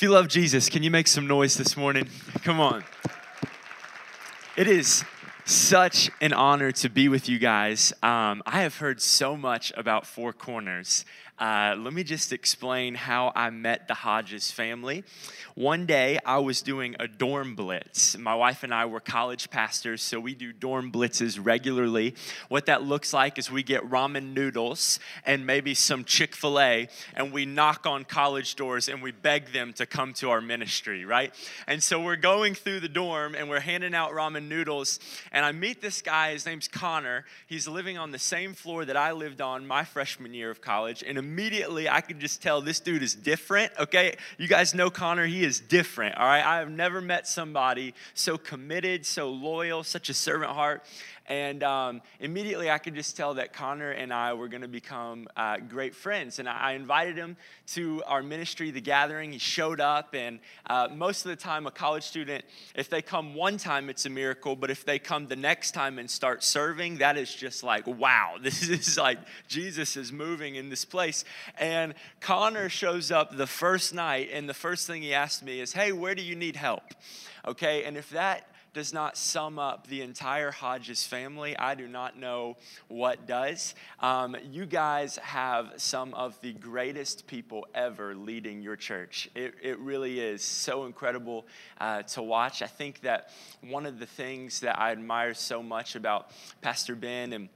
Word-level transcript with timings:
If 0.00 0.04
you 0.04 0.12
love 0.12 0.28
Jesus, 0.28 0.70
can 0.70 0.82
you 0.82 0.90
make 0.90 1.06
some 1.06 1.26
noise 1.26 1.58
this 1.58 1.76
morning? 1.76 2.08
Come 2.42 2.58
on. 2.58 2.84
It 4.56 4.66
is 4.66 5.04
such 5.44 6.10
an 6.22 6.32
honor 6.32 6.72
to 6.72 6.88
be 6.88 7.10
with 7.10 7.28
you 7.28 7.38
guys. 7.38 7.92
Um, 8.02 8.42
I 8.46 8.62
have 8.62 8.78
heard 8.78 9.02
so 9.02 9.36
much 9.36 9.74
about 9.76 10.06
Four 10.06 10.32
Corners. 10.32 11.04
Uh, 11.40 11.74
let 11.78 11.94
me 11.94 12.04
just 12.04 12.34
explain 12.34 12.94
how 12.94 13.32
I 13.34 13.48
met 13.48 13.88
the 13.88 13.94
Hodges 13.94 14.50
family. 14.50 15.04
One 15.54 15.86
day, 15.86 16.18
I 16.26 16.38
was 16.38 16.60
doing 16.60 16.96
a 17.00 17.08
dorm 17.08 17.54
blitz. 17.54 18.18
My 18.18 18.34
wife 18.34 18.62
and 18.62 18.74
I 18.74 18.84
were 18.84 19.00
college 19.00 19.48
pastors, 19.48 20.02
so 20.02 20.20
we 20.20 20.34
do 20.34 20.52
dorm 20.52 20.92
blitzes 20.92 21.40
regularly. 21.42 22.14
What 22.50 22.66
that 22.66 22.82
looks 22.82 23.14
like 23.14 23.38
is 23.38 23.50
we 23.50 23.62
get 23.62 23.88
ramen 23.88 24.34
noodles 24.34 25.00
and 25.24 25.46
maybe 25.46 25.72
some 25.72 26.04
Chick 26.04 26.36
fil 26.36 26.60
A, 26.60 26.88
and 27.14 27.32
we 27.32 27.46
knock 27.46 27.86
on 27.86 28.04
college 28.04 28.54
doors 28.54 28.86
and 28.90 29.02
we 29.02 29.10
beg 29.10 29.52
them 29.54 29.72
to 29.74 29.86
come 29.86 30.12
to 30.14 30.28
our 30.28 30.42
ministry, 30.42 31.06
right? 31.06 31.32
And 31.66 31.82
so 31.82 32.02
we're 32.02 32.16
going 32.16 32.54
through 32.54 32.80
the 32.80 32.88
dorm 32.88 33.34
and 33.34 33.48
we're 33.48 33.60
handing 33.60 33.94
out 33.94 34.12
ramen 34.12 34.46
noodles, 34.46 35.00
and 35.32 35.46
I 35.46 35.52
meet 35.52 35.80
this 35.80 36.02
guy. 36.02 36.32
His 36.34 36.44
name's 36.44 36.68
Connor. 36.68 37.24
He's 37.46 37.66
living 37.66 37.96
on 37.96 38.10
the 38.10 38.18
same 38.18 38.52
floor 38.52 38.84
that 38.84 38.96
I 38.98 39.12
lived 39.12 39.40
on 39.40 39.66
my 39.66 39.84
freshman 39.84 40.34
year 40.34 40.50
of 40.50 40.60
college, 40.60 41.02
and 41.02 41.29
immediately 41.30 41.88
I 41.88 42.00
could 42.00 42.18
just 42.18 42.42
tell 42.42 42.60
this 42.60 42.80
dude 42.80 43.04
is 43.04 43.14
different, 43.14 43.70
okay? 43.78 44.16
You 44.36 44.48
guys 44.48 44.74
know 44.74 44.90
Connor, 44.90 45.26
he 45.26 45.44
is 45.44 45.60
different, 45.60 46.16
all 46.16 46.26
right? 46.26 46.44
I 46.44 46.58
have 46.58 46.70
never 46.70 47.00
met 47.00 47.28
somebody 47.28 47.94
so 48.14 48.36
committed, 48.36 49.06
so 49.06 49.30
loyal, 49.30 49.84
such 49.84 50.08
a 50.08 50.14
servant 50.14 50.50
heart. 50.50 50.82
And 51.30 51.62
um, 51.62 52.02
immediately 52.18 52.68
I 52.72 52.78
could 52.78 52.96
just 52.96 53.16
tell 53.16 53.34
that 53.34 53.52
Connor 53.52 53.92
and 53.92 54.12
I 54.12 54.32
were 54.32 54.48
going 54.48 54.62
to 54.62 54.68
become 54.68 55.28
uh, 55.36 55.58
great 55.58 55.94
friends. 55.94 56.40
And 56.40 56.48
I, 56.48 56.72
invited 56.72 57.16
him 57.16 57.36
to 57.68 58.02
our 58.06 58.20
ministry, 58.20 58.72
The 58.72 58.80
Gathering. 58.80 59.30
He 59.30 59.38
showed 59.38 59.80
up. 59.80 60.12
And 60.14 60.40
uh, 60.66 60.88
most 60.92 61.24
of 61.24 61.30
the 61.30 61.36
time, 61.36 61.68
a 61.68 61.70
college 61.70 62.02
student, 62.02 62.44
if 62.74 62.90
they 62.90 63.00
come 63.00 63.36
one 63.36 63.58
time, 63.58 63.88
it's 63.88 64.06
a 64.06 64.10
miracle. 64.10 64.56
But 64.56 64.70
if 64.70 64.84
they 64.84 64.98
come 64.98 65.28
the 65.28 65.36
next 65.36 65.70
time 65.70 66.00
and 66.00 66.10
start 66.10 66.42
serving, 66.42 66.98
that 66.98 67.16
is 67.16 67.32
just 67.32 67.62
like, 67.62 67.86
wow, 67.86 68.34
this 68.42 68.68
is 68.68 68.98
like 68.98 69.18
Jesus 69.46 69.96
is 69.96 70.10
moving 70.10 70.56
in 70.56 70.68
this 70.68 70.84
place. 70.84 71.24
And 71.60 71.94
Connor 72.18 72.68
shows 72.68 73.12
up 73.12 73.36
the 73.36 73.46
first 73.46 73.94
night. 73.94 74.30
And 74.32 74.48
the 74.48 74.54
first 74.54 74.88
thing 74.88 75.02
he 75.02 75.14
asked 75.14 75.44
me 75.44 75.60
is, 75.60 75.74
hey, 75.74 75.92
where 75.92 76.16
do 76.16 76.22
you 76.22 76.34
need 76.34 76.56
help? 76.56 76.82
Okay. 77.46 77.84
And 77.84 77.96
if 77.96 78.10
that 78.10 78.49
does 78.72 78.92
not 78.92 79.16
sum 79.16 79.58
up 79.58 79.86
the 79.88 80.02
entire 80.02 80.50
Hodges 80.50 81.04
family, 81.04 81.56
I 81.56 81.74
do 81.74 81.88
not 81.88 82.16
know 82.18 82.56
what 82.88 83.26
does. 83.26 83.74
Um, 83.98 84.36
you 84.50 84.66
guys 84.66 85.16
have 85.16 85.72
some 85.76 86.14
of 86.14 86.40
the 86.40 86.52
greatest 86.52 87.26
people 87.26 87.66
ever 87.74 88.14
leading 88.14 88.62
your 88.62 88.76
church. 88.76 89.28
It, 89.34 89.54
it 89.62 89.78
really 89.80 90.20
is 90.20 90.42
so 90.42 90.84
incredible 90.84 91.46
uh, 91.80 92.02
to 92.02 92.22
watch. 92.22 92.62
I 92.62 92.66
think 92.66 93.00
that 93.00 93.30
one 93.60 93.86
of 93.86 93.98
the 93.98 94.06
things 94.06 94.60
that 94.60 94.78
I 94.78 94.92
admire 94.92 95.34
so 95.34 95.62
much 95.62 95.96
about 95.96 96.30
Pastor 96.60 96.94
Ben 96.94 97.32
and 97.32 97.48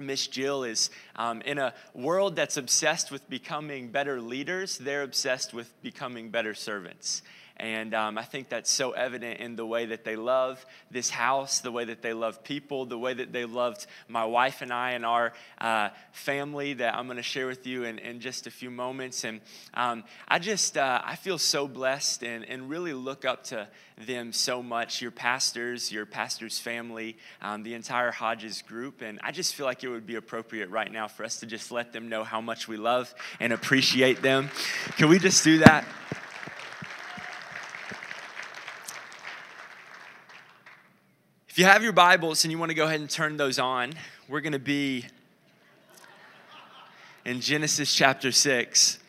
Miss 0.00 0.26
Jill 0.26 0.64
is 0.64 0.90
um, 1.16 1.40
in 1.42 1.58
a 1.58 1.74
world 1.94 2.36
that's 2.36 2.56
obsessed 2.56 3.10
with 3.10 3.28
becoming 3.28 3.88
better 3.88 4.20
leaders, 4.20 4.78
they're 4.78 5.02
obsessed 5.02 5.52
with 5.52 5.70
becoming 5.82 6.30
better 6.30 6.54
servants. 6.54 7.22
And 7.60 7.92
um, 7.92 8.18
I 8.18 8.22
think 8.22 8.48
that's 8.48 8.70
so 8.70 8.92
evident 8.92 9.40
in 9.40 9.56
the 9.56 9.66
way 9.66 9.86
that 9.86 10.04
they 10.04 10.14
love 10.14 10.64
this 10.90 11.10
house, 11.10 11.60
the 11.60 11.72
way 11.72 11.84
that 11.86 12.02
they 12.02 12.12
love 12.12 12.44
people, 12.44 12.86
the 12.86 12.98
way 12.98 13.14
that 13.14 13.32
they 13.32 13.44
loved 13.44 13.86
my 14.06 14.24
wife 14.24 14.62
and 14.62 14.72
I 14.72 14.92
and 14.92 15.04
our 15.04 15.32
uh, 15.60 15.88
family 16.12 16.74
that 16.74 16.94
I'm 16.94 17.06
going 17.06 17.16
to 17.16 17.22
share 17.22 17.48
with 17.48 17.66
you 17.66 17.84
in, 17.84 17.98
in 17.98 18.20
just 18.20 18.46
a 18.46 18.50
few 18.50 18.70
moments. 18.70 19.24
And 19.24 19.40
um, 19.74 20.04
I 20.28 20.38
just, 20.38 20.76
uh, 20.76 21.02
I 21.04 21.16
feel 21.16 21.38
so 21.38 21.66
blessed 21.66 22.22
and, 22.22 22.44
and 22.44 22.70
really 22.70 22.92
look 22.92 23.24
up 23.24 23.44
to 23.44 23.66
them 24.06 24.32
so 24.32 24.62
much, 24.62 25.02
your 25.02 25.10
pastors, 25.10 25.90
your 25.90 26.06
pastor's 26.06 26.60
family, 26.60 27.16
um, 27.42 27.64
the 27.64 27.74
entire 27.74 28.12
Hodges 28.12 28.62
group. 28.62 29.02
And 29.02 29.18
I 29.24 29.32
just 29.32 29.54
feel 29.54 29.66
like 29.66 29.82
it 29.82 29.88
would 29.88 30.06
be 30.06 30.14
appropriate 30.14 30.70
right 30.70 30.90
now 30.90 31.08
for 31.08 31.24
us 31.24 31.40
to 31.40 31.46
just 31.46 31.72
let 31.72 31.92
them 31.92 32.08
know 32.08 32.22
how 32.22 32.40
much 32.40 32.68
we 32.68 32.76
love 32.76 33.12
and 33.40 33.52
appreciate 33.52 34.22
them. 34.22 34.50
Can 34.96 35.08
we 35.08 35.18
just 35.18 35.42
do 35.42 35.58
that? 35.58 35.84
If 41.58 41.62
you 41.62 41.66
have 41.66 41.82
your 41.82 41.92
Bibles 41.92 42.44
and 42.44 42.52
you 42.52 42.58
want 42.58 42.70
to 42.70 42.74
go 42.76 42.84
ahead 42.84 43.00
and 43.00 43.10
turn 43.10 43.36
those 43.36 43.58
on, 43.58 43.92
we're 44.28 44.42
going 44.42 44.52
to 44.52 44.60
be 44.60 45.04
in 47.24 47.40
Genesis 47.40 47.92
chapter 47.92 48.30
6. 48.30 49.00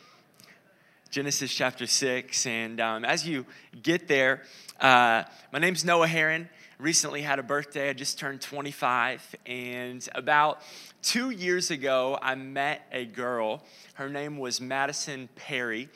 Genesis 1.12 1.54
chapter 1.54 1.86
6. 1.86 2.48
And 2.48 2.82
um, 2.82 3.06
as 3.06 3.28
you 3.28 3.46
get 3.84 4.08
there, 4.08 4.42
uh, 4.82 5.26
my 5.54 5.60
name's 5.60 5.86
Noah 5.86 6.08
Heron. 6.08 6.50
Recently 6.80 7.22
had 7.22 7.38
a 7.38 7.44
birthday. 7.44 7.92
I 7.92 7.94
just 7.94 8.18
turned 8.18 8.42
25. 8.42 9.36
And 9.46 10.10
about 10.16 10.64
two 11.04 11.30
years 11.30 11.70
ago, 11.70 12.18
I 12.20 12.34
met 12.34 12.82
a 12.92 13.06
girl. 13.06 13.62
Her 13.94 14.10
name 14.10 14.40
was 14.40 14.60
Madison 14.60 15.30
Perry. 15.36 15.88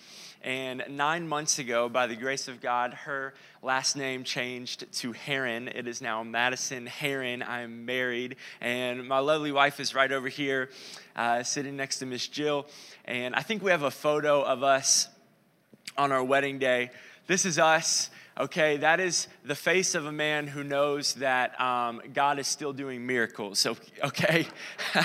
And 0.44 0.84
nine 0.90 1.26
months 1.26 1.58
ago, 1.58 1.88
by 1.88 2.06
the 2.06 2.18
grace 2.18 2.50
of 2.50 2.60
God, 2.60 2.94
her 2.94 3.34
last 3.62 3.96
name 3.96 4.26
changed 4.26 4.92
to 5.00 5.14
Heron. 5.14 5.70
It 5.70 5.88
is 5.88 6.02
now 6.02 6.22
Madison 6.22 6.86
Heron. 6.86 7.42
I 7.42 7.62
am 7.62 7.86
married, 7.86 8.36
and 8.60 9.08
my 9.08 9.20
lovely 9.20 9.54
wife 9.54 9.80
is 9.80 9.96
right 9.96 10.12
over 10.12 10.28
here, 10.28 10.70
uh, 11.16 11.44
sitting 11.44 11.78
next 11.78 12.00
to 12.00 12.06
Miss 12.06 12.28
Jill. 12.28 12.66
And 13.06 13.34
I 13.36 13.42
think 13.42 13.64
we 13.64 13.72
have 13.72 13.84
a 13.84 13.92
photo 13.92 14.42
of 14.42 14.64
us 14.64 15.08
on 15.98 16.12
our 16.12 16.24
wedding 16.24 16.60
day. 16.60 16.92
This 17.26 17.46
is 17.46 17.58
us. 17.58 18.10
Okay, 18.38 18.76
that 18.78 19.00
is 19.00 19.30
the 19.46 19.56
face 19.56 19.96
of 19.96 20.08
a 20.08 20.12
man 20.12 20.48
who 20.48 20.64
knows 20.64 21.14
that 21.16 21.58
um, 21.62 22.02
God 22.14 22.38
is 22.38 22.48
still 22.48 22.74
doing 22.74 23.06
miracles. 23.06 23.60
So, 23.60 23.78
okay. 24.04 24.48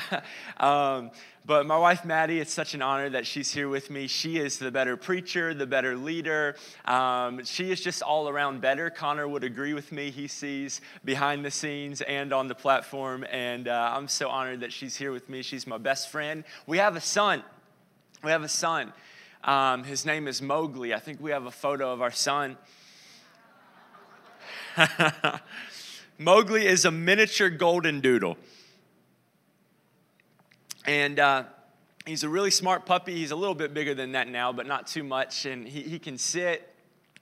um, 0.56 1.12
but 1.48 1.64
my 1.64 1.78
wife, 1.78 2.04
Maddie, 2.04 2.40
it's 2.40 2.52
such 2.52 2.74
an 2.74 2.82
honor 2.82 3.08
that 3.08 3.26
she's 3.26 3.50
here 3.50 3.70
with 3.70 3.88
me. 3.88 4.06
She 4.06 4.36
is 4.36 4.58
the 4.58 4.70
better 4.70 4.98
preacher, 4.98 5.54
the 5.54 5.66
better 5.66 5.96
leader. 5.96 6.56
Um, 6.84 7.42
she 7.42 7.70
is 7.70 7.80
just 7.80 8.02
all 8.02 8.28
around 8.28 8.60
better. 8.60 8.90
Connor 8.90 9.26
would 9.26 9.44
agree 9.44 9.72
with 9.72 9.90
me. 9.90 10.10
He 10.10 10.28
sees 10.28 10.82
behind 11.06 11.46
the 11.46 11.50
scenes 11.50 12.02
and 12.02 12.34
on 12.34 12.48
the 12.48 12.54
platform. 12.54 13.24
And 13.32 13.66
uh, 13.66 13.94
I'm 13.96 14.08
so 14.08 14.28
honored 14.28 14.60
that 14.60 14.74
she's 14.74 14.94
here 14.94 15.10
with 15.10 15.30
me. 15.30 15.40
She's 15.40 15.66
my 15.66 15.78
best 15.78 16.10
friend. 16.10 16.44
We 16.66 16.76
have 16.76 16.96
a 16.96 17.00
son. 17.00 17.42
We 18.22 18.30
have 18.30 18.42
a 18.42 18.48
son. 18.48 18.92
Um, 19.42 19.84
his 19.84 20.04
name 20.04 20.28
is 20.28 20.42
Mowgli. 20.42 20.92
I 20.92 20.98
think 20.98 21.18
we 21.18 21.30
have 21.30 21.46
a 21.46 21.50
photo 21.50 21.94
of 21.94 22.02
our 22.02 22.12
son. 22.12 22.58
Mowgli 26.18 26.66
is 26.66 26.84
a 26.84 26.90
miniature 26.90 27.48
golden 27.48 28.00
doodle. 28.00 28.36
And 30.88 31.20
uh, 31.20 31.44
he's 32.06 32.24
a 32.24 32.30
really 32.30 32.50
smart 32.50 32.86
puppy. 32.86 33.14
He's 33.14 33.30
a 33.30 33.36
little 33.36 33.54
bit 33.54 33.74
bigger 33.74 33.92
than 33.94 34.12
that 34.12 34.26
now, 34.26 34.54
but 34.54 34.66
not 34.66 34.86
too 34.86 35.04
much. 35.04 35.44
And 35.44 35.68
he, 35.68 35.82
he 35.82 35.98
can 35.98 36.16
sit, 36.16 36.66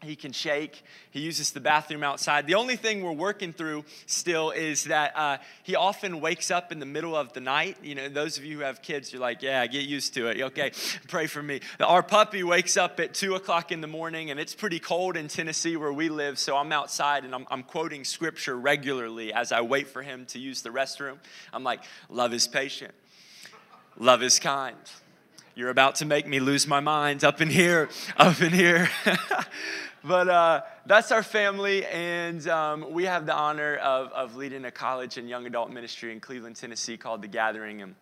he 0.02 0.14
can 0.14 0.30
shake, 0.30 0.84
he 1.10 1.18
uses 1.18 1.50
the 1.50 1.58
bathroom 1.58 2.04
outside. 2.04 2.46
The 2.46 2.54
only 2.54 2.76
thing 2.76 3.02
we're 3.02 3.10
working 3.10 3.52
through 3.52 3.84
still 4.06 4.52
is 4.52 4.84
that 4.84 5.16
uh, 5.16 5.38
he 5.64 5.74
often 5.74 6.20
wakes 6.20 6.52
up 6.52 6.70
in 6.70 6.78
the 6.78 6.86
middle 6.86 7.16
of 7.16 7.32
the 7.32 7.40
night. 7.40 7.78
You 7.82 7.96
know, 7.96 8.08
those 8.08 8.38
of 8.38 8.44
you 8.44 8.58
who 8.58 8.62
have 8.62 8.82
kids, 8.82 9.12
you're 9.12 9.20
like, 9.20 9.42
yeah, 9.42 9.66
get 9.66 9.82
used 9.82 10.14
to 10.14 10.28
it. 10.28 10.40
Okay, 10.40 10.70
pray 11.08 11.26
for 11.26 11.42
me. 11.42 11.58
Our 11.80 12.04
puppy 12.04 12.44
wakes 12.44 12.76
up 12.76 13.00
at 13.00 13.14
2 13.14 13.34
o'clock 13.34 13.72
in 13.72 13.80
the 13.80 13.88
morning, 13.88 14.30
and 14.30 14.38
it's 14.38 14.54
pretty 14.54 14.78
cold 14.78 15.16
in 15.16 15.26
Tennessee 15.26 15.76
where 15.76 15.92
we 15.92 16.08
live. 16.08 16.38
So 16.38 16.56
I'm 16.56 16.70
outside 16.70 17.24
and 17.24 17.34
I'm, 17.34 17.48
I'm 17.50 17.64
quoting 17.64 18.04
scripture 18.04 18.56
regularly 18.56 19.32
as 19.32 19.50
I 19.50 19.62
wait 19.62 19.88
for 19.88 20.02
him 20.02 20.24
to 20.26 20.38
use 20.38 20.62
the 20.62 20.70
restroom. 20.70 21.16
I'm 21.52 21.64
like, 21.64 21.82
love 22.08 22.32
is 22.32 22.46
patient. 22.46 22.94
Love 23.98 24.22
is 24.22 24.38
kind. 24.38 24.76
You're 25.54 25.70
about 25.70 25.94
to 25.96 26.04
make 26.04 26.26
me 26.26 26.38
lose 26.38 26.66
my 26.66 26.80
mind 26.80 27.24
up 27.24 27.40
in 27.40 27.48
here, 27.48 27.88
up 28.18 28.42
in 28.42 28.52
here. 28.52 28.90
but 30.04 30.28
uh, 30.28 30.60
that's 30.84 31.10
our 31.12 31.22
family, 31.22 31.86
and 31.86 32.46
um, 32.46 32.92
we 32.92 33.06
have 33.06 33.24
the 33.24 33.34
honor 33.34 33.76
of, 33.76 34.12
of 34.12 34.36
leading 34.36 34.66
a 34.66 34.70
college 34.70 35.16
and 35.16 35.30
young 35.30 35.46
adult 35.46 35.70
ministry 35.70 36.12
in 36.12 36.20
Cleveland, 36.20 36.56
Tennessee 36.56 36.98
called 36.98 37.22
The 37.22 37.28
Gathering. 37.28 37.80
And 37.80 37.94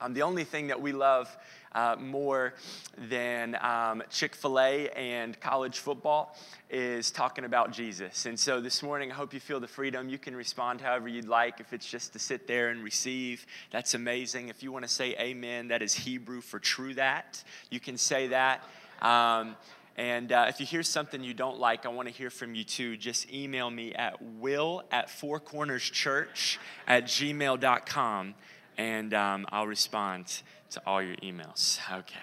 um, 0.00 0.12
the 0.12 0.22
only 0.22 0.42
thing 0.42 0.66
that 0.66 0.82
we 0.82 0.90
love 0.90 1.36
uh, 1.72 1.96
more 1.98 2.54
than 2.96 3.56
um, 3.60 4.02
Chick 4.10 4.34
fil 4.34 4.58
A 4.58 4.88
and 4.90 5.38
college 5.40 5.78
football 5.78 6.36
is 6.70 7.10
talking 7.10 7.44
about 7.44 7.72
Jesus. 7.72 8.26
And 8.26 8.38
so 8.38 8.60
this 8.60 8.82
morning, 8.82 9.10
I 9.10 9.14
hope 9.14 9.32
you 9.32 9.40
feel 9.40 9.60
the 9.60 9.68
freedom. 9.68 10.08
You 10.08 10.18
can 10.18 10.36
respond 10.36 10.80
however 10.80 11.08
you'd 11.08 11.28
like. 11.28 11.60
If 11.60 11.72
it's 11.72 11.88
just 11.88 12.12
to 12.12 12.18
sit 12.18 12.46
there 12.46 12.68
and 12.68 12.82
receive, 12.82 13.46
that's 13.70 13.94
amazing. 13.94 14.48
If 14.48 14.62
you 14.62 14.72
want 14.72 14.84
to 14.84 14.90
say 14.90 15.14
amen, 15.18 15.68
that 15.68 15.82
is 15.82 15.94
Hebrew 15.94 16.40
for 16.40 16.58
true 16.58 16.94
that. 16.94 17.42
You 17.70 17.80
can 17.80 17.96
say 17.96 18.28
that. 18.28 18.62
Um, 19.00 19.56
and 19.96 20.30
uh, 20.30 20.46
if 20.48 20.60
you 20.60 20.66
hear 20.66 20.84
something 20.84 21.24
you 21.24 21.34
don't 21.34 21.58
like, 21.58 21.84
I 21.84 21.88
want 21.88 22.06
to 22.06 22.14
hear 22.14 22.30
from 22.30 22.54
you 22.54 22.62
too. 22.62 22.96
Just 22.96 23.32
email 23.32 23.68
me 23.68 23.92
at 23.94 24.22
will 24.22 24.84
at 24.92 25.08
fourcornerschurch 25.08 26.58
at 26.86 27.04
gmail.com 27.06 28.34
and 28.78 29.12
um, 29.12 29.44
I'll 29.50 29.66
respond 29.66 30.42
to 30.70 30.82
all 30.86 31.02
your 31.02 31.16
emails. 31.16 31.78
Okay. 31.90 32.14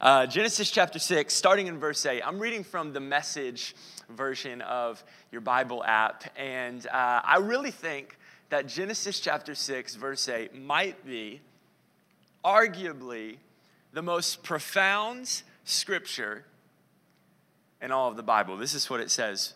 Uh, 0.00 0.26
Genesis 0.26 0.70
chapter 0.70 0.98
6, 0.98 1.32
starting 1.32 1.66
in 1.66 1.78
verse 1.78 2.04
8. 2.04 2.22
I'm 2.26 2.38
reading 2.38 2.64
from 2.64 2.92
the 2.92 3.00
message 3.00 3.74
version 4.10 4.60
of 4.62 5.02
your 5.30 5.40
Bible 5.40 5.84
app, 5.84 6.24
and 6.36 6.86
uh, 6.86 7.20
I 7.24 7.38
really 7.38 7.70
think 7.70 8.16
that 8.50 8.66
Genesis 8.66 9.20
chapter 9.20 9.54
6, 9.54 9.94
verse 9.94 10.28
8 10.28 10.54
might 10.54 11.06
be 11.06 11.40
arguably 12.44 13.36
the 13.92 14.02
most 14.02 14.42
profound 14.42 15.42
scripture 15.64 16.44
in 17.80 17.92
all 17.92 18.08
of 18.08 18.16
the 18.16 18.22
Bible. 18.22 18.56
This 18.56 18.74
is 18.74 18.88
what 18.90 19.00
it 19.00 19.10
says. 19.10 19.54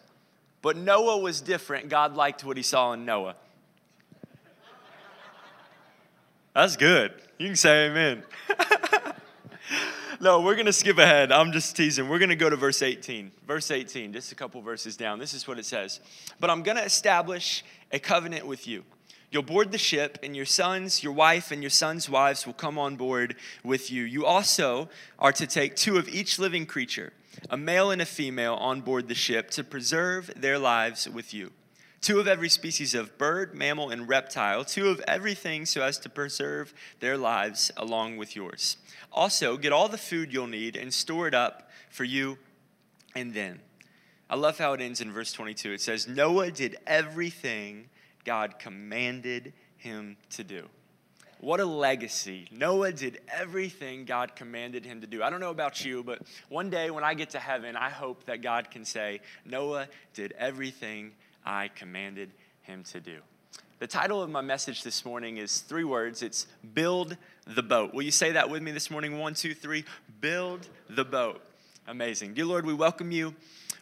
But 0.62 0.77
Noah 0.77 1.19
was 1.19 1.41
different. 1.41 1.88
God 1.88 2.15
liked 2.15 2.44
what 2.44 2.56
he 2.56 2.62
saw 2.62 2.93
in 2.93 3.05
Noah. 3.05 3.37
That's 6.56 6.75
good. 6.75 7.12
You 7.38 7.49
can 7.49 7.56
say 7.56 7.88
amen. 7.88 8.23
no, 10.23 10.41
we're 10.41 10.55
going 10.55 10.64
to 10.64 10.73
skip 10.73 10.97
ahead. 10.97 11.31
I'm 11.31 11.53
just 11.53 11.76
teasing. 11.76 12.08
We're 12.08 12.19
going 12.19 12.31
to 12.31 12.35
go 12.35 12.49
to 12.49 12.56
verse 12.56 12.81
18. 12.81 13.31
Verse 13.47 13.70
18, 13.70 14.14
just 14.14 14.32
a 14.32 14.35
couple 14.35 14.62
verses 14.62 14.97
down. 14.97 15.19
This 15.19 15.35
is 15.35 15.47
what 15.47 15.58
it 15.58 15.67
says. 15.67 16.00
But 16.41 16.49
I'm 16.49 16.62
going 16.62 16.79
to 16.79 16.82
establish 16.82 17.62
a 17.93 17.99
covenant 17.99 18.47
with 18.47 18.67
you. 18.67 18.85
You'll 19.31 19.43
board 19.43 19.70
the 19.70 19.76
ship, 19.76 20.19
and 20.23 20.35
your 20.35 20.47
sons, 20.47 21.03
your 21.03 21.12
wife, 21.12 21.50
and 21.50 21.62
your 21.62 21.69
sons' 21.69 22.08
wives 22.08 22.47
will 22.47 22.55
come 22.55 22.79
on 22.79 22.97
board 22.97 23.37
with 23.62 23.93
you. 23.93 24.05
You 24.05 24.25
also 24.25 24.88
are 25.19 25.32
to 25.32 25.47
take 25.47 25.76
two 25.76 25.99
of 25.99 26.09
each 26.09 26.38
living 26.38 26.64
creature, 26.64 27.12
a 27.50 27.59
male 27.59 27.91
and 27.91 28.00
a 28.00 28.06
female, 28.06 28.55
on 28.55 28.81
board 28.81 29.09
the 29.09 29.14
ship 29.14 29.50
to 29.50 29.62
preserve 29.62 30.32
their 30.35 30.59
lives 30.59 31.06
with 31.06 31.35
you 31.35 31.52
two 32.06 32.20
of 32.20 32.29
every 32.29 32.49
species 32.49 32.94
of 32.94 33.19
bird, 33.19 33.53
mammal, 33.53 33.91
and 33.91 34.08
reptile, 34.08 34.64
two 34.64 34.91
of 34.91 35.00
everything 35.08 35.67
so 35.67 35.82
as 35.82 35.99
to 35.99 36.08
preserve 36.08 36.73
their 37.00 37.17
lives 37.17 37.73
along 37.76 38.17
with 38.17 38.37
yours. 38.37 38.76
Also, 39.11 39.56
get 39.56 39.73
all 39.73 39.88
the 39.88 39.99
food 39.99 40.32
you'll 40.32 40.47
need 40.47 40.76
and 40.76 40.94
store 40.94 41.26
it 41.26 41.35
up 41.35 41.69
for 41.91 42.05
you 42.05 42.38
and 43.17 43.35
them. 43.35 43.58
I 44.31 44.37
love 44.37 44.56
how 44.56 44.73
it 44.73 44.81
ends 44.81 45.00
in 45.00 45.11
verse 45.11 45.32
22. 45.32 45.73
It 45.73 45.81
says, 45.81 46.06
Noah 46.06 46.53
did 46.53 46.76
everything 46.87 47.88
God 48.25 48.61
commanded 48.61 49.52
him 49.76 50.17
to 50.31 50.44
do. 50.44 50.69
What 51.41 51.59
a 51.59 51.64
legacy. 51.64 52.47
Noah 52.52 52.93
did 52.93 53.19
everything 53.37 54.05
God 54.05 54.37
commanded 54.37 54.87
him 54.87 55.00
to 55.00 55.09
do. 55.09 55.25
I 55.25 55.31
don't 55.31 55.41
know 55.41 55.50
about 55.50 55.85
you, 55.85 56.05
but 56.05 56.23
one 56.50 56.70
day 56.70 56.93
when 56.93 57.02
I 57.02 57.14
get 57.14 57.31
to 57.31 57.41
heaven, 57.41 57.75
I 57.75 57.91
hope 57.91 58.26
that 58.26 58.43
God 58.43 58.70
can 58.70 58.85
say, 58.85 59.23
Noah 59.44 59.88
did 60.14 60.35
everything 60.38 61.11
I 61.47 61.69
commanded 61.69 62.33
him 62.63 62.83
to 62.91 63.01
do. 63.01 63.19
The 63.79 63.87
title 63.87 64.21
of 64.21 64.29
my 64.29 64.41
message 64.41 64.83
this 64.83 65.05
morning 65.05 65.37
is 65.37 65.61
three 65.61 65.85
words 65.85 66.23
it's 66.23 66.47
Build 66.75 67.17
the 67.47 67.63
Boat. 67.63 67.95
Will 67.95 68.03
you 68.03 68.11
say 68.11 68.33
that 68.33 68.51
with 68.51 68.63
me 68.63 68.73
this 68.73 68.91
morning? 68.91 69.19
One, 69.19 69.35
two, 69.35 69.55
three. 69.55 69.85
Build 70.21 70.69
the 70.91 71.05
boat. 71.05 71.41
Amazing. 71.87 72.35
Dear 72.35 72.47
Lord, 72.47 72.67
we 72.67 72.75
welcome 72.75 73.13
you. 73.13 73.35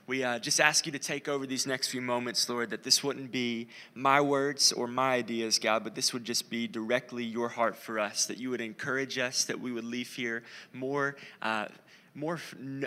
We 0.07 0.23
uh, 0.23 0.39
just 0.39 0.61
ask 0.61 0.85
you 0.85 0.93
to 0.93 0.99
take 0.99 1.29
over 1.29 1.47
these 1.47 1.67
next 1.67 1.89
few 1.89 2.03
moments, 2.03 2.47
Lord, 2.47 2.69
that 2.69 2.83
this 2.83 3.03
wouldn't 3.03 3.33
be 3.33 3.69
my 3.95 4.21
words 4.21 4.71
or 4.71 4.87
my 4.87 5.15
ideas, 5.15 5.59
God, 5.59 5.83
but 5.83 5.95
this 5.95 6.13
would 6.13 6.25
just 6.25 6.51
be 6.51 6.67
directly 6.67 7.25
your 7.25 7.49
heart 7.49 7.75
for 7.75 7.99
us, 7.99 8.27
that 8.27 8.37
you 8.37 8.51
would 8.51 8.61
encourage 8.61 9.17
us, 9.17 9.45
that 9.45 9.59
we 9.59 9.73
would 9.73 9.85
leave 9.85 10.13
here 10.13 10.43
more. 10.75 11.17
Uh, 11.41 11.67
more 12.15 12.41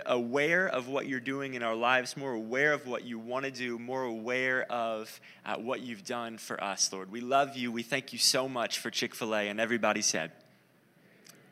aware 0.06 0.66
of 0.66 0.88
what 0.88 1.06
you're 1.06 1.20
doing 1.20 1.54
in 1.54 1.62
our 1.62 1.74
lives, 1.74 2.16
more 2.16 2.32
aware 2.32 2.72
of 2.72 2.86
what 2.86 3.04
you 3.04 3.18
want 3.18 3.44
to 3.44 3.50
do, 3.50 3.78
more 3.78 4.02
aware 4.02 4.62
of 4.72 5.20
uh, 5.44 5.56
what 5.56 5.80
you've 5.80 6.04
done 6.04 6.38
for 6.38 6.62
us, 6.62 6.90
Lord. 6.92 7.12
We 7.12 7.20
love 7.20 7.56
you. 7.56 7.70
We 7.70 7.82
thank 7.82 8.12
you 8.12 8.18
so 8.18 8.48
much 8.48 8.78
for 8.78 8.90
Chick 8.90 9.14
fil 9.14 9.34
A. 9.34 9.48
And 9.48 9.60
everybody 9.60 10.00
said, 10.00 10.32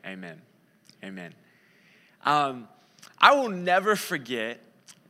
Amen. 0.05 0.41
Amen. 1.03 1.33
Um, 2.25 2.67
I 3.19 3.35
will 3.35 3.49
never 3.49 3.95
forget 3.95 4.59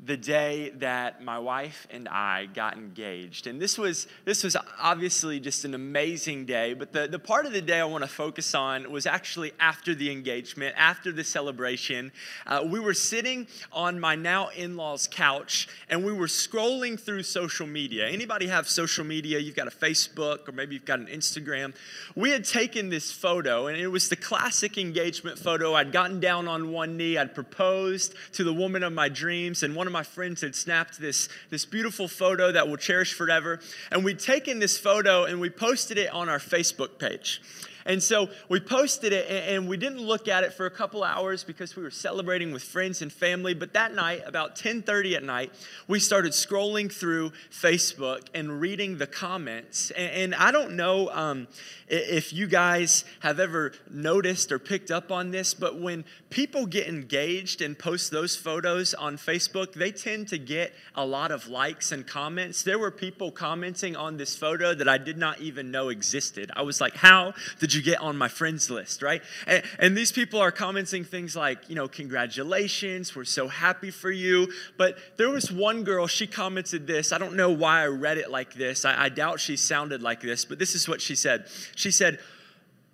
the 0.05 0.15
day 0.15 0.69
that 0.75 1.23
my 1.23 1.39
wife 1.39 1.87
and 1.89 2.07
I 2.07 2.45
got 2.45 2.77
engaged. 2.77 3.47
And 3.47 3.59
this 3.59 3.79
was, 3.79 4.07
this 4.25 4.43
was 4.43 4.55
obviously 4.79 5.39
just 5.39 5.65
an 5.65 5.73
amazing 5.73 6.45
day, 6.45 6.75
but 6.75 6.93
the, 6.93 7.07
the 7.07 7.17
part 7.17 7.47
of 7.47 7.51
the 7.51 7.61
day 7.61 7.79
I 7.79 7.85
want 7.85 8.03
to 8.03 8.09
focus 8.09 8.53
on 8.53 8.91
was 8.91 9.07
actually 9.07 9.53
after 9.59 9.95
the 9.95 10.11
engagement, 10.11 10.75
after 10.77 11.11
the 11.11 11.23
celebration. 11.23 12.11
Uh, 12.45 12.63
we 12.67 12.79
were 12.79 12.93
sitting 12.93 13.47
on 13.71 13.99
my 13.99 14.13
now 14.13 14.49
in-laws 14.49 15.07
couch 15.11 15.67
and 15.89 16.05
we 16.05 16.13
were 16.13 16.27
scrolling 16.27 16.99
through 16.99 17.23
social 17.23 17.65
media. 17.65 18.07
Anybody 18.07 18.47
have 18.47 18.69
social 18.69 19.03
media? 19.03 19.39
You've 19.39 19.55
got 19.55 19.67
a 19.67 19.71
Facebook 19.71 20.47
or 20.47 20.51
maybe 20.51 20.75
you've 20.75 20.85
got 20.85 20.99
an 20.99 21.07
Instagram. 21.07 21.73
We 22.15 22.29
had 22.29 22.45
taken 22.45 22.89
this 22.89 23.11
photo 23.11 23.65
and 23.65 23.75
it 23.75 23.87
was 23.87 24.09
the 24.09 24.15
classic 24.15 24.77
engagement 24.77 25.39
photo. 25.39 25.73
I'd 25.73 25.91
gotten 25.91 26.19
down 26.19 26.47
on 26.47 26.71
one 26.71 26.97
knee, 26.97 27.17
I'd 27.17 27.33
proposed 27.33 28.13
to 28.33 28.43
the 28.43 28.53
woman 28.53 28.83
of 28.83 28.93
my 28.93 29.09
dreams 29.09 29.63
and 29.63 29.75
one 29.75 29.86
one 29.87 29.91
of 29.91 29.93
my 29.93 30.03
friends 30.03 30.41
had 30.41 30.53
snapped 30.53 30.99
this, 30.99 31.29
this 31.49 31.63
beautiful 31.63 32.09
photo 32.09 32.51
that 32.51 32.67
we'll 32.67 32.75
cherish 32.75 33.13
forever. 33.13 33.61
And 33.89 34.03
we'd 34.03 34.19
taken 34.19 34.59
this 34.59 34.77
photo 34.77 35.23
and 35.23 35.39
we 35.39 35.49
posted 35.49 35.97
it 35.97 36.11
on 36.11 36.27
our 36.27 36.39
Facebook 36.39 36.99
page. 36.99 37.41
And 37.87 38.03
so 38.03 38.29
we 38.49 38.59
posted 38.59 39.13
it 39.13 39.27
and 39.29 39.67
we 39.67 39.77
didn't 39.77 40.01
look 40.01 40.27
at 40.27 40.43
it 40.43 40.53
for 40.53 40.65
a 40.65 40.71
couple 40.71 41.03
hours 41.03 41.43
because 41.43 41.75
we 41.75 41.81
were 41.81 41.89
celebrating 41.89 42.51
with 42.51 42.61
friends 42.61 43.01
and 43.01 43.11
family. 43.11 43.53
But 43.53 43.73
that 43.73 43.95
night, 43.95 44.23
about 44.25 44.57
10:30 44.57 45.15
at 45.15 45.23
night, 45.23 45.51
we 45.87 45.99
started 45.99 46.33
scrolling 46.33 46.91
through 46.91 47.31
Facebook 47.49 48.27
and 48.33 48.59
reading 48.59 48.97
the 48.97 49.07
comments. 49.07 49.91
And, 49.91 50.35
I 50.35 50.51
don't 50.51 50.75
know 50.75 51.09
um, 51.13 51.47
if 51.87 52.33
you 52.33 52.47
guys 52.47 53.05
have 53.21 53.39
ever 53.39 53.71
noticed 53.89 54.51
or 54.51 54.59
picked 54.59 54.91
up 54.91 55.09
on 55.09 55.31
this, 55.31 55.53
but 55.53 55.79
when 55.79 56.03
people 56.29 56.65
get 56.65 56.87
engaged 56.87 57.61
and 57.61 57.79
post 57.79 58.11
those 58.11 58.35
photos 58.35 58.93
on 58.93 59.17
Facebook, 59.17 59.73
they 59.73 59.91
tend 59.91 60.27
to 60.27 60.37
get 60.37 60.73
a 60.95 61.05
lot 61.05 61.31
of 61.31 61.47
likes 61.47 61.93
and 61.93 62.05
comments. 62.05 62.63
There 62.63 62.77
were 62.77 62.91
people 62.91 63.31
commenting 63.31 63.95
on 63.95 64.17
this 64.17 64.35
photo 64.35 64.75
that 64.75 64.89
I 64.89 64.97
did 64.97 65.17
not 65.17 65.39
even 65.39 65.71
know 65.71 65.87
existed. 65.89 66.51
I 66.55 66.63
was 66.63 66.81
like, 66.81 66.95
how 66.95 67.33
did 67.59 67.73
you 67.73 67.76
get 67.81 67.99
on 67.99 68.17
my 68.17 68.27
friends 68.27 68.69
list, 68.69 69.01
right? 69.01 69.21
And, 69.45 69.63
and 69.79 69.97
these 69.97 70.11
people 70.11 70.39
are 70.39 70.51
commenting 70.51 71.03
things 71.03 71.35
like, 71.35 71.69
you 71.69 71.75
know, 71.75 71.87
congratulations, 71.87 73.15
we're 73.15 73.25
so 73.25 73.47
happy 73.47 73.91
for 73.91 74.11
you. 74.11 74.51
But 74.77 74.97
there 75.17 75.29
was 75.29 75.51
one 75.51 75.83
girl, 75.83 76.07
she 76.07 76.27
commented 76.27 76.87
this. 76.87 77.11
I 77.11 77.17
don't 77.17 77.35
know 77.35 77.51
why 77.51 77.81
I 77.81 77.87
read 77.87 78.17
it 78.17 78.31
like 78.31 78.53
this. 78.53 78.85
I, 78.85 79.05
I 79.05 79.09
doubt 79.09 79.39
she 79.39 79.55
sounded 79.57 80.01
like 80.01 80.21
this, 80.21 80.45
but 80.45 80.59
this 80.59 80.75
is 80.75 80.87
what 80.87 81.01
she 81.01 81.15
said. 81.15 81.47
She 81.75 81.91
said, 81.91 82.19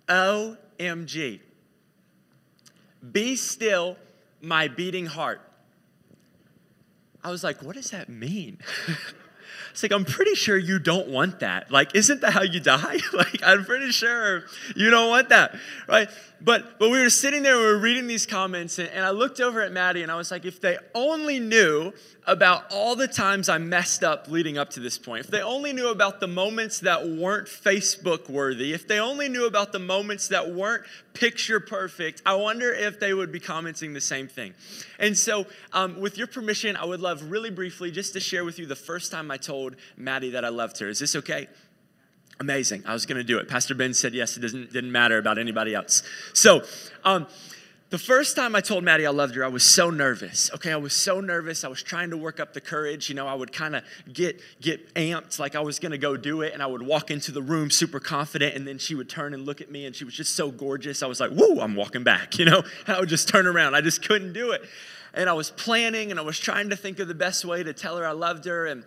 OMG, 0.08 1.40
be 3.12 3.36
still, 3.36 3.96
my 4.40 4.68
beating 4.68 5.06
heart. 5.06 5.40
I 7.22 7.30
was 7.30 7.42
like, 7.42 7.62
what 7.62 7.74
does 7.74 7.90
that 7.90 8.08
mean? 8.08 8.58
It's 9.74 9.82
like, 9.82 9.90
I'm 9.90 10.04
pretty 10.04 10.36
sure 10.36 10.56
you 10.56 10.78
don't 10.78 11.08
want 11.08 11.40
that. 11.40 11.68
Like, 11.68 11.96
isn't 11.96 12.20
that 12.20 12.32
how 12.32 12.42
you 12.42 12.60
die? 12.60 12.98
like, 13.12 13.42
I'm 13.42 13.64
pretty 13.64 13.90
sure 13.90 14.44
you 14.76 14.88
don't 14.88 15.08
want 15.08 15.30
that, 15.30 15.56
right? 15.88 16.08
But 16.40 16.78
but 16.78 16.90
we 16.90 17.00
were 17.00 17.10
sitting 17.10 17.42
there, 17.42 17.56
we 17.56 17.64
were 17.64 17.78
reading 17.78 18.06
these 18.06 18.24
comments, 18.24 18.78
and, 18.78 18.88
and 18.90 19.04
I 19.04 19.10
looked 19.10 19.40
over 19.40 19.60
at 19.62 19.72
Maddie 19.72 20.04
and 20.04 20.12
I 20.12 20.14
was 20.14 20.30
like, 20.30 20.44
if 20.44 20.60
they 20.60 20.78
only 20.94 21.40
knew 21.40 21.92
about 22.24 22.70
all 22.70 22.94
the 22.94 23.08
times 23.08 23.48
I 23.48 23.58
messed 23.58 24.04
up 24.04 24.28
leading 24.28 24.58
up 24.58 24.70
to 24.70 24.80
this 24.80 24.96
point, 24.96 25.24
if 25.24 25.30
they 25.32 25.42
only 25.42 25.72
knew 25.72 25.88
about 25.88 26.20
the 26.20 26.28
moments 26.28 26.78
that 26.80 27.08
weren't 27.08 27.48
Facebook 27.48 28.30
worthy, 28.30 28.74
if 28.74 28.86
they 28.86 29.00
only 29.00 29.28
knew 29.28 29.48
about 29.48 29.72
the 29.72 29.80
moments 29.80 30.28
that 30.28 30.54
weren't 30.54 30.84
picture 31.14 31.60
perfect, 31.60 32.20
I 32.26 32.34
wonder 32.34 32.72
if 32.72 33.00
they 33.00 33.14
would 33.14 33.32
be 33.32 33.40
commenting 33.40 33.94
the 33.94 34.00
same 34.00 34.28
thing. 34.28 34.52
And 34.98 35.16
so, 35.16 35.46
um, 35.72 36.00
with 36.00 36.18
your 36.18 36.26
permission, 36.26 36.76
I 36.76 36.84
would 36.84 37.00
love 37.00 37.30
really 37.30 37.50
briefly 37.50 37.90
just 37.90 38.12
to 38.12 38.20
share 38.20 38.44
with 38.44 38.58
you 38.58 38.66
the 38.66 38.76
first 38.76 39.10
time 39.10 39.30
I 39.30 39.36
told 39.36 39.76
Maddie 39.96 40.30
that 40.30 40.44
I 40.44 40.48
loved 40.48 40.78
her. 40.80 40.88
Is 40.88 40.98
this 40.98 41.16
okay? 41.16 41.48
Amazing. 42.40 42.82
I 42.84 42.92
was 42.92 43.06
going 43.06 43.18
to 43.18 43.24
do 43.24 43.38
it. 43.38 43.48
Pastor 43.48 43.74
Ben 43.74 43.94
said 43.94 44.12
yes, 44.12 44.36
it 44.36 44.40
doesn't, 44.40 44.72
didn't 44.72 44.90
matter 44.90 45.18
about 45.18 45.38
anybody 45.38 45.74
else. 45.74 46.02
So, 46.32 46.62
um, 47.04 47.28
the 47.94 47.98
first 47.98 48.34
time 48.34 48.56
I 48.56 48.60
told 48.60 48.82
Maddie 48.82 49.06
I 49.06 49.10
loved 49.10 49.36
her, 49.36 49.44
I 49.44 49.48
was 49.48 49.62
so 49.62 49.88
nervous. 49.88 50.50
Okay, 50.52 50.72
I 50.72 50.76
was 50.76 50.92
so 50.92 51.20
nervous. 51.20 51.62
I 51.62 51.68
was 51.68 51.80
trying 51.80 52.10
to 52.10 52.16
work 52.16 52.40
up 52.40 52.52
the 52.52 52.60
courage. 52.60 53.08
You 53.08 53.14
know, 53.14 53.28
I 53.28 53.34
would 53.34 53.52
kind 53.52 53.76
of 53.76 53.84
get 54.12 54.40
get 54.60 54.92
amped 54.94 55.38
like 55.38 55.54
I 55.54 55.60
was 55.60 55.78
gonna 55.78 55.96
go 55.96 56.16
do 56.16 56.42
it, 56.42 56.52
and 56.54 56.60
I 56.60 56.66
would 56.66 56.82
walk 56.82 57.12
into 57.12 57.30
the 57.30 57.40
room 57.40 57.70
super 57.70 58.00
confident, 58.00 58.56
and 58.56 58.66
then 58.66 58.78
she 58.78 58.96
would 58.96 59.08
turn 59.08 59.32
and 59.32 59.46
look 59.46 59.60
at 59.60 59.70
me, 59.70 59.86
and 59.86 59.94
she 59.94 60.04
was 60.04 60.12
just 60.12 60.34
so 60.34 60.50
gorgeous. 60.50 61.04
I 61.04 61.06
was 61.06 61.20
like, 61.20 61.30
"Whoa, 61.30 61.60
I'm 61.60 61.76
walking 61.76 62.02
back," 62.02 62.36
you 62.40 62.46
know. 62.46 62.64
And 62.84 62.96
I 62.96 62.98
would 62.98 63.08
just 63.08 63.28
turn 63.28 63.46
around. 63.46 63.76
I 63.76 63.80
just 63.80 64.04
couldn't 64.04 64.32
do 64.32 64.50
it, 64.50 64.64
and 65.14 65.30
I 65.30 65.32
was 65.34 65.52
planning, 65.52 66.10
and 66.10 66.18
I 66.18 66.24
was 66.24 66.36
trying 66.36 66.70
to 66.70 66.76
think 66.76 66.98
of 66.98 67.06
the 67.06 67.14
best 67.14 67.44
way 67.44 67.62
to 67.62 67.72
tell 67.72 67.96
her 67.96 68.04
I 68.04 68.10
loved 68.10 68.44
her, 68.46 68.66
and 68.66 68.82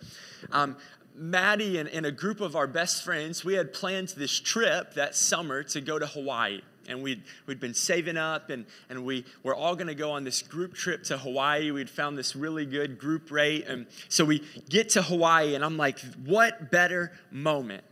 um, 0.51 0.75
Maddie 1.15 1.77
and, 1.77 1.87
and 1.87 2.05
a 2.05 2.11
group 2.11 2.41
of 2.41 2.57
our 2.57 2.67
best 2.67 3.05
friends, 3.05 3.45
we 3.45 3.53
had 3.53 3.71
planned 3.71 4.09
this 4.09 4.37
trip 4.37 4.95
that 4.95 5.15
summer 5.15 5.63
to 5.63 5.79
go 5.79 5.97
to 5.97 6.07
Hawaii. 6.07 6.59
And 6.87 7.01
we'd, 7.01 7.23
we'd 7.45 7.59
been 7.59 7.73
saving 7.73 8.17
up, 8.17 8.49
and, 8.49 8.65
and 8.89 9.05
we 9.05 9.25
were 9.43 9.55
all 9.55 9.75
going 9.75 9.87
to 9.87 9.95
go 9.95 10.11
on 10.11 10.23
this 10.23 10.41
group 10.41 10.73
trip 10.73 11.03
to 11.05 11.17
Hawaii. 11.17 11.71
We'd 11.71 11.89
found 11.89 12.17
this 12.17 12.35
really 12.35 12.65
good 12.65 12.97
group 12.97 13.31
rate. 13.31 13.65
And 13.67 13.87
so 14.09 14.25
we 14.25 14.43
get 14.69 14.89
to 14.89 15.01
Hawaii, 15.01 15.55
and 15.55 15.63
I'm 15.63 15.77
like, 15.77 15.99
what 16.25 16.71
better 16.71 17.11
moment 17.31 17.83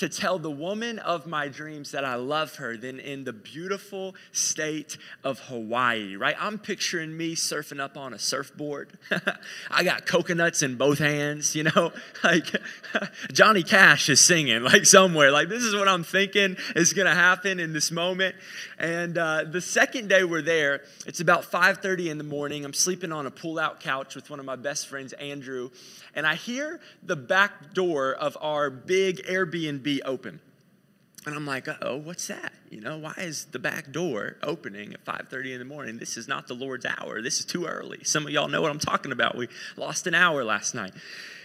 to 0.00 0.08
tell 0.08 0.38
the 0.38 0.50
woman 0.50 0.98
of 0.98 1.26
my 1.26 1.46
dreams 1.46 1.90
that 1.90 2.06
I 2.06 2.14
love 2.14 2.56
her 2.56 2.74
than 2.78 2.98
in 2.98 3.24
the 3.24 3.34
beautiful 3.34 4.14
state 4.32 4.96
of 5.22 5.38
Hawaii, 5.40 6.16
right? 6.16 6.34
I'm 6.40 6.58
picturing 6.58 7.14
me 7.14 7.36
surfing 7.36 7.80
up 7.80 7.98
on 7.98 8.14
a 8.14 8.18
surfboard. 8.18 8.98
I 9.70 9.84
got 9.84 10.06
coconuts 10.06 10.62
in 10.62 10.76
both 10.76 11.00
hands, 11.00 11.54
you 11.54 11.64
know? 11.64 11.92
Like 12.22 12.44
Johnny 13.32 13.62
Cash 13.62 14.10
is 14.10 14.20
singing, 14.20 14.62
like 14.62 14.84
somewhere. 14.84 15.30
Like, 15.30 15.48
this 15.48 15.62
is 15.62 15.74
what 15.74 15.88
I'm 15.88 16.04
thinking 16.04 16.56
is 16.76 16.92
gonna 16.92 17.14
happen 17.14 17.58
in 17.58 17.72
this 17.72 17.90
moment. 17.90 18.34
And 18.78 19.16
uh, 19.16 19.44
the 19.44 19.60
second 19.60 20.08
day 20.08 20.24
we're 20.24 20.42
there, 20.42 20.82
it's 21.06 21.20
about 21.20 21.50
5:30 21.50 22.10
in 22.10 22.18
the 22.18 22.24
morning. 22.24 22.64
I'm 22.64 22.74
sleeping 22.74 23.10
on 23.10 23.26
a 23.26 23.30
pull-out 23.30 23.80
couch 23.80 24.14
with 24.14 24.28
one 24.28 24.38
of 24.38 24.44
my 24.44 24.56
best 24.56 24.86
friends, 24.86 25.14
Andrew, 25.14 25.70
and 26.14 26.26
I 26.26 26.34
hear 26.34 26.80
the 27.02 27.16
back 27.16 27.72
door 27.72 28.12
of 28.12 28.36
our 28.40 28.68
big 28.68 29.24
Airbnb 29.26 29.89
open. 30.04 30.40
And 31.26 31.34
I'm 31.34 31.46
like, 31.46 31.68
oh, 31.82 31.96
what's 31.96 32.28
that? 32.28 32.52
You 32.70 32.80
know, 32.80 32.96
why 32.96 33.12
is 33.18 33.46
the 33.46 33.58
back 33.58 33.92
door 33.92 34.36
opening 34.42 34.94
at 34.94 35.04
5:30 35.04 35.52
in 35.52 35.58
the 35.58 35.64
morning? 35.66 35.98
This 35.98 36.16
is 36.16 36.26
not 36.26 36.46
the 36.46 36.54
Lord's 36.54 36.86
hour. 36.86 37.20
This 37.20 37.40
is 37.40 37.44
too 37.44 37.66
early. 37.66 38.02
Some 38.04 38.24
of 38.24 38.32
y'all 38.32 38.48
know 38.48 38.62
what 38.62 38.70
I'm 38.70 38.78
talking 38.78 39.12
about. 39.12 39.36
We 39.36 39.48
lost 39.76 40.06
an 40.06 40.14
hour 40.14 40.44
last 40.44 40.74
night. 40.74 40.94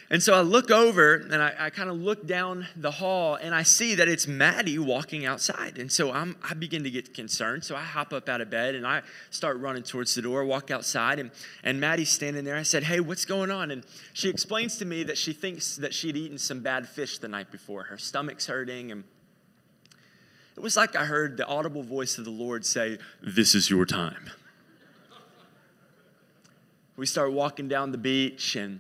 And 0.10 0.22
so 0.22 0.36
I 0.36 0.42
look 0.42 0.70
over 0.70 1.16
and 1.16 1.42
I, 1.42 1.54
I 1.58 1.70
kind 1.72 1.90
of 1.90 1.98
look 1.98 2.28
down 2.28 2.68
the 2.76 2.92
hall 2.92 3.36
and 3.36 3.56
I 3.56 3.64
see 3.64 3.96
that 3.96 4.08
it's 4.08 4.28
Maddie 4.28 4.78
walking 4.78 5.26
outside. 5.26 5.80
And 5.80 5.92
so 5.92 6.12
I'm, 6.12 6.36
I 6.48 6.54
begin 6.54 6.84
to 6.84 6.92
get 6.92 7.16
concerned. 7.16 7.64
So 7.64 7.76
I 7.76 7.82
hop 7.82 8.14
up 8.14 8.30
out 8.30 8.40
of 8.40 8.52
bed 8.52 8.76
and 8.76 8.86
I 8.86 9.02
start 9.32 9.58
running 9.60 9.82
towards 9.82 10.14
the 10.14 10.22
door, 10.22 10.46
walk 10.46 10.70
outside, 10.70 11.18
and, 11.18 11.32
and 11.64 11.80
Maddie's 11.80 12.12
standing 12.12 12.44
there. 12.44 12.56
I 12.56 12.64
said, 12.64 12.84
Hey, 12.84 13.00
what's 13.00 13.26
going 13.26 13.50
on? 13.50 13.72
And 13.72 13.84
she 14.14 14.30
explains 14.30 14.78
to 14.78 14.86
me 14.86 15.04
that 15.04 15.18
she 15.18 15.34
thinks 15.34 15.76
that 15.78 15.94
she'd 15.94 16.16
eaten 16.16 16.38
some 16.38 16.60
bad 16.60 16.88
fish 16.88 17.18
the 17.18 17.28
night 17.28 17.52
before. 17.52 17.84
Her 17.84 17.98
stomach's 17.98 18.46
hurting. 18.46 18.92
And 18.92 19.06
it 20.56 20.62
was 20.62 20.78
like 20.78 20.96
I 20.96 21.06
heard 21.06 21.36
the 21.36 21.48
audible 21.48 21.84
voice 21.84 22.20
of 22.20 22.26
the 22.26 22.32
Lord 22.32 22.64
say, 22.64 23.00
This 23.24 23.56
is 23.56 23.72
your 23.72 23.86
time. 23.86 24.30
We 26.96 27.08
start 27.08 27.34
walking 27.34 27.68
down 27.68 27.92
the 27.92 27.98
beach 27.98 28.56
and 28.56 28.80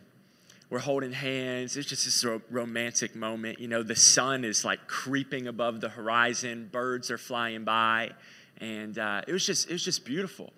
we're 0.70 0.80
holding 0.80 1.12
hands. 1.12 1.78
It's 1.78 1.88
just 1.88 2.06
this 2.06 2.26
romantic 2.50 3.16
moment. 3.16 3.60
You 3.60 3.68
know, 3.68 3.84
the 3.84 3.96
sun 3.96 4.44
is 4.44 4.66
like 4.66 4.88
creeping 4.88 5.48
above 5.48 5.82
the 5.82 5.90
horizon, 5.90 6.70
birds 6.72 7.12
are 7.12 7.18
flying 7.18 7.64
by, 7.64 8.12
and 8.60 8.98
uh, 8.98 9.22
it 9.28 9.32
was 9.34 9.46
just 9.46 9.70
it 9.70 9.74
was 9.74 9.84
just 9.84 10.06
beautiful. 10.06 10.54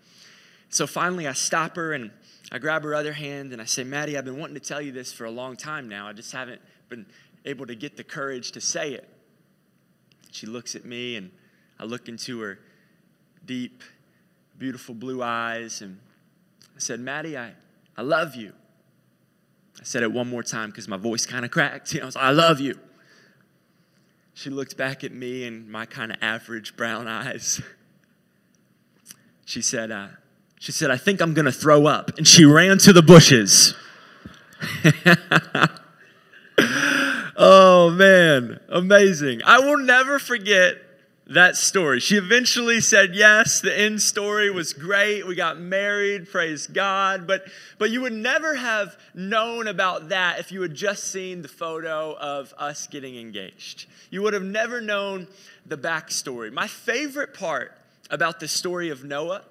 So 0.69 0.87
finally, 0.87 1.27
I 1.27 1.33
stop 1.33 1.75
her 1.75 1.93
and 1.93 2.11
I 2.51 2.59
grab 2.59 2.83
her 2.83 2.93
other 2.93 3.13
hand 3.13 3.53
and 3.53 3.61
I 3.61 3.65
say, 3.65 3.83
Maddie, 3.83 4.17
I've 4.17 4.25
been 4.25 4.37
wanting 4.37 4.55
to 4.55 4.61
tell 4.61 4.81
you 4.81 4.91
this 4.91 5.13
for 5.13 5.25
a 5.25 5.31
long 5.31 5.55
time 5.55 5.87
now. 5.87 6.07
I 6.07 6.13
just 6.13 6.31
haven't 6.31 6.61
been 6.89 7.05
able 7.45 7.65
to 7.67 7.75
get 7.75 7.97
the 7.97 8.03
courage 8.03 8.51
to 8.53 8.61
say 8.61 8.93
it. 8.93 9.07
She 10.31 10.45
looks 10.45 10.75
at 10.75 10.85
me 10.85 11.15
and 11.15 11.31
I 11.79 11.85
look 11.85 12.09
into 12.09 12.39
her 12.41 12.59
deep, 13.45 13.81
beautiful 14.57 14.93
blue 14.93 15.23
eyes 15.23 15.81
and 15.81 15.99
I 16.75 16.79
said, 16.79 16.99
Maddie, 16.99 17.37
I, 17.37 17.53
I 17.95 18.01
love 18.01 18.35
you. 18.35 18.53
I 19.79 19.83
said 19.83 20.03
it 20.03 20.11
one 20.11 20.29
more 20.29 20.43
time 20.43 20.69
because 20.69 20.87
my 20.87 20.97
voice 20.97 21.25
kind 21.25 21.45
of 21.45 21.51
cracked. 21.51 21.93
You 21.93 21.99
know, 21.99 22.03
I 22.03 22.05
was 22.07 22.15
like, 22.15 22.25
I 22.25 22.31
love 22.31 22.59
you. 22.59 22.79
She 24.33 24.49
looked 24.49 24.77
back 24.77 25.03
at 25.03 25.11
me 25.11 25.45
and 25.45 25.67
my 25.67 25.85
kind 25.85 26.11
of 26.11 26.17
average 26.21 26.75
brown 26.75 27.07
eyes. 27.07 27.61
She 29.45 29.61
said, 29.61 29.91
uh, 29.91 30.07
she 30.59 30.71
said, 30.71 30.91
I 30.91 30.97
think 30.97 31.21
I'm 31.21 31.33
going 31.33 31.45
to 31.45 31.51
throw 31.51 31.87
up. 31.87 32.17
And 32.17 32.27
she 32.27 32.45
ran 32.45 32.77
to 32.79 32.93
the 32.93 33.01
bushes. 33.01 33.73
oh, 37.37 37.91
man. 37.91 38.59
Amazing. 38.69 39.41
I 39.45 39.59
will 39.59 39.77
never 39.77 40.19
forget 40.19 40.77
that 41.29 41.57
story. 41.57 41.99
She 41.99 42.15
eventually 42.15 42.79
said 42.79 43.13
yes. 43.13 43.59
The 43.59 43.77
end 43.77 44.01
story 44.01 44.49
was 44.49 44.73
great. 44.73 45.27
We 45.27 45.35
got 45.35 45.59
married, 45.59 46.29
praise 46.29 46.67
God. 46.67 47.27
But, 47.27 47.45
but 47.77 47.89
you 47.91 48.01
would 48.01 48.13
never 48.13 48.55
have 48.55 48.97
known 49.13 49.67
about 49.67 50.09
that 50.09 50.39
if 50.39 50.51
you 50.51 50.61
had 50.61 50.73
just 50.73 51.05
seen 51.05 51.41
the 51.41 51.47
photo 51.47 52.15
of 52.17 52.53
us 52.57 52.87
getting 52.87 53.17
engaged. 53.17 53.87
You 54.09 54.21
would 54.21 54.33
have 54.33 54.43
never 54.43 54.79
known 54.79 55.27
the 55.65 55.77
backstory. 55.77 56.51
My 56.51 56.67
favorite 56.67 57.33
part 57.33 57.73
about 58.09 58.39
the 58.39 58.47
story 58.47 58.89
of 58.89 59.03
Noah 59.03 59.41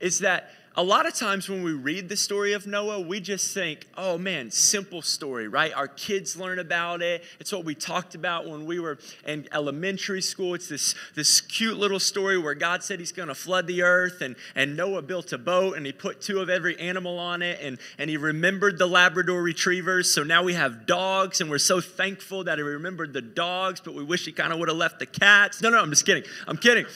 is 0.00 0.20
that 0.20 0.50
a 0.76 0.84
lot 0.84 1.04
of 1.04 1.14
times 1.14 1.48
when 1.48 1.64
we 1.64 1.72
read 1.72 2.08
the 2.08 2.16
story 2.16 2.52
of 2.52 2.64
Noah, 2.64 3.00
we 3.00 3.18
just 3.18 3.52
think, 3.52 3.88
oh 3.96 4.16
man, 4.16 4.52
simple 4.52 5.02
story, 5.02 5.48
right? 5.48 5.74
Our 5.74 5.88
kids 5.88 6.36
learn 6.36 6.60
about 6.60 7.02
it. 7.02 7.24
It's 7.40 7.50
what 7.50 7.64
we 7.64 7.74
talked 7.74 8.14
about 8.14 8.46
when 8.48 8.66
we 8.66 8.78
were 8.78 8.98
in 9.26 9.48
elementary 9.52 10.22
school. 10.22 10.54
It's 10.54 10.68
this, 10.68 10.94
this 11.16 11.40
cute 11.40 11.76
little 11.76 11.98
story 11.98 12.38
where 12.38 12.54
God 12.54 12.84
said 12.84 13.00
he's 13.00 13.10
going 13.10 13.28
to 13.28 13.34
flood 13.34 13.66
the 13.66 13.82
earth, 13.82 14.20
and, 14.20 14.36
and 14.54 14.76
Noah 14.76 15.02
built 15.02 15.32
a 15.32 15.38
boat 15.38 15.76
and 15.76 15.84
he 15.84 15.92
put 15.92 16.20
two 16.20 16.38
of 16.38 16.48
every 16.48 16.78
animal 16.78 17.18
on 17.18 17.42
it, 17.42 17.58
and, 17.60 17.78
and 17.98 18.08
he 18.08 18.16
remembered 18.16 18.78
the 18.78 18.86
Labrador 18.86 19.42
retrievers. 19.42 20.10
So 20.10 20.22
now 20.22 20.44
we 20.44 20.54
have 20.54 20.86
dogs, 20.86 21.40
and 21.40 21.50
we're 21.50 21.58
so 21.58 21.80
thankful 21.80 22.44
that 22.44 22.58
he 22.58 22.62
remembered 22.62 23.12
the 23.12 23.22
dogs, 23.22 23.80
but 23.80 23.94
we 23.94 24.04
wish 24.04 24.24
he 24.24 24.32
kind 24.32 24.52
of 24.52 24.60
would 24.60 24.68
have 24.68 24.78
left 24.78 25.00
the 25.00 25.06
cats. 25.06 25.60
No, 25.60 25.70
no, 25.70 25.80
I'm 25.80 25.90
just 25.90 26.06
kidding. 26.06 26.24
I'm 26.46 26.56
kidding. 26.56 26.86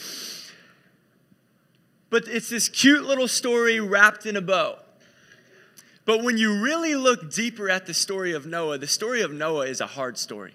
But 2.14 2.28
it's 2.28 2.48
this 2.48 2.68
cute 2.68 3.02
little 3.02 3.26
story 3.26 3.80
wrapped 3.80 4.24
in 4.24 4.36
a 4.36 4.40
bow. 4.40 4.78
But 6.04 6.22
when 6.22 6.38
you 6.38 6.62
really 6.62 6.94
look 6.94 7.34
deeper 7.34 7.68
at 7.68 7.86
the 7.86 7.92
story 7.92 8.34
of 8.34 8.46
Noah, 8.46 8.78
the 8.78 8.86
story 8.86 9.22
of 9.22 9.32
Noah 9.32 9.66
is 9.66 9.80
a 9.80 9.88
hard 9.88 10.16
story. 10.16 10.54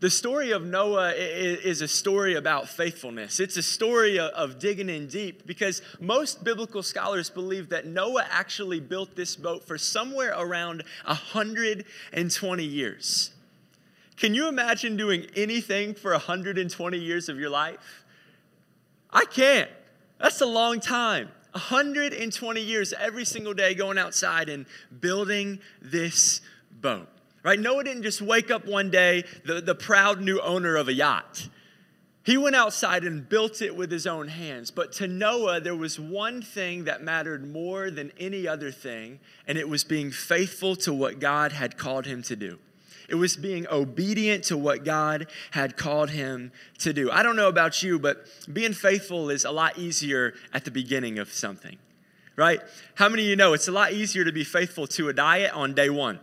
The 0.00 0.10
story 0.10 0.50
of 0.50 0.64
Noah 0.64 1.12
is 1.12 1.80
a 1.80 1.86
story 1.86 2.34
about 2.34 2.68
faithfulness. 2.68 3.38
It's 3.38 3.56
a 3.56 3.62
story 3.62 4.18
of 4.18 4.58
digging 4.58 4.88
in 4.88 5.06
deep 5.06 5.46
because 5.46 5.80
most 6.00 6.42
biblical 6.42 6.82
scholars 6.82 7.30
believe 7.30 7.68
that 7.68 7.86
Noah 7.86 8.26
actually 8.28 8.80
built 8.80 9.14
this 9.14 9.36
boat 9.36 9.62
for 9.62 9.78
somewhere 9.78 10.34
around 10.36 10.82
120 11.04 12.64
years. 12.64 13.30
Can 14.16 14.34
you 14.34 14.48
imagine 14.48 14.96
doing 14.96 15.28
anything 15.36 15.94
for 15.94 16.10
120 16.10 16.98
years 16.98 17.28
of 17.28 17.38
your 17.38 17.50
life? 17.50 18.04
I 19.12 19.24
can't. 19.24 19.70
That's 20.18 20.40
a 20.40 20.46
long 20.46 20.80
time. 20.80 21.28
120 21.52 22.60
years 22.60 22.92
every 22.92 23.24
single 23.24 23.54
day 23.54 23.74
going 23.74 23.96
outside 23.98 24.48
and 24.48 24.66
building 25.00 25.60
this 25.80 26.40
boat. 26.80 27.08
Right? 27.44 27.60
Noah 27.60 27.84
didn't 27.84 28.02
just 28.02 28.22
wake 28.22 28.50
up 28.50 28.66
one 28.66 28.90
day, 28.90 29.24
the, 29.44 29.60
the 29.60 29.74
proud 29.74 30.20
new 30.20 30.40
owner 30.40 30.76
of 30.76 30.88
a 30.88 30.92
yacht. 30.92 31.48
He 32.24 32.38
went 32.38 32.56
outside 32.56 33.04
and 33.04 33.28
built 33.28 33.60
it 33.60 33.76
with 33.76 33.90
his 33.90 34.06
own 34.06 34.28
hands. 34.28 34.70
But 34.70 34.92
to 34.92 35.06
Noah, 35.06 35.60
there 35.60 35.76
was 35.76 36.00
one 36.00 36.40
thing 36.40 36.84
that 36.84 37.02
mattered 37.02 37.46
more 37.46 37.90
than 37.90 38.12
any 38.18 38.48
other 38.48 38.72
thing, 38.72 39.20
and 39.46 39.58
it 39.58 39.68
was 39.68 39.84
being 39.84 40.10
faithful 40.10 40.74
to 40.76 40.94
what 40.94 41.20
God 41.20 41.52
had 41.52 41.76
called 41.76 42.06
him 42.06 42.22
to 42.22 42.34
do. 42.34 42.58
It 43.08 43.16
was 43.16 43.36
being 43.36 43.66
obedient 43.70 44.44
to 44.44 44.56
what 44.56 44.84
God 44.84 45.26
had 45.50 45.76
called 45.76 46.10
him 46.10 46.52
to 46.78 46.92
do. 46.92 47.10
I 47.10 47.22
don't 47.22 47.36
know 47.36 47.48
about 47.48 47.82
you, 47.82 47.98
but 47.98 48.26
being 48.52 48.72
faithful 48.72 49.30
is 49.30 49.44
a 49.44 49.50
lot 49.50 49.78
easier 49.78 50.34
at 50.52 50.64
the 50.64 50.70
beginning 50.70 51.18
of 51.18 51.32
something, 51.32 51.76
right? 52.36 52.60
How 52.94 53.08
many 53.08 53.22
of 53.22 53.28
you 53.28 53.36
know 53.36 53.52
it's 53.52 53.68
a 53.68 53.72
lot 53.72 53.92
easier 53.92 54.24
to 54.24 54.32
be 54.32 54.44
faithful 54.44 54.86
to 54.88 55.08
a 55.08 55.12
diet 55.12 55.52
on 55.52 55.74
day 55.74 55.90
one? 55.90 56.20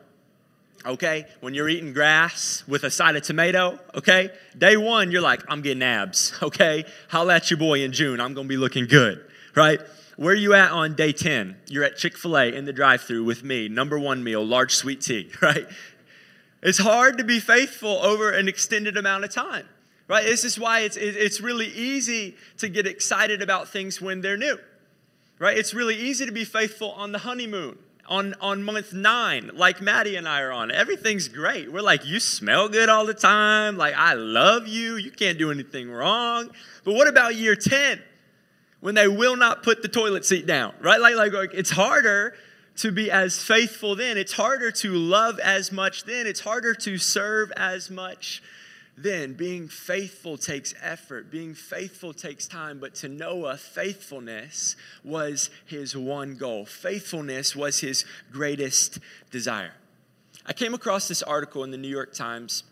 Okay, 0.83 1.25
when 1.41 1.53
you're 1.53 1.69
eating 1.69 1.93
grass 1.93 2.63
with 2.67 2.83
a 2.83 2.89
side 2.89 3.15
of 3.15 3.21
tomato, 3.21 3.77
okay? 3.93 4.31
Day 4.57 4.77
one, 4.77 5.11
you're 5.11 5.21
like, 5.21 5.43
I'm 5.47 5.61
getting 5.61 5.83
abs, 5.83 6.33
okay? 6.41 6.85
Holla 7.09 7.35
at 7.35 7.51
your 7.51 7.59
boy 7.59 7.83
in 7.83 7.91
June, 7.91 8.19
I'm 8.19 8.33
gonna 8.33 8.47
be 8.47 8.57
looking 8.57 8.88
good, 8.88 9.23
right? 9.55 9.79
Where 10.17 10.33
are 10.33 10.38
you 10.38 10.53
at 10.53 10.71
on 10.71 10.95
day 10.95 11.13
10? 11.13 11.57
You're 11.67 11.83
at 11.83 11.97
Chick 11.97 12.17
fil 12.17 12.38
A 12.38 12.53
in 12.53 12.65
the 12.65 12.73
drive 12.73 13.01
through 13.01 13.23
with 13.23 13.43
me, 13.43 13.67
number 13.69 13.97
one 13.97 14.23
meal, 14.23 14.45
large 14.45 14.75
sweet 14.75 15.01
tea, 15.01 15.31
right? 15.41 15.67
It's 16.62 16.77
hard 16.77 17.18
to 17.18 17.24
be 17.24 17.39
faithful 17.39 17.98
over 18.03 18.30
an 18.32 18.48
extended 18.48 18.96
amount 18.96 19.24
of 19.24 19.32
time, 19.32 19.68
right? 20.08 20.24
This 20.24 20.44
is 20.44 20.60
why 20.60 20.82
it's, 20.82 20.96
it's 20.96 21.41
really 21.41 21.68
easy 21.68 22.36
to 22.58 22.70
get 22.70 22.86
excited 22.86 23.41
about 23.41 23.70
things 23.70 24.00
when 24.00 24.22
they're 24.22 24.38
new, 24.38 24.60
right? 25.39 25.58
It's 25.58 25.74
really 25.74 25.96
easy 25.96 26.25
to 26.25 26.32
be 26.32 26.46
faithful 26.46 26.91
on 26.91 27.12
the 27.12 27.20
honeymoon, 27.20 27.80
on, 28.08 28.36
on 28.41 28.63
month 28.63 28.94
nine, 28.94 29.50
like 29.56 29.82
Maddie 29.82 30.18
and 30.18 30.27
I 30.27 30.41
are 30.41 30.51
on. 30.51 30.70
Everything's 30.70 31.27
great. 31.27 31.72
We're 31.72 31.82
like, 31.82 32.06
you 32.06 32.20
smell 32.20 32.70
good 32.70 32.89
all 32.89 33.08
the 33.08 33.15
time. 33.15 33.75
Like, 33.75 33.96
I 33.96 34.13
love 34.13 34.68
you. 34.68 34.98
You 34.98 35.10
can't 35.10 35.39
do 35.39 35.50
anything 35.50 35.89
wrong. 35.89 36.51
But 36.84 36.94
what 36.94 37.08
about 37.08 37.36
year 37.36 37.56
10? 37.56 38.01
When 38.82 38.96
they 38.96 39.08
will 39.08 39.36
not 39.36 39.63
put 39.63 39.82
the 39.82 39.88
toilet 39.88 40.25
seat 40.25 40.46
down, 40.46 40.74
right? 40.80 41.00
Like, 41.00 41.15
like, 41.15 41.34
like 41.34 41.53
it's 41.53 41.70
harder 41.70 42.36
to 42.77 42.91
be 42.91 43.11
as 43.11 43.41
faithful 43.41 43.95
then. 43.95 44.17
It's 44.17 44.33
harder 44.33 44.71
to 44.71 44.93
love 44.93 45.39
as 45.39 45.71
much 45.71 46.03
then. 46.05 46.27
It's 46.27 46.39
harder 46.39 46.73
to 46.75 46.97
serve 46.97 47.51
as 47.57 47.89
much 47.89 48.41
then. 48.97 49.33
Being 49.33 49.67
faithful 49.67 50.37
takes 50.37 50.73
effort, 50.81 51.31
being 51.31 51.53
faithful 51.53 52.13
takes 52.13 52.47
time. 52.47 52.79
But 52.79 52.95
to 52.95 53.09
Noah, 53.09 53.57
faithfulness 53.57 54.75
was 55.03 55.49
his 55.65 55.95
one 55.95 56.35
goal, 56.35 56.65
faithfulness 56.65 57.55
was 57.55 57.79
his 57.79 58.05
greatest 58.31 58.99
desire. 59.29 59.73
I 60.45 60.53
came 60.53 60.73
across 60.73 61.07
this 61.07 61.21
article 61.21 61.63
in 61.63 61.71
the 61.71 61.77
New 61.77 61.87
York 61.87 62.13
Times 62.13 62.63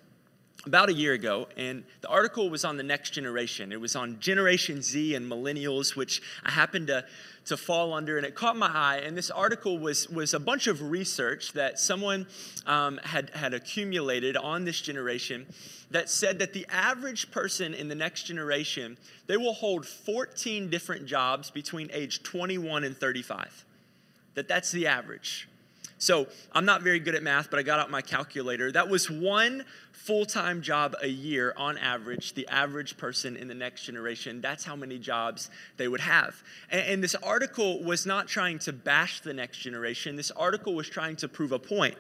about 0.66 0.90
a 0.90 0.94
year 0.94 1.14
ago, 1.14 1.48
and 1.56 1.84
the 2.02 2.08
article 2.10 2.50
was 2.50 2.66
on 2.66 2.76
the 2.76 2.84
next 2.84 3.12
generation. 3.12 3.72
It 3.72 3.80
was 3.80 3.96
on 3.96 4.20
Generation 4.20 4.82
Z 4.82 5.16
and 5.16 5.30
millennials, 5.30 5.96
which 5.96 6.22
I 6.44 6.52
happened 6.52 6.88
to, 6.88 7.06
to 7.46 7.56
fall 7.56 7.94
under, 7.94 8.18
and 8.18 8.26
it 8.26 8.36
caught 8.36 8.58
my 8.58 8.68
eye. 8.68 9.02
And 9.06 9.18
this 9.18 9.32
article 9.32 9.80
was, 9.80 10.10
was 10.10 10.34
a 10.34 10.40
bunch 10.40 10.68
of 10.68 10.82
research 10.82 11.54
that 11.54 11.80
someone 11.80 12.28
um, 12.66 13.00
had, 13.04 13.30
had 13.32 13.54
accumulated 13.54 14.36
on 14.36 14.66
this 14.66 14.82
generation 14.82 15.46
that 15.92 16.10
said 16.10 16.40
that 16.40 16.54
the 16.54 16.66
average 16.70 17.32
person 17.32 17.74
in 17.74 17.88
the 17.88 17.96
next 17.96 18.24
generation, 18.24 18.98
they 19.28 19.38
will 19.38 19.54
hold 19.54 19.86
14 19.86 20.70
different 20.70 21.06
jobs 21.06 21.50
between 21.50 21.90
age 21.94 22.22
21 22.22 22.84
and 22.84 22.98
35. 22.98 23.66
That 24.36 24.48
that's 24.48 24.72
the 24.72 24.88
average. 24.88 25.48
So 26.00 26.28
I'm 26.54 26.64
not 26.64 26.82
very 26.82 27.00
good 27.00 27.14
at 27.14 27.22
math, 27.22 27.50
but 27.50 27.60
I 27.60 27.64
got 27.64 27.80
out 27.80 27.92
my 27.92 28.02
calculator. 28.02 28.72
That 28.72 28.88
was 28.88 29.10
one 29.10 29.66
full 29.92 30.26
time 30.26 30.62
job 30.62 30.96
a 31.02 31.08
year 31.08 31.54
on 31.58 31.78
average, 31.78 32.34
the 32.34 32.48
average 32.48 32.98
person 32.98 33.36
in 33.36 33.50
the 33.50 33.54
next 33.54 33.84
generation. 33.84 34.40
That's 34.40 34.64
how 34.64 34.78
many 34.78 34.98
jobs 34.98 35.52
they 35.76 35.90
would 35.90 36.00
have. 36.00 36.42
And, 36.72 36.82
and, 36.82 37.04
this 37.04 37.16
article 37.16 37.84
was 37.84 38.06
not 38.06 38.30
trying 38.30 38.60
to 38.60 38.74
bash 38.74 39.20
the 39.20 39.34
next 39.34 39.58
generation, 39.58 40.16
this 40.16 40.32
article 40.32 40.74
was 40.74 40.90
trying 40.90 41.18
to 41.18 41.28
prove 41.28 41.52
a 41.52 41.60
point. 41.60 41.96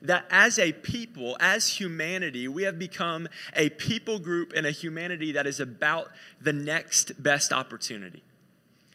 That 0.00 0.24
as 0.30 0.58
a 0.58 0.72
people, 0.72 1.36
as 1.38 1.68
humanity, 1.68 2.48
we 2.48 2.64
have 2.64 2.76
become 2.76 3.28
a 3.54 3.68
people 3.68 4.18
group 4.18 4.52
and 4.56 4.66
a 4.66 4.72
humanity 4.72 5.32
that 5.32 5.46
is 5.46 5.60
about 5.60 6.10
the 6.40 6.52
next 6.52 7.22
best 7.22 7.52
opportunity 7.52 8.22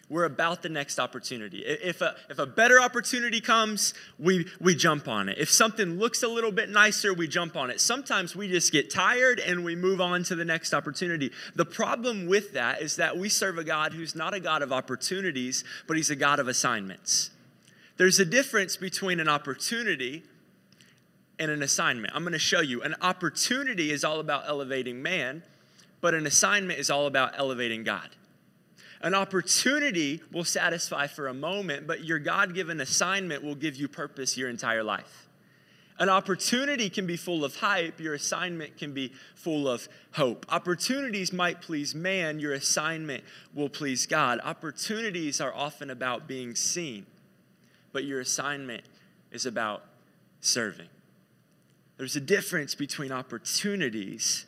we're 0.10 0.24
about 0.24 0.62
the 0.62 0.70
next 0.70 1.00
opportunity. 1.00 1.60
If 1.66 2.02
a, 2.02 2.16
if 2.30 2.40
a 2.40 2.46
better 2.46 2.80
opportunity 2.80 3.42
comes, 3.42 3.94
we, 4.18 4.48
we 4.62 4.74
jump 4.74 5.08
on 5.10 5.28
it. 5.28 5.38
If 5.38 5.52
something 5.52 6.00
looks 6.00 6.24
a 6.24 6.30
little 6.30 6.52
bit 6.52 6.70
nicer, 6.70 7.14
we 7.14 7.28
jump 7.28 7.58
on 7.58 7.70
it. 7.70 7.82
Sometimes 7.82 8.34
we 8.34 8.48
just 8.48 8.72
get 8.72 8.90
tired 8.90 9.40
and 9.40 9.66
we 9.66 9.76
move 9.76 10.00
on 10.00 10.24
to 10.24 10.36
the 10.36 10.46
next 10.46 10.74
opportunity. 10.74 11.32
The 11.56 11.66
problem 11.66 12.28
with 12.28 12.54
that 12.54 12.82
is 12.82 12.96
that 12.96 13.18
we 13.18 13.28
serve 13.28 13.58
a 13.58 13.66
God 13.66 13.94
who's 13.94 14.16
not 14.16 14.34
a 14.34 14.40
God 14.40 14.62
of 14.62 14.72
opportunities, 14.72 15.66
but 15.88 15.98
he's 15.98 16.10
a 16.10 16.16
God 16.16 16.40
of 16.40 16.48
assignments. 16.48 17.32
There's 17.98 18.20
a 18.20 18.26
difference 18.26 18.78
between 18.78 19.20
an 19.20 19.28
opportunity 19.28 20.24
and 21.38 21.52
an 21.52 21.62
assignment. 21.62 22.16
I'm 22.16 22.24
going 22.24 22.32
to 22.32 22.40
show 22.40 22.62
you. 22.62 22.82
An 22.82 22.96
opportunity 23.02 23.92
is 23.92 24.06
all 24.06 24.22
about 24.22 24.48
elevating 24.48 25.02
man, 25.02 25.44
but 26.00 26.14
an 26.14 26.26
assignment 26.26 26.80
is 26.80 26.90
all 26.90 27.08
about 27.08 27.34
elevating 27.38 27.84
God. 27.84 28.10
An 29.02 29.14
opportunity 29.14 30.22
will 30.32 30.44
satisfy 30.44 31.08
for 31.08 31.28
a 31.28 31.34
moment, 31.34 31.86
but 31.86 32.04
your 32.04 32.20
God 32.20 32.54
given 32.56 32.82
assignment 32.82 33.44
will 33.44 33.56
give 33.56 33.76
you 33.76 33.88
purpose 33.88 34.38
your 34.38 34.50
entire 34.50 34.84
life. 34.84 35.28
An 36.00 36.10
opportunity 36.10 36.90
can 36.90 37.08
be 37.08 37.18
full 37.18 37.44
of 37.44 37.56
hype, 37.56 38.00
your 38.00 38.14
assignment 38.14 38.78
can 38.78 38.94
be 38.94 39.12
full 39.34 39.68
of 39.68 39.88
hope. 40.14 40.46
Opportunities 40.50 41.34
might 41.34 41.62
please 41.62 41.96
man, 41.96 42.40
your 42.40 42.54
assignment 42.54 43.24
will 43.56 43.70
please 43.70 44.06
God. 44.06 44.40
Opportunities 44.44 45.42
are 45.42 45.54
often 45.54 45.90
about 45.90 46.28
being 46.28 46.56
seen, 46.56 47.08
but 47.94 48.04
your 48.04 48.20
assignment 48.20 48.84
is 49.32 49.48
about 49.48 49.84
serving. 50.40 50.90
There's 51.98 52.16
a 52.16 52.22
difference 52.22 52.76
between 52.76 53.12
opportunities 53.12 54.46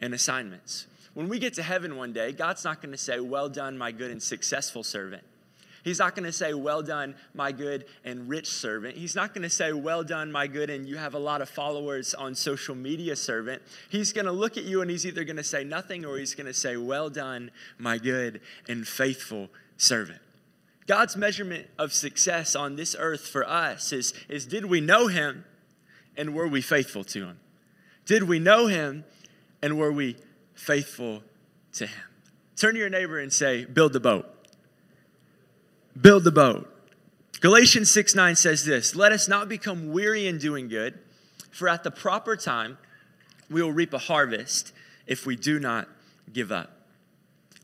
and 0.00 0.12
assignments. 0.12 0.88
When 1.18 1.28
we 1.28 1.40
get 1.40 1.54
to 1.54 1.64
heaven 1.64 1.96
one 1.96 2.12
day, 2.12 2.30
God's 2.30 2.62
not 2.62 2.80
going 2.80 2.92
to 2.92 2.96
say, 2.96 3.18
Well 3.18 3.48
done, 3.48 3.76
my 3.76 3.90
good 3.90 4.12
and 4.12 4.22
successful 4.22 4.84
servant. 4.84 5.24
He's 5.82 5.98
not 5.98 6.14
going 6.14 6.26
to 6.26 6.32
say, 6.32 6.54
Well 6.54 6.80
done, 6.80 7.16
my 7.34 7.50
good 7.50 7.86
and 8.04 8.28
rich 8.28 8.46
servant. 8.46 8.96
He's 8.96 9.16
not 9.16 9.34
going 9.34 9.42
to 9.42 9.50
say, 9.50 9.72
Well 9.72 10.04
done, 10.04 10.30
my 10.30 10.46
good 10.46 10.70
and 10.70 10.88
you 10.88 10.96
have 10.96 11.14
a 11.14 11.18
lot 11.18 11.42
of 11.42 11.48
followers 11.48 12.14
on 12.14 12.36
social 12.36 12.76
media 12.76 13.16
servant. 13.16 13.62
He's 13.88 14.12
going 14.12 14.26
to 14.26 14.32
look 14.32 14.56
at 14.56 14.62
you 14.62 14.80
and 14.80 14.88
he's 14.88 15.04
either 15.04 15.24
going 15.24 15.38
to 15.38 15.42
say 15.42 15.64
nothing 15.64 16.04
or 16.04 16.18
he's 16.18 16.36
going 16.36 16.46
to 16.46 16.54
say, 16.54 16.76
Well 16.76 17.10
done, 17.10 17.50
my 17.78 17.98
good 17.98 18.40
and 18.68 18.86
faithful 18.86 19.48
servant. 19.76 20.20
God's 20.86 21.16
measurement 21.16 21.66
of 21.80 21.92
success 21.92 22.54
on 22.54 22.76
this 22.76 22.94
earth 22.96 23.26
for 23.26 23.44
us 23.44 23.92
is, 23.92 24.14
is 24.28 24.46
did 24.46 24.66
we 24.66 24.80
know 24.80 25.08
him 25.08 25.44
and 26.16 26.32
were 26.32 26.46
we 26.46 26.62
faithful 26.62 27.02
to 27.02 27.24
him? 27.26 27.40
Did 28.06 28.22
we 28.22 28.38
know 28.38 28.68
him 28.68 29.04
and 29.60 29.76
were 29.76 29.90
we 29.90 30.14
faithful 30.58 31.22
to 31.74 31.86
Him. 31.86 32.04
Turn 32.56 32.74
to 32.74 32.80
your 32.80 32.90
neighbor 32.90 33.18
and 33.18 33.32
say, 33.32 33.64
Build 33.64 33.92
the 33.92 34.00
boat. 34.00 34.26
Build 35.98 36.24
the 36.24 36.32
boat. 36.32 36.68
Galatians 37.40 37.90
6 37.92 38.14
9 38.14 38.36
says 38.36 38.64
this 38.64 38.94
Let 38.96 39.12
us 39.12 39.28
not 39.28 39.48
become 39.48 39.92
weary 39.92 40.26
in 40.26 40.38
doing 40.38 40.68
good, 40.68 40.98
for 41.50 41.68
at 41.68 41.84
the 41.84 41.90
proper 41.90 42.36
time 42.36 42.76
we 43.48 43.62
will 43.62 43.72
reap 43.72 43.94
a 43.94 43.98
harvest 43.98 44.72
if 45.06 45.24
we 45.24 45.36
do 45.36 45.58
not 45.58 45.88
give 46.32 46.52
up. 46.52 46.72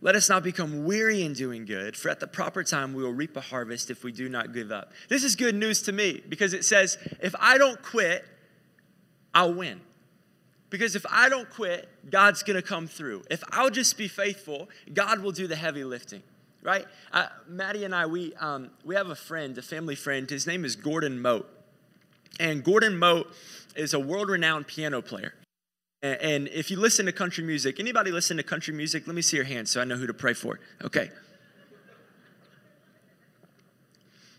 Let 0.00 0.14
us 0.14 0.28
not 0.28 0.42
become 0.42 0.84
weary 0.84 1.22
in 1.22 1.32
doing 1.32 1.64
good, 1.64 1.96
for 1.96 2.10
at 2.10 2.20
the 2.20 2.26
proper 2.26 2.62
time 2.62 2.94
we 2.94 3.02
will 3.02 3.12
reap 3.12 3.36
a 3.36 3.40
harvest 3.40 3.90
if 3.90 4.04
we 4.04 4.12
do 4.12 4.28
not 4.28 4.52
give 4.52 4.70
up. 4.70 4.92
This 5.08 5.24
is 5.24 5.34
good 5.34 5.54
news 5.54 5.82
to 5.82 5.92
me 5.92 6.22
because 6.28 6.52
it 6.52 6.64
says, 6.64 6.98
if 7.20 7.34
I 7.40 7.58
don't 7.58 7.82
quit, 7.82 8.24
I'll 9.34 9.54
win. 9.54 9.80
Because 10.74 10.96
if 10.96 11.06
I 11.08 11.28
don't 11.28 11.48
quit, 11.50 11.88
God's 12.10 12.42
going 12.42 12.56
to 12.56 12.68
come 12.68 12.88
through. 12.88 13.22
If 13.30 13.44
I'll 13.52 13.70
just 13.70 13.96
be 13.96 14.08
faithful, 14.08 14.68
God 14.92 15.20
will 15.20 15.30
do 15.30 15.46
the 15.46 15.54
heavy 15.54 15.84
lifting, 15.84 16.20
right? 16.64 16.84
Uh, 17.12 17.28
Maddie 17.46 17.84
and 17.84 17.94
I, 17.94 18.06
we, 18.06 18.34
um, 18.40 18.72
we 18.84 18.96
have 18.96 19.08
a 19.08 19.14
friend, 19.14 19.56
a 19.56 19.62
family 19.62 19.94
friend. 19.94 20.28
His 20.28 20.48
name 20.48 20.64
is 20.64 20.74
Gordon 20.74 21.22
Mote. 21.22 21.48
And 22.40 22.64
Gordon 22.64 22.98
Mote 22.98 23.32
is 23.76 23.94
a 23.94 24.00
world 24.00 24.30
renowned 24.30 24.66
piano 24.66 25.00
player. 25.00 25.34
And, 26.02 26.20
and 26.20 26.48
if 26.48 26.72
you 26.72 26.80
listen 26.80 27.06
to 27.06 27.12
country 27.12 27.44
music, 27.44 27.78
anybody 27.78 28.10
listen 28.10 28.36
to 28.38 28.42
country 28.42 28.74
music? 28.74 29.06
Let 29.06 29.14
me 29.14 29.22
see 29.22 29.36
your 29.36 29.46
hand 29.46 29.68
so 29.68 29.80
I 29.80 29.84
know 29.84 29.94
who 29.94 30.08
to 30.08 30.12
pray 30.12 30.32
for. 30.32 30.58
Okay. 30.82 31.08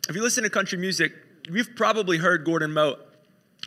If 0.09 0.17
you 0.17 0.21
listen 0.21 0.43
to 0.43 0.49
country 0.49 0.77
music, 0.77 1.13
you've 1.49 1.77
probably 1.77 2.17
heard 2.17 2.43
Gordon 2.43 2.73
Mote 2.73 2.99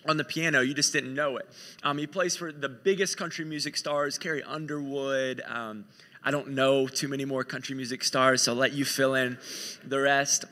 on 0.07 0.17
the 0.17 0.25
piano. 0.25 0.61
You 0.61 0.75
just 0.75 0.93
didn't 0.93 1.15
know 1.15 1.37
it. 1.37 1.49
Um, 1.83 1.99
he 1.99 2.07
plays 2.07 2.37
for 2.37 2.53
the 2.53 2.69
biggest 2.69 3.17
country 3.17 3.45
music 3.45 3.77
stars, 3.77 4.19
Carrie 4.19 4.43
Underwood. 4.43 5.43
Um, 5.47 5.85
I 6.23 6.31
don't 6.31 6.49
know 6.51 6.89
too 6.89 7.09
many 7.09 7.25
more 7.25 7.45
country 7.45 7.75
music 7.75 8.05
stars, 8.05 8.43
so 8.43 8.53
I'll 8.53 8.59
let 8.59 8.73
you 8.73 8.85
fill 8.85 9.15
in 9.15 9.39
the 9.85 10.01
rest. 10.01 10.45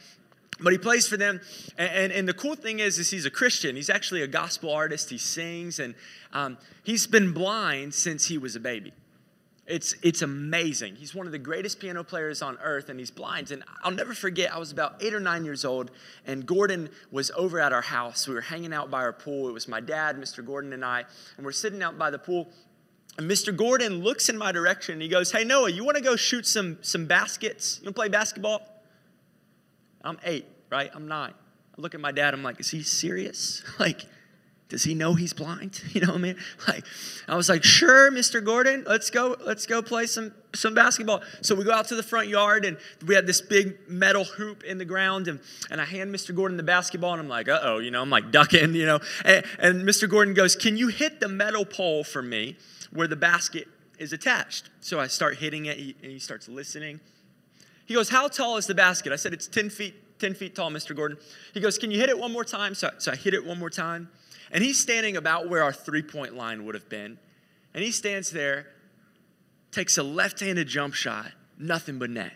But 0.58 0.72
he 0.72 0.78
plays 0.78 1.06
for 1.06 1.16
them, 1.16 1.40
and, 1.76 1.90
and, 1.90 2.12
and 2.12 2.28
the 2.28 2.34
cool 2.34 2.54
thing 2.54 2.78
is, 2.78 2.98
is 2.98 3.10
he's 3.10 3.26
a 3.26 3.30
Christian. 3.30 3.76
He's 3.76 3.90
actually 3.90 4.22
a 4.22 4.26
gospel 4.26 4.70
artist. 4.72 5.10
He 5.10 5.18
sings, 5.18 5.78
and 5.78 5.94
um, 6.32 6.56
he's 6.82 7.06
been 7.06 7.32
blind 7.32 7.92
since 7.92 8.26
he 8.26 8.38
was 8.38 8.56
a 8.56 8.60
baby. 8.60 8.92
It's, 9.66 9.96
it's 10.02 10.22
amazing. 10.22 10.94
He's 10.94 11.12
one 11.12 11.26
of 11.26 11.32
the 11.32 11.38
greatest 11.38 11.80
piano 11.80 12.04
players 12.04 12.40
on 12.40 12.56
earth, 12.62 12.88
and 12.88 13.00
he's 13.00 13.10
blind. 13.10 13.50
And 13.50 13.64
I'll 13.82 13.90
never 13.90 14.14
forget, 14.14 14.54
I 14.54 14.58
was 14.58 14.70
about 14.70 14.96
eight 15.00 15.12
or 15.12 15.18
nine 15.18 15.44
years 15.44 15.64
old, 15.64 15.90
and 16.24 16.46
Gordon 16.46 16.88
was 17.10 17.32
over 17.32 17.58
at 17.58 17.72
our 17.72 17.82
house. 17.82 18.28
We 18.28 18.34
were 18.34 18.42
hanging 18.42 18.72
out 18.72 18.90
by 18.92 19.02
our 19.02 19.12
pool. 19.12 19.48
It 19.48 19.52
was 19.52 19.66
my 19.66 19.80
dad, 19.80 20.16
Mr. 20.16 20.44
Gordon, 20.44 20.72
and 20.72 20.84
I, 20.84 21.04
and 21.36 21.44
we're 21.44 21.52
sitting 21.52 21.82
out 21.82 21.98
by 21.98 22.10
the 22.10 22.18
pool. 22.18 22.48
And 23.18 23.28
Mr. 23.28 23.56
Gordon 23.56 24.04
looks 24.04 24.28
in 24.28 24.38
my 24.38 24.52
direction, 24.52 24.94
and 24.94 25.02
he 25.02 25.08
goes, 25.08 25.32
Hey, 25.32 25.42
Noah, 25.42 25.70
you 25.70 25.84
want 25.84 25.96
to 25.96 26.02
go 26.02 26.14
shoot 26.14 26.46
some, 26.46 26.78
some 26.82 27.06
baskets? 27.06 27.78
You 27.80 27.86
want 27.86 27.96
to 27.96 28.00
play 28.00 28.08
basketball? 28.08 28.62
I'm 30.02 30.18
eight, 30.22 30.46
right? 30.70 30.90
I'm 30.94 31.08
nine. 31.08 31.34
I 31.76 31.80
look 31.80 31.94
at 31.94 32.00
my 32.00 32.12
dad, 32.12 32.34
I'm 32.34 32.44
like, 32.44 32.60
Is 32.60 32.70
he 32.70 32.82
serious? 32.82 33.64
like, 33.80 34.02
does 34.68 34.82
he 34.82 34.94
know 34.94 35.14
he's 35.14 35.32
blind? 35.32 35.82
You 35.92 36.02
know 36.02 36.08
what 36.08 36.18
I 36.18 36.20
mean? 36.20 36.36
Like, 36.68 36.84
I 37.26 37.36
was 37.36 37.48
like, 37.48 37.64
sure, 37.64 38.10
Mr. 38.10 38.44
Gordon, 38.44 38.84
let's 38.86 39.08
go, 39.08 39.36
let's 39.46 39.64
go 39.64 39.80
play 39.80 40.06
some 40.06 40.32
some 40.54 40.74
basketball. 40.74 41.22
So 41.42 41.54
we 41.54 41.64
go 41.64 41.72
out 41.72 41.88
to 41.88 41.96
the 41.96 42.02
front 42.02 42.28
yard 42.28 42.64
and 42.64 42.76
we 43.06 43.14
had 43.14 43.26
this 43.26 43.40
big 43.40 43.78
metal 43.88 44.24
hoop 44.24 44.64
in 44.64 44.78
the 44.78 44.84
ground 44.84 45.28
and, 45.28 45.40
and 45.70 45.80
I 45.80 45.84
hand 45.84 46.14
Mr. 46.14 46.34
Gordon 46.34 46.56
the 46.56 46.62
basketball 46.62 47.12
and 47.12 47.20
I'm 47.20 47.28
like, 47.28 47.48
uh-oh, 47.48 47.78
you 47.78 47.90
know, 47.90 48.02
I'm 48.02 48.10
like 48.10 48.30
ducking, 48.30 48.74
you 48.74 48.86
know. 48.86 49.00
And, 49.24 49.44
and 49.58 49.82
Mr. 49.82 50.08
Gordon 50.08 50.34
goes, 50.34 50.56
Can 50.56 50.76
you 50.76 50.88
hit 50.88 51.20
the 51.20 51.28
metal 51.28 51.64
pole 51.64 52.04
for 52.04 52.22
me 52.22 52.56
where 52.90 53.06
the 53.06 53.16
basket 53.16 53.68
is 53.98 54.12
attached? 54.12 54.70
So 54.80 54.98
I 54.98 55.06
start 55.06 55.36
hitting 55.36 55.66
it 55.66 55.78
and 55.78 56.10
he 56.10 56.18
starts 56.18 56.48
listening. 56.48 57.00
He 57.86 57.94
goes, 57.94 58.08
How 58.08 58.28
tall 58.28 58.56
is 58.56 58.66
the 58.66 58.74
basket? 58.74 59.12
I 59.12 59.16
said, 59.16 59.32
It's 59.32 59.46
10 59.46 59.70
feet, 59.70 59.94
10 60.18 60.34
feet 60.34 60.54
tall, 60.54 60.70
Mr. 60.70 60.94
Gordon. 60.96 61.18
He 61.54 61.60
goes, 61.60 61.78
Can 61.78 61.90
you 61.90 61.98
hit 61.98 62.08
it 62.08 62.18
one 62.18 62.32
more 62.32 62.44
time? 62.44 62.74
So, 62.74 62.90
so 62.98 63.12
I 63.12 63.16
hit 63.16 63.34
it 63.34 63.44
one 63.44 63.58
more 63.58 63.70
time. 63.70 64.08
And 64.50 64.62
he's 64.62 64.78
standing 64.78 65.16
about 65.16 65.48
where 65.48 65.62
our 65.62 65.72
three 65.72 66.02
point 66.02 66.36
line 66.36 66.64
would 66.64 66.74
have 66.74 66.88
been. 66.88 67.18
And 67.74 67.84
he 67.84 67.90
stands 67.90 68.30
there, 68.30 68.66
takes 69.70 69.98
a 69.98 70.02
left 70.02 70.40
handed 70.40 70.68
jump 70.68 70.94
shot, 70.94 71.32
nothing 71.58 71.98
but 71.98 72.10
net. 72.10 72.32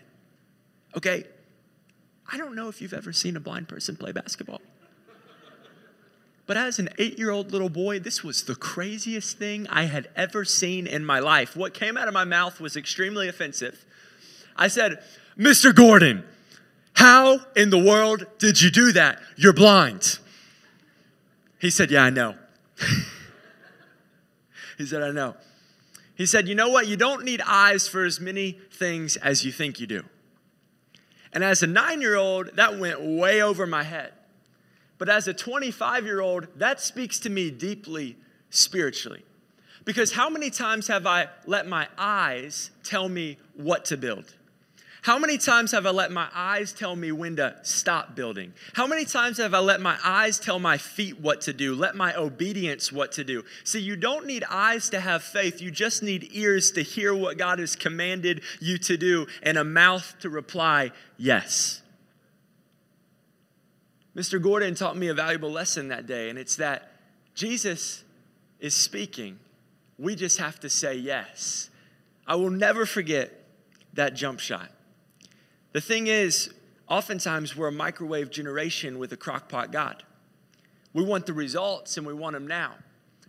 Okay? 0.95 1.25
I 2.31 2.37
don't 2.37 2.55
know 2.55 2.69
if 2.69 2.81
you've 2.81 2.93
ever 2.93 3.11
seen 3.11 3.35
a 3.35 3.39
blind 3.39 3.67
person 3.67 3.95
play 3.95 4.11
basketball. 4.11 4.61
But 6.47 6.57
as 6.57 6.79
an 6.79 6.89
eight 6.97 7.17
year 7.17 7.31
old 7.31 7.51
little 7.51 7.69
boy, 7.69 7.99
this 7.99 8.23
was 8.23 8.43
the 8.43 8.55
craziest 8.55 9.37
thing 9.37 9.67
I 9.67 9.83
had 9.83 10.09
ever 10.15 10.43
seen 10.43 10.85
in 10.85 11.05
my 11.05 11.19
life. 11.19 11.55
What 11.55 11.73
came 11.73 11.97
out 11.97 12.07
of 12.07 12.13
my 12.13 12.25
mouth 12.25 12.59
was 12.59 12.75
extremely 12.75 13.27
offensive. 13.27 13.85
I 14.55 14.67
said, 14.67 15.01
Mr. 15.37 15.73
Gordon, 15.73 16.25
how 16.93 17.39
in 17.55 17.69
the 17.69 17.77
world 17.77 18.25
did 18.37 18.61
you 18.61 18.69
do 18.69 18.91
that? 18.91 19.19
You're 19.37 19.53
blind. 19.53 20.19
He 21.61 21.69
said, 21.69 21.91
Yeah, 21.91 22.03
I 22.03 22.09
know. 22.09 22.33
he 24.79 24.85
said, 24.87 25.03
I 25.03 25.11
know. 25.11 25.35
He 26.15 26.25
said, 26.25 26.47
You 26.47 26.55
know 26.55 26.69
what? 26.69 26.87
You 26.87 26.97
don't 26.97 27.23
need 27.23 27.39
eyes 27.45 27.87
for 27.87 28.03
as 28.03 28.19
many 28.19 28.59
things 28.71 29.15
as 29.17 29.45
you 29.45 29.51
think 29.51 29.79
you 29.79 29.85
do. 29.85 30.03
And 31.31 31.43
as 31.43 31.61
a 31.61 31.67
nine 31.67 32.01
year 32.01 32.15
old, 32.15 32.49
that 32.55 32.79
went 32.79 32.99
way 32.99 33.43
over 33.43 33.67
my 33.67 33.83
head. 33.83 34.11
But 34.97 35.07
as 35.07 35.27
a 35.27 35.35
25 35.35 36.03
year 36.03 36.19
old, 36.19 36.47
that 36.57 36.81
speaks 36.81 37.19
to 37.19 37.29
me 37.29 37.51
deeply 37.51 38.17
spiritually. 38.49 39.23
Because 39.85 40.13
how 40.13 40.31
many 40.31 40.49
times 40.49 40.87
have 40.87 41.05
I 41.05 41.27
let 41.45 41.67
my 41.67 41.87
eyes 41.95 42.71
tell 42.83 43.07
me 43.07 43.37
what 43.53 43.85
to 43.85 43.97
build? 43.97 44.33
How 45.01 45.17
many 45.17 45.39
times 45.39 45.71
have 45.71 45.87
I 45.87 45.89
let 45.89 46.11
my 46.11 46.27
eyes 46.31 46.73
tell 46.73 46.95
me 46.95 47.11
when 47.11 47.35
to 47.37 47.55
stop 47.63 48.15
building? 48.15 48.53
How 48.73 48.85
many 48.85 49.03
times 49.03 49.39
have 49.39 49.55
I 49.55 49.59
let 49.59 49.81
my 49.81 49.97
eyes 50.03 50.37
tell 50.37 50.59
my 50.59 50.77
feet 50.77 51.19
what 51.19 51.41
to 51.41 51.53
do, 51.53 51.73
let 51.73 51.95
my 51.95 52.15
obedience 52.15 52.91
what 52.91 53.11
to 53.13 53.23
do? 53.23 53.43
See, 53.63 53.81
you 53.81 53.95
don't 53.95 54.27
need 54.27 54.43
eyes 54.47 54.91
to 54.91 54.99
have 54.99 55.23
faith, 55.23 55.59
you 55.59 55.71
just 55.71 56.03
need 56.03 56.29
ears 56.33 56.69
to 56.73 56.83
hear 56.83 57.15
what 57.15 57.39
God 57.39 57.57
has 57.57 57.75
commanded 57.75 58.43
you 58.59 58.77
to 58.77 58.95
do 58.95 59.25
and 59.41 59.57
a 59.57 59.63
mouth 59.63 60.15
to 60.19 60.29
reply, 60.29 60.91
yes. 61.17 61.81
Mr. 64.15 64.39
Gordon 64.39 64.75
taught 64.75 64.95
me 64.95 65.07
a 65.07 65.15
valuable 65.15 65.51
lesson 65.51 65.87
that 65.87 66.05
day, 66.05 66.29
and 66.29 66.37
it's 66.37 66.57
that 66.57 66.91
Jesus 67.33 68.03
is 68.59 68.75
speaking. 68.75 69.39
We 69.97 70.15
just 70.15 70.37
have 70.37 70.59
to 70.59 70.69
say 70.69 70.93
yes. 70.93 71.71
I 72.27 72.35
will 72.35 72.51
never 72.51 72.85
forget 72.85 73.31
that 73.93 74.13
jump 74.13 74.39
shot. 74.39 74.69
The 75.73 75.81
thing 75.81 76.07
is, 76.07 76.53
oftentimes 76.87 77.55
we're 77.55 77.69
a 77.69 77.71
microwave 77.71 78.29
generation 78.29 78.99
with 78.99 79.13
a 79.13 79.17
crockpot 79.17 79.71
God. 79.71 80.03
We 80.93 81.03
want 81.03 81.25
the 81.25 81.33
results 81.33 81.97
and 81.97 82.05
we 82.05 82.13
want 82.13 82.33
them 82.33 82.47
now. 82.47 82.75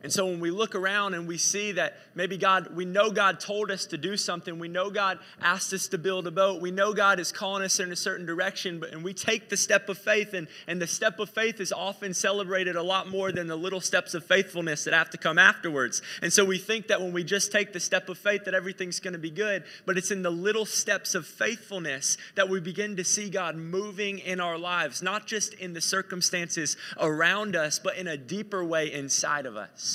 And 0.02 0.12
so 0.12 0.26
when 0.26 0.40
we 0.40 0.50
look 0.50 0.74
around 0.74 1.14
and 1.14 1.28
we 1.28 1.38
see 1.38 1.72
that 1.72 1.96
maybe 2.14 2.36
God, 2.36 2.74
we 2.74 2.84
know 2.84 3.10
God 3.12 3.38
told 3.38 3.70
us 3.70 3.86
to 3.86 3.98
do 3.98 4.16
something, 4.16 4.58
we 4.58 4.66
know 4.66 4.90
God 4.90 5.20
asked 5.40 5.72
us 5.72 5.86
to 5.88 5.98
build 5.98 6.26
a 6.26 6.30
boat, 6.32 6.60
we 6.60 6.72
know 6.72 6.92
God 6.92 7.20
is 7.20 7.30
calling 7.30 7.62
us 7.62 7.78
in 7.78 7.92
a 7.92 7.96
certain 7.96 8.26
direction, 8.26 8.80
but 8.80 8.92
and 8.92 9.04
we 9.04 9.14
take 9.14 9.48
the 9.48 9.56
step 9.56 9.88
of 9.88 9.96
faith, 9.96 10.34
and, 10.34 10.48
and 10.66 10.82
the 10.82 10.86
step 10.88 11.20
of 11.20 11.30
faith 11.30 11.60
is 11.60 11.72
often 11.72 12.14
celebrated 12.14 12.74
a 12.74 12.82
lot 12.82 13.08
more 13.08 13.30
than 13.30 13.46
the 13.46 13.56
little 13.56 13.80
steps 13.80 14.12
of 14.14 14.24
faithfulness 14.24 14.84
that 14.84 14.92
have 14.92 15.10
to 15.10 15.18
come 15.18 15.38
afterwards. 15.38 16.02
And 16.20 16.32
so 16.32 16.44
we 16.44 16.58
think 16.58 16.88
that 16.88 17.00
when 17.00 17.12
we 17.12 17.22
just 17.22 17.52
take 17.52 17.72
the 17.72 17.80
step 17.80 18.08
of 18.08 18.18
faith 18.18 18.44
that 18.44 18.54
everything's 18.54 18.98
gonna 18.98 19.18
be 19.18 19.30
good, 19.30 19.62
but 19.86 19.96
it's 19.96 20.10
in 20.10 20.22
the 20.22 20.30
little 20.30 20.66
steps 20.66 21.14
of 21.14 21.26
faithfulness 21.26 22.18
that 22.34 22.48
we 22.48 22.58
begin 22.58 22.96
to 22.96 23.04
see 23.04 23.30
God 23.30 23.56
moving 23.56 24.18
in 24.18 24.40
our 24.40 24.58
lives, 24.58 25.00
not 25.00 25.26
just 25.26 25.54
in 25.54 25.74
the 25.74 25.80
circumstances 25.80 26.76
around 27.00 27.54
us, 27.54 27.78
but 27.78 27.96
in 27.96 28.08
a 28.08 28.16
deeper 28.16 28.64
way 28.64 28.92
inside 28.92 29.46
of 29.46 29.56
us. 29.56 29.91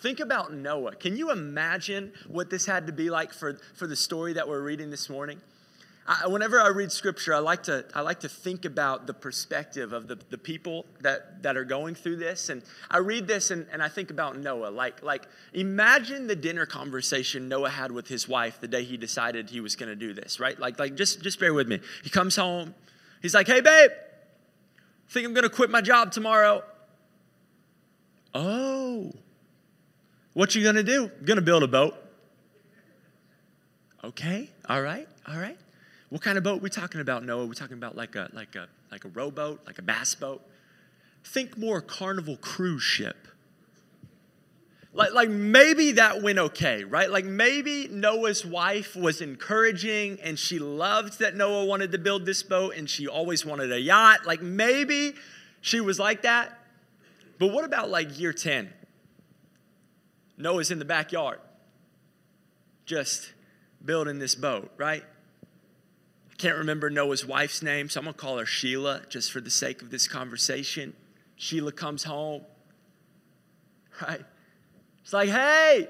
Think 0.00 0.20
about 0.20 0.52
Noah. 0.52 0.94
Can 0.94 1.16
you 1.16 1.30
imagine 1.32 2.12
what 2.28 2.50
this 2.50 2.66
had 2.66 2.86
to 2.86 2.92
be 2.92 3.10
like 3.10 3.32
for, 3.32 3.58
for 3.74 3.86
the 3.86 3.96
story 3.96 4.32
that 4.34 4.48
we're 4.48 4.62
reading 4.62 4.90
this 4.90 5.10
morning? 5.10 5.40
I, 6.06 6.26
whenever 6.28 6.60
I 6.60 6.68
read 6.68 6.90
scripture, 6.90 7.34
I 7.34 7.40
like 7.40 7.64
to, 7.64 7.84
I 7.94 8.00
like 8.00 8.20
to 8.20 8.28
think 8.28 8.64
about 8.64 9.06
the 9.06 9.12
perspective 9.12 9.92
of 9.92 10.06
the, 10.06 10.16
the 10.30 10.38
people 10.38 10.86
that, 11.00 11.42
that 11.42 11.56
are 11.56 11.64
going 11.64 11.96
through 11.96 12.16
this. 12.16 12.48
And 12.48 12.62
I 12.90 12.98
read 12.98 13.26
this 13.26 13.50
and, 13.50 13.66
and 13.72 13.82
I 13.82 13.88
think 13.88 14.10
about 14.10 14.38
Noah. 14.38 14.70
Like, 14.70 15.02
like, 15.02 15.26
imagine 15.52 16.28
the 16.28 16.36
dinner 16.36 16.64
conversation 16.64 17.48
Noah 17.48 17.68
had 17.68 17.90
with 17.90 18.06
his 18.06 18.28
wife 18.28 18.60
the 18.60 18.68
day 18.68 18.84
he 18.84 18.96
decided 18.96 19.50
he 19.50 19.60
was 19.60 19.76
going 19.76 19.90
to 19.90 19.96
do 19.96 20.14
this, 20.14 20.38
right? 20.38 20.58
Like, 20.58 20.78
like 20.78 20.94
just, 20.94 21.22
just 21.22 21.40
bear 21.40 21.52
with 21.52 21.68
me. 21.68 21.80
He 22.04 22.08
comes 22.08 22.36
home. 22.36 22.74
He's 23.20 23.34
like, 23.34 23.48
hey, 23.48 23.60
babe, 23.60 23.90
I 23.90 25.12
think 25.12 25.26
I'm 25.26 25.34
going 25.34 25.42
to 25.42 25.50
quit 25.50 25.70
my 25.70 25.80
job 25.80 26.12
tomorrow. 26.12 26.62
Oh, 28.32 29.12
what 30.38 30.54
you 30.54 30.62
gonna 30.62 30.84
do? 30.84 31.10
Gonna 31.24 31.40
build 31.40 31.64
a 31.64 31.66
boat. 31.66 31.96
Okay, 34.04 34.48
all 34.68 34.80
right, 34.80 35.08
all 35.26 35.36
right. 35.36 35.58
What 36.10 36.22
kind 36.22 36.38
of 36.38 36.44
boat 36.44 36.62
we 36.62 36.70
talking 36.70 37.00
about, 37.00 37.24
Noah? 37.24 37.44
We're 37.44 37.54
talking 37.54 37.76
about 37.76 37.96
like 37.96 38.14
a 38.14 38.30
like 38.32 38.54
a 38.54 38.68
like 38.92 39.04
a 39.04 39.08
rowboat, 39.08 39.66
like 39.66 39.80
a 39.80 39.82
bass 39.82 40.14
boat. 40.14 40.40
Think 41.24 41.58
more 41.58 41.80
carnival 41.80 42.36
cruise 42.36 42.84
ship. 42.84 43.16
Like, 44.92 45.12
like 45.12 45.28
maybe 45.28 45.90
that 45.92 46.22
went 46.22 46.38
okay, 46.38 46.84
right? 46.84 47.10
Like 47.10 47.24
maybe 47.24 47.88
Noah's 47.88 48.46
wife 48.46 48.94
was 48.94 49.20
encouraging 49.20 50.20
and 50.22 50.38
she 50.38 50.60
loved 50.60 51.18
that 51.18 51.34
Noah 51.34 51.64
wanted 51.64 51.90
to 51.90 51.98
build 51.98 52.26
this 52.26 52.44
boat 52.44 52.76
and 52.76 52.88
she 52.88 53.08
always 53.08 53.44
wanted 53.44 53.72
a 53.72 53.80
yacht. 53.80 54.24
Like 54.24 54.40
maybe 54.40 55.14
she 55.62 55.80
was 55.80 55.98
like 55.98 56.22
that. 56.22 56.56
But 57.40 57.48
what 57.48 57.64
about 57.64 57.90
like 57.90 58.20
year 58.20 58.32
10? 58.32 58.72
Noah's 60.38 60.70
in 60.70 60.78
the 60.78 60.84
backyard, 60.84 61.40
just 62.86 63.32
building 63.84 64.18
this 64.18 64.34
boat, 64.34 64.70
right? 64.76 65.04
I 66.30 66.34
can't 66.36 66.56
remember 66.56 66.88
Noah's 66.88 67.26
wife's 67.26 67.60
name, 67.60 67.88
so 67.88 68.00
I'm 68.00 68.06
gonna 68.06 68.16
call 68.16 68.38
her 68.38 68.46
Sheila 68.46 69.02
just 69.08 69.32
for 69.32 69.40
the 69.40 69.50
sake 69.50 69.82
of 69.82 69.90
this 69.90 70.06
conversation. 70.06 70.94
Sheila 71.36 71.72
comes 71.72 72.04
home, 72.04 72.42
right? 74.00 74.24
It's 75.02 75.12
like, 75.12 75.28
hey, 75.28 75.88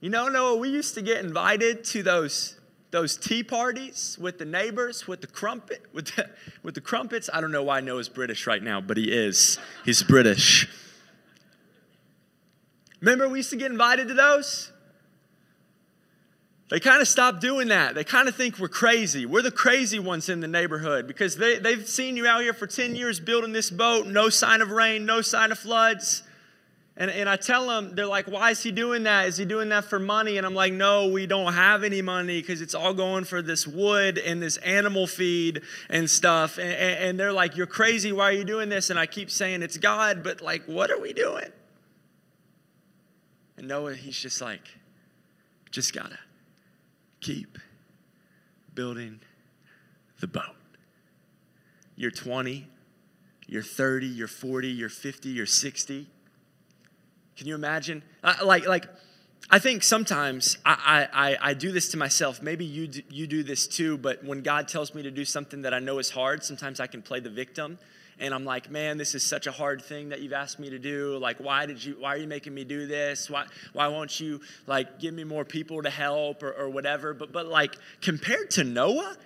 you 0.00 0.10
know, 0.10 0.28
Noah, 0.28 0.56
we 0.56 0.68
used 0.68 0.94
to 0.94 1.02
get 1.02 1.24
invited 1.24 1.82
to 1.84 2.02
those 2.02 2.54
those 2.90 3.18
tea 3.18 3.42
parties 3.42 4.16
with 4.18 4.38
the 4.38 4.46
neighbors, 4.46 5.06
with 5.06 5.20
the 5.20 5.26
crumpet, 5.26 5.84
with 5.92 6.14
the, 6.14 6.30
with 6.62 6.74
the 6.74 6.80
crumpets. 6.80 7.28
I 7.32 7.40
don't 7.40 7.52
know 7.52 7.62
why 7.62 7.80
Noah's 7.80 8.08
British 8.08 8.46
right 8.46 8.62
now, 8.62 8.80
but 8.80 8.96
he 8.96 9.12
is. 9.12 9.58
He's 9.84 10.02
British. 10.02 10.68
Remember, 13.00 13.28
we 13.28 13.38
used 13.38 13.50
to 13.50 13.56
get 13.56 13.70
invited 13.70 14.08
to 14.08 14.14
those? 14.14 14.72
They 16.70 16.80
kind 16.80 17.00
of 17.00 17.08
stopped 17.08 17.40
doing 17.40 17.68
that. 17.68 17.94
They 17.94 18.04
kind 18.04 18.28
of 18.28 18.36
think 18.36 18.58
we're 18.58 18.68
crazy. 18.68 19.24
We're 19.24 19.42
the 19.42 19.50
crazy 19.50 19.98
ones 19.98 20.28
in 20.28 20.40
the 20.40 20.48
neighborhood 20.48 21.06
because 21.06 21.36
they, 21.36 21.58
they've 21.58 21.88
seen 21.88 22.16
you 22.16 22.26
out 22.26 22.42
here 22.42 22.52
for 22.52 22.66
10 22.66 22.94
years 22.94 23.20
building 23.20 23.52
this 23.52 23.70
boat, 23.70 24.06
no 24.06 24.28
sign 24.28 24.60
of 24.60 24.70
rain, 24.70 25.06
no 25.06 25.22
sign 25.22 25.50
of 25.50 25.58
floods. 25.58 26.24
And, 26.94 27.10
and 27.10 27.28
I 27.28 27.36
tell 27.36 27.68
them, 27.68 27.94
they're 27.94 28.06
like, 28.06 28.26
why 28.26 28.50
is 28.50 28.62
he 28.62 28.70
doing 28.70 29.04
that? 29.04 29.28
Is 29.28 29.38
he 29.38 29.46
doing 29.46 29.70
that 29.70 29.84
for 29.84 29.98
money? 29.98 30.36
And 30.36 30.44
I'm 30.44 30.54
like, 30.54 30.72
no, 30.72 31.08
we 31.08 31.26
don't 31.26 31.54
have 31.54 31.84
any 31.84 32.02
money 32.02 32.40
because 32.40 32.60
it's 32.60 32.74
all 32.74 32.92
going 32.92 33.24
for 33.24 33.40
this 33.40 33.66
wood 33.66 34.18
and 34.18 34.42
this 34.42 34.58
animal 34.58 35.06
feed 35.06 35.62
and 35.88 36.10
stuff. 36.10 36.58
And, 36.58 36.68
and 36.68 37.20
they're 37.20 37.32
like, 37.32 37.56
you're 37.56 37.66
crazy. 37.66 38.12
Why 38.12 38.24
are 38.24 38.32
you 38.32 38.44
doing 38.44 38.68
this? 38.68 38.90
And 38.90 38.98
I 38.98 39.06
keep 39.06 39.30
saying, 39.30 39.62
it's 39.62 39.78
God, 39.78 40.22
but 40.22 40.42
like, 40.42 40.64
what 40.64 40.90
are 40.90 41.00
we 41.00 41.12
doing? 41.14 41.50
And 43.58 43.66
Noah, 43.66 43.94
he's 43.94 44.16
just 44.16 44.40
like, 44.40 44.62
just 45.72 45.92
gotta 45.92 46.18
keep 47.20 47.58
building 48.72 49.20
the 50.20 50.28
boat. 50.28 50.54
You're 51.96 52.12
20, 52.12 52.68
you're 53.48 53.64
30, 53.64 54.06
you're 54.06 54.28
40, 54.28 54.68
you're 54.68 54.88
50, 54.88 55.28
you're 55.28 55.44
60. 55.44 56.06
Can 57.36 57.46
you 57.48 57.56
imagine? 57.56 58.04
Like, 58.44 58.68
like, 58.68 58.86
I 59.50 59.58
think 59.58 59.82
sometimes 59.82 60.58
I, 60.64 61.08
I, 61.12 61.36
I 61.40 61.54
do 61.54 61.72
this 61.72 61.88
to 61.90 61.96
myself. 61.96 62.40
Maybe 62.40 62.64
you 62.64 62.86
do, 62.86 63.02
you 63.10 63.26
do 63.26 63.42
this 63.42 63.66
too, 63.66 63.98
but 63.98 64.22
when 64.22 64.42
God 64.42 64.68
tells 64.68 64.94
me 64.94 65.02
to 65.02 65.10
do 65.10 65.24
something 65.24 65.62
that 65.62 65.74
I 65.74 65.80
know 65.80 65.98
is 65.98 66.10
hard, 66.10 66.44
sometimes 66.44 66.78
I 66.78 66.86
can 66.86 67.02
play 67.02 67.18
the 67.18 67.30
victim 67.30 67.78
and 68.20 68.34
I'm 68.34 68.44
like, 68.44 68.70
man, 68.70 68.98
this 68.98 69.14
is 69.14 69.22
such 69.22 69.46
a 69.46 69.52
hard 69.52 69.82
thing 69.82 70.08
that 70.08 70.20
you've 70.20 70.32
asked 70.32 70.58
me 70.58 70.70
to 70.70 70.78
do. 70.78 71.18
Like, 71.18 71.38
why 71.38 71.66
did 71.66 71.84
you, 71.84 71.96
why 71.98 72.14
are 72.14 72.18
you 72.18 72.26
making 72.26 72.54
me 72.54 72.64
do 72.64 72.86
this? 72.86 73.30
Why, 73.30 73.46
why 73.72 73.88
won't 73.88 74.18
you 74.18 74.40
like 74.66 74.98
give 74.98 75.14
me 75.14 75.24
more 75.24 75.44
people 75.44 75.82
to 75.82 75.90
help 75.90 76.42
or, 76.42 76.52
or 76.52 76.68
whatever? 76.68 77.14
But, 77.14 77.32
but 77.32 77.46
like 77.46 77.76
compared 78.00 78.50
to 78.52 78.64
Noah, 78.64 79.16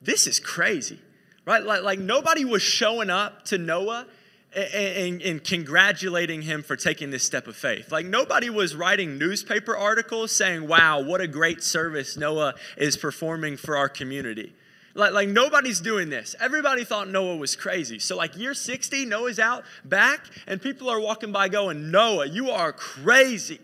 this 0.00 0.26
is 0.26 0.40
crazy, 0.40 1.00
right? 1.44 1.62
Like, 1.62 1.82
like 1.82 1.98
nobody 1.98 2.44
was 2.44 2.62
showing 2.62 3.10
up 3.10 3.44
to 3.46 3.58
Noah 3.58 4.06
and, 4.54 4.74
and, 4.74 5.22
and, 5.22 5.44
congratulating 5.44 6.42
him 6.42 6.62
for 6.62 6.76
taking 6.76 7.10
this 7.10 7.24
step 7.24 7.46
of 7.46 7.56
faith. 7.56 7.90
Like 7.90 8.04
nobody 8.04 8.50
was 8.50 8.74
writing 8.74 9.16
newspaper 9.16 9.74
articles 9.74 10.30
saying, 10.30 10.68
wow, 10.68 11.00
what 11.00 11.22
a 11.22 11.26
great 11.26 11.62
service 11.62 12.18
Noah 12.18 12.54
is 12.76 12.96
performing 12.98 13.56
for 13.56 13.78
our 13.78 13.88
community. 13.88 14.52
Like, 14.94 15.12
like 15.12 15.28
nobody's 15.28 15.80
doing 15.80 16.10
this. 16.10 16.34
Everybody 16.40 16.84
thought 16.84 17.08
Noah 17.08 17.36
was 17.36 17.56
crazy. 17.56 17.98
So, 17.98 18.16
like 18.16 18.36
year 18.36 18.54
60, 18.54 19.06
Noah's 19.06 19.38
out 19.38 19.64
back, 19.84 20.26
and 20.46 20.60
people 20.60 20.90
are 20.90 21.00
walking 21.00 21.32
by 21.32 21.48
going, 21.48 21.90
Noah, 21.90 22.26
you 22.26 22.50
are 22.50 22.72
crazy. 22.72 23.60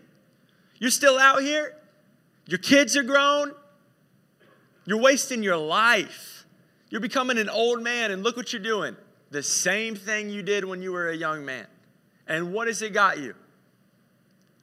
You're 0.79 0.91
still 0.91 1.19
out 1.19 1.41
here? 1.41 1.75
Your 2.47 2.57
kids 2.57 2.97
are 2.97 3.03
grown? 3.03 3.53
You're 4.85 4.99
wasting 4.99 5.43
your 5.43 5.57
life. 5.57 6.45
You're 6.89 7.01
becoming 7.01 7.37
an 7.37 7.49
old 7.49 7.83
man, 7.83 8.11
and 8.11 8.23
look 8.23 8.35
what 8.35 8.51
you're 8.51 8.61
doing. 8.61 8.95
The 9.29 9.43
same 9.43 9.95
thing 9.95 10.31
you 10.31 10.41
did 10.41 10.65
when 10.65 10.81
you 10.81 10.91
were 10.91 11.09
a 11.09 11.15
young 11.15 11.45
man. 11.45 11.67
And 12.27 12.53
what 12.53 12.67
has 12.67 12.81
it 12.81 12.93
got 12.93 13.19
you? 13.19 13.35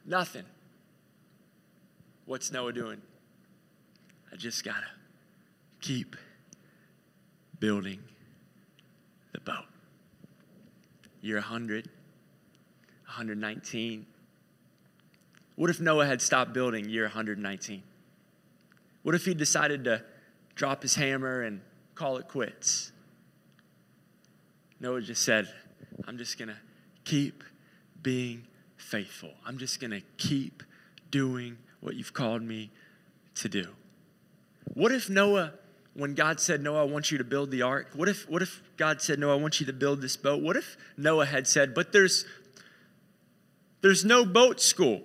Nothing. 0.05 0.45
What's 2.25 2.51
Noah 2.51 2.73
doing? 2.73 3.01
I 4.33 4.37
just 4.37 4.65
gotta 4.65 4.87
keep 5.81 6.17
building 7.61 8.01
the 9.33 9.41
boat. 9.41 9.65
You're 11.21 11.41
100, 11.41 11.87
119, 13.07 14.07
What 15.57 15.71
if 15.71 15.81
Noah 15.81 16.07
had 16.07 16.21
stopped 16.21 16.53
building 16.53 16.89
year 16.89 17.05
119? 17.05 17.83
What 19.03 19.15
if 19.15 19.25
he 19.25 19.35
decided 19.35 19.85
to 19.85 20.05
drop 20.55 20.83
his 20.83 20.95
hammer 20.95 21.43
and 21.43 21.61
call 21.95 22.19
it 22.19 22.29
quits? 22.29 22.93
Noah 24.79 25.01
just 25.01 25.23
said, 25.23 25.49
I'm 26.07 26.19
just 26.19 26.39
going 26.39 26.49
to 26.49 26.57
keep 27.05 27.43
being 28.03 28.47
faithful. 28.77 29.31
I'm 29.47 29.57
just 29.57 29.81
going 29.81 29.93
to 29.93 30.03
keep 30.19 30.63
doing 31.11 31.57
what 31.81 31.95
you've 31.95 32.13
called 32.13 32.43
me 32.43 32.71
to 33.37 33.49
do. 33.49 33.69
What 34.75 34.93
if 34.93 35.09
Noah, 35.09 35.55
when 35.97 36.15
God 36.15 36.41
said, 36.41 36.63
Noah, 36.63 36.83
I 36.83 36.85
want 36.85 37.11
you 37.11 37.17
to 37.19 37.25
build 37.25 37.51
the 37.51 37.63
ark, 37.63 37.89
what 37.95 38.09
if, 38.09 38.29
what 38.29 38.43
if 38.43 38.63
God 38.77 39.01
said, 39.01 39.19
Noah, 39.19 39.39
I 39.39 39.41
want 39.41 39.61
you 39.61 39.67
to 39.67 39.73
build 39.73 40.03
this 40.03 40.17
boat? 40.17 40.43
What 40.43 40.57
if 40.57 40.77
Noah 40.97 41.25
had 41.25 41.47
said, 41.47 41.75
but 41.75 41.93
there's, 41.93 42.27
there's 43.81 44.05
no 44.05 44.27
boat 44.27 44.61
school? 44.61 45.03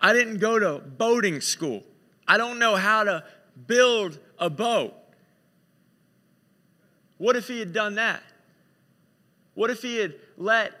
I 0.00 0.14
didn't 0.14 0.38
go 0.38 0.58
to 0.58 0.78
boating 0.78 1.42
school. 1.42 1.82
I 2.26 2.38
don't 2.38 2.58
know 2.58 2.76
how 2.76 3.04
to 3.04 3.24
build 3.66 4.18
a 4.38 4.48
boat. 4.48 4.94
What 7.18 7.36
if 7.36 7.48
he 7.48 7.58
had 7.58 7.72
done 7.72 7.96
that? 7.96 8.22
What 9.54 9.70
if 9.70 9.82
he 9.82 9.96
had 9.96 10.14
let 10.38 10.72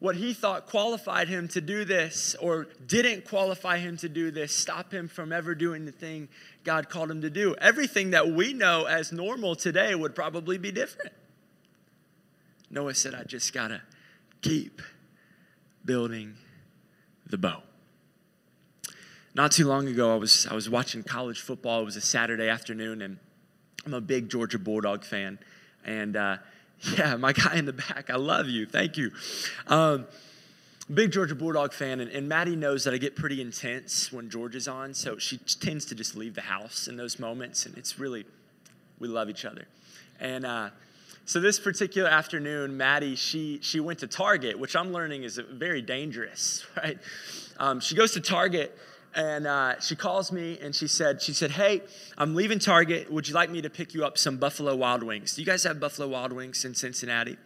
what 0.00 0.16
he 0.16 0.32
thought 0.32 0.66
qualified 0.66 1.28
him 1.28 1.46
to 1.48 1.60
do 1.60 1.84
this 1.84 2.34
or 2.40 2.66
didn't 2.86 3.26
qualify 3.26 3.78
him 3.78 3.96
to 3.98 4.08
do 4.08 4.30
this 4.30 4.52
stop 4.52 4.92
him 4.92 5.06
from 5.06 5.32
ever 5.32 5.54
doing 5.54 5.84
the 5.84 5.92
thing 5.92 6.28
God 6.64 6.88
called 6.88 7.10
him 7.10 7.20
to 7.20 7.30
do? 7.30 7.54
Everything 7.60 8.10
that 8.10 8.28
we 8.28 8.52
know 8.52 8.86
as 8.86 9.12
normal 9.12 9.54
today 9.54 9.94
would 9.94 10.14
probably 10.14 10.58
be 10.58 10.72
different. 10.72 11.12
Noah 12.70 12.94
said, 12.94 13.14
I 13.14 13.24
just 13.24 13.52
got 13.52 13.68
to 13.68 13.82
keep 14.42 14.80
building 15.84 16.34
the 17.26 17.38
boat. 17.38 17.62
Not 19.34 19.52
too 19.52 19.66
long 19.66 19.86
ago, 19.86 20.14
I 20.14 20.16
was, 20.16 20.46
I 20.50 20.54
was 20.54 20.68
watching 20.68 21.02
college 21.02 21.40
football. 21.40 21.82
It 21.82 21.84
was 21.84 21.96
a 21.96 22.00
Saturday 22.00 22.48
afternoon, 22.48 23.02
and 23.02 23.18
I'm 23.84 23.94
a 23.94 24.00
big 24.00 24.28
Georgia 24.28 24.58
Bulldog 24.58 25.04
fan. 25.04 25.38
And 25.84 26.16
uh, 26.16 26.38
yeah, 26.96 27.16
my 27.16 27.32
guy 27.32 27.56
in 27.56 27.66
the 27.66 27.72
back, 27.72 28.10
I 28.10 28.16
love 28.16 28.48
you. 28.48 28.66
Thank 28.66 28.96
you. 28.96 29.10
Um, 29.66 30.06
big 30.92 31.12
Georgia 31.12 31.34
Bulldog 31.34 31.72
fan, 31.72 32.00
and, 32.00 32.10
and 32.10 32.28
Maddie 32.28 32.56
knows 32.56 32.84
that 32.84 32.94
I 32.94 32.98
get 32.98 33.16
pretty 33.16 33.40
intense 33.40 34.12
when 34.12 34.30
Georgia's 34.30 34.66
on, 34.66 34.94
so 34.94 35.18
she 35.18 35.36
tends 35.38 35.84
to 35.86 35.94
just 35.94 36.16
leave 36.16 36.34
the 36.34 36.40
house 36.40 36.88
in 36.88 36.96
those 36.96 37.18
moments, 37.18 37.66
and 37.66 37.76
it's 37.76 37.98
really, 37.98 38.24
we 38.98 39.08
love 39.08 39.28
each 39.28 39.44
other. 39.44 39.66
And 40.20 40.46
uh, 40.46 40.70
so 41.26 41.38
this 41.38 41.60
particular 41.60 42.08
afternoon, 42.08 42.76
Maddie, 42.76 43.14
she, 43.14 43.60
she 43.62 43.78
went 43.78 43.98
to 44.00 44.06
Target, 44.06 44.58
which 44.58 44.74
I'm 44.74 44.92
learning 44.92 45.24
is 45.24 45.36
very 45.36 45.82
dangerous, 45.82 46.64
right? 46.76 46.98
Um, 47.58 47.80
she 47.80 47.94
goes 47.94 48.12
to 48.12 48.20
Target, 48.20 48.76
and 49.14 49.46
uh, 49.46 49.80
she 49.80 49.96
calls 49.96 50.30
me 50.30 50.58
and 50.60 50.74
she 50.74 50.86
said, 50.86 51.20
she 51.20 51.32
said, 51.32 51.52
hey, 51.52 51.82
I'm 52.16 52.34
leaving 52.34 52.58
Target. 52.58 53.10
Would 53.10 53.28
you 53.28 53.34
like 53.34 53.50
me 53.50 53.62
to 53.62 53.70
pick 53.70 53.94
you 53.94 54.04
up 54.04 54.18
some 54.18 54.36
Buffalo 54.36 54.76
Wild 54.76 55.02
Wings? 55.02 55.34
Do 55.34 55.42
you 55.42 55.46
guys 55.46 55.64
have 55.64 55.80
Buffalo 55.80 56.08
Wild 56.08 56.32
Wings 56.32 56.64
in 56.64 56.74
Cincinnati? 56.74 57.36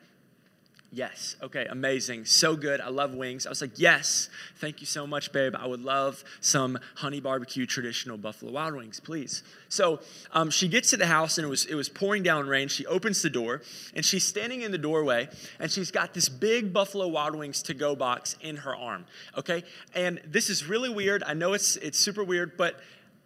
Yes. 0.94 1.34
Okay, 1.42 1.66
amazing. 1.68 2.24
So 2.24 2.54
good. 2.54 2.80
I 2.80 2.88
love 2.88 3.16
wings. 3.16 3.46
I 3.46 3.48
was 3.48 3.60
like, 3.60 3.80
yes. 3.80 4.28
Thank 4.58 4.80
you 4.80 4.86
so 4.86 5.08
much, 5.08 5.32
babe. 5.32 5.56
I 5.58 5.66
would 5.66 5.82
love 5.82 6.22
some 6.40 6.78
honey 6.94 7.18
barbecue 7.18 7.66
traditional 7.66 8.16
Buffalo 8.16 8.52
Wild 8.52 8.76
Wings, 8.76 9.00
please. 9.00 9.42
So 9.68 9.98
um, 10.30 10.50
she 10.50 10.68
gets 10.68 10.90
to 10.90 10.96
the 10.96 11.06
house 11.06 11.36
and 11.36 11.44
it 11.44 11.48
was, 11.48 11.64
it 11.66 11.74
was 11.74 11.88
pouring 11.88 12.22
down 12.22 12.46
rain. 12.46 12.68
She 12.68 12.86
opens 12.86 13.22
the 13.22 13.30
door 13.30 13.62
and 13.96 14.04
she's 14.04 14.22
standing 14.22 14.62
in 14.62 14.70
the 14.70 14.78
doorway 14.78 15.28
and 15.58 15.68
she's 15.68 15.90
got 15.90 16.14
this 16.14 16.28
big 16.28 16.72
Buffalo 16.72 17.08
Wild 17.08 17.34
Wings 17.34 17.60
to 17.64 17.74
go 17.74 17.96
box 17.96 18.36
in 18.40 18.58
her 18.58 18.76
arm. 18.76 19.04
Okay. 19.36 19.64
And 19.96 20.20
this 20.24 20.48
is 20.48 20.64
really 20.64 20.90
weird. 20.90 21.24
I 21.24 21.34
know 21.34 21.54
it's, 21.54 21.74
it's 21.78 21.98
super 21.98 22.22
weird, 22.22 22.56
but 22.56 22.78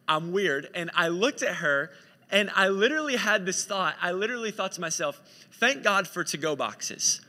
I'm 0.09 0.33
weird. 0.33 0.71
And 0.75 0.91
I 0.95 1.09
looked 1.09 1.43
at 1.43 1.57
her 1.57 1.91
and 2.31 2.51
I 2.55 2.69
literally 2.69 3.17
had 3.17 3.45
this 3.45 3.67
thought. 3.67 3.95
I 4.01 4.13
literally 4.13 4.53
thought 4.53 4.73
to 4.73 4.81
myself, 4.81 5.21
thank 5.53 5.83
God 5.83 6.09
for 6.09 6.25
to 6.25 6.39
go 6.39 6.57
boxes 6.57 7.21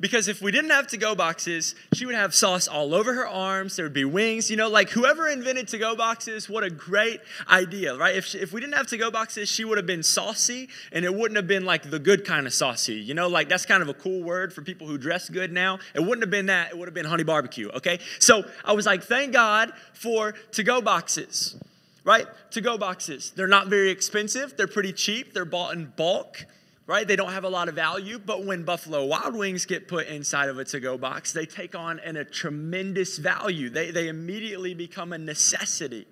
because 0.00 0.28
if 0.28 0.42
we 0.42 0.50
didn't 0.50 0.70
have 0.70 0.86
to 0.88 0.96
go 0.96 1.14
boxes, 1.14 1.74
she 1.94 2.06
would 2.06 2.14
have 2.14 2.34
sauce 2.34 2.66
all 2.66 2.94
over 2.94 3.14
her 3.14 3.26
arms. 3.26 3.76
There 3.76 3.84
would 3.84 3.92
be 3.92 4.04
wings. 4.04 4.50
You 4.50 4.56
know, 4.56 4.68
like 4.68 4.90
whoever 4.90 5.28
invented 5.28 5.68
to 5.68 5.78
go 5.78 5.94
boxes, 5.94 6.48
what 6.48 6.64
a 6.64 6.70
great 6.70 7.20
idea, 7.48 7.96
right? 7.96 8.14
If, 8.14 8.26
she, 8.26 8.38
if 8.38 8.52
we 8.52 8.60
didn't 8.60 8.74
have 8.74 8.88
to 8.88 8.96
go 8.96 9.10
boxes, 9.10 9.48
she 9.48 9.64
would 9.64 9.78
have 9.78 9.86
been 9.86 10.02
saucy 10.02 10.68
and 10.92 11.04
it 11.04 11.14
wouldn't 11.14 11.36
have 11.36 11.46
been 11.46 11.64
like 11.64 11.90
the 11.90 11.98
good 11.98 12.24
kind 12.24 12.46
of 12.46 12.52
saucy. 12.52 12.94
You 12.94 13.14
know, 13.14 13.28
like 13.28 13.48
that's 13.48 13.66
kind 13.66 13.82
of 13.82 13.88
a 13.88 13.94
cool 13.94 14.22
word 14.22 14.52
for 14.52 14.62
people 14.62 14.86
who 14.86 14.98
dress 14.98 15.28
good 15.28 15.52
now. 15.52 15.78
It 15.94 16.00
wouldn't 16.00 16.22
have 16.22 16.30
been 16.30 16.46
that. 16.46 16.70
It 16.70 16.78
would 16.78 16.88
have 16.88 16.94
been 16.94 17.06
honey 17.06 17.24
barbecue, 17.24 17.70
okay? 17.70 18.00
So 18.18 18.44
I 18.64 18.72
was 18.72 18.86
like, 18.86 19.04
thank 19.04 19.32
God 19.32 19.72
for 19.92 20.34
to 20.52 20.62
go 20.62 20.80
boxes 20.80 21.56
right? 22.04 22.26
To 22.50 22.60
go 22.60 22.76
boxes. 22.76 23.32
They're 23.34 23.46
not 23.46 23.68
very 23.68 23.88
expensive, 23.88 24.58
they're 24.58 24.66
pretty 24.66 24.92
cheap, 24.92 25.32
they're 25.32 25.46
bought 25.46 25.72
in 25.72 25.86
bulk 25.96 26.44
right? 26.86 27.06
They 27.06 27.16
don't 27.16 27.32
have 27.32 27.44
a 27.44 27.48
lot 27.48 27.68
of 27.68 27.74
value, 27.74 28.18
but 28.18 28.44
when 28.44 28.64
Buffalo 28.64 29.04
Wild 29.04 29.34
Wings 29.34 29.64
get 29.64 29.88
put 29.88 30.06
inside 30.06 30.48
of 30.48 30.58
a 30.58 30.64
to 30.66 30.80
go 30.80 30.98
box, 30.98 31.32
they 31.32 31.46
take 31.46 31.74
on 31.74 31.98
an, 32.00 32.16
a 32.16 32.24
tremendous 32.24 33.18
value. 33.18 33.70
They, 33.70 33.90
they 33.90 34.08
immediately 34.08 34.74
become 34.74 35.12
a 35.12 35.18
necessity. 35.18 36.06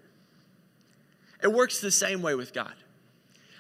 It 1.43 1.53
works 1.53 1.81
the 1.81 1.91
same 1.91 2.23
way 2.23 2.35
with 2.35 2.53
God. 2.53 2.75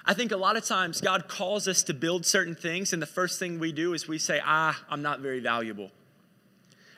I 0.04 0.14
think 0.14 0.32
a 0.32 0.36
lot 0.36 0.56
of 0.56 0.64
times 0.64 1.00
God 1.00 1.28
calls 1.28 1.68
us 1.68 1.82
to 1.84 1.94
build 1.94 2.26
certain 2.26 2.54
things, 2.54 2.92
and 2.92 3.00
the 3.00 3.06
first 3.06 3.38
thing 3.38 3.58
we 3.58 3.72
do 3.72 3.92
is 3.92 4.08
we 4.08 4.18
say, 4.18 4.40
Ah, 4.44 4.82
I'm 4.88 5.02
not 5.02 5.20
very 5.20 5.40
valuable. 5.40 5.90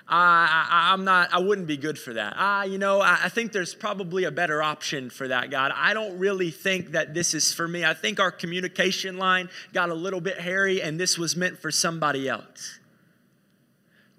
I, 0.07 0.91
am 0.93 1.05
not, 1.05 1.33
I 1.33 1.39
wouldn't 1.39 1.67
be 1.67 1.77
good 1.77 1.99
for 1.99 2.13
that. 2.15 2.35
Ah, 2.37 2.65
you 2.65 2.79
know, 2.79 3.01
I, 3.01 3.21
I 3.25 3.29
think 3.31 3.53
there's 3.53 3.75
probably 3.75 4.25
a 4.25 4.31
better 4.31 4.63
option 4.63 5.09
for 5.09 5.29
that, 5.29 5.51
God. 5.51 5.73
I 5.75 5.95
don't 5.95 6.19
really 6.19 6.51
think 6.51 6.93
that 6.93 7.15
this 7.15 7.33
is 7.33 7.55
for 7.55 7.67
me. 7.67 7.85
I 7.85 7.95
think 7.95 8.21
our 8.21 8.31
communication 8.31 9.17
line 9.17 9.49
got 9.73 9.89
a 9.89 9.95
little 9.95 10.21
bit 10.21 10.39
hairy 10.39 10.83
and 10.83 11.01
this 11.01 11.17
was 11.17 11.37
meant 11.37 11.59
for 11.59 11.71
somebody 11.71 12.29
else. 12.29 12.81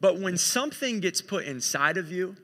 But 0.01 0.19
when 0.19 0.37
something 0.37 0.99
gets 0.99 1.21
put 1.21 1.45
inside 1.45 1.97
of 1.97 2.11
you, 2.11 2.35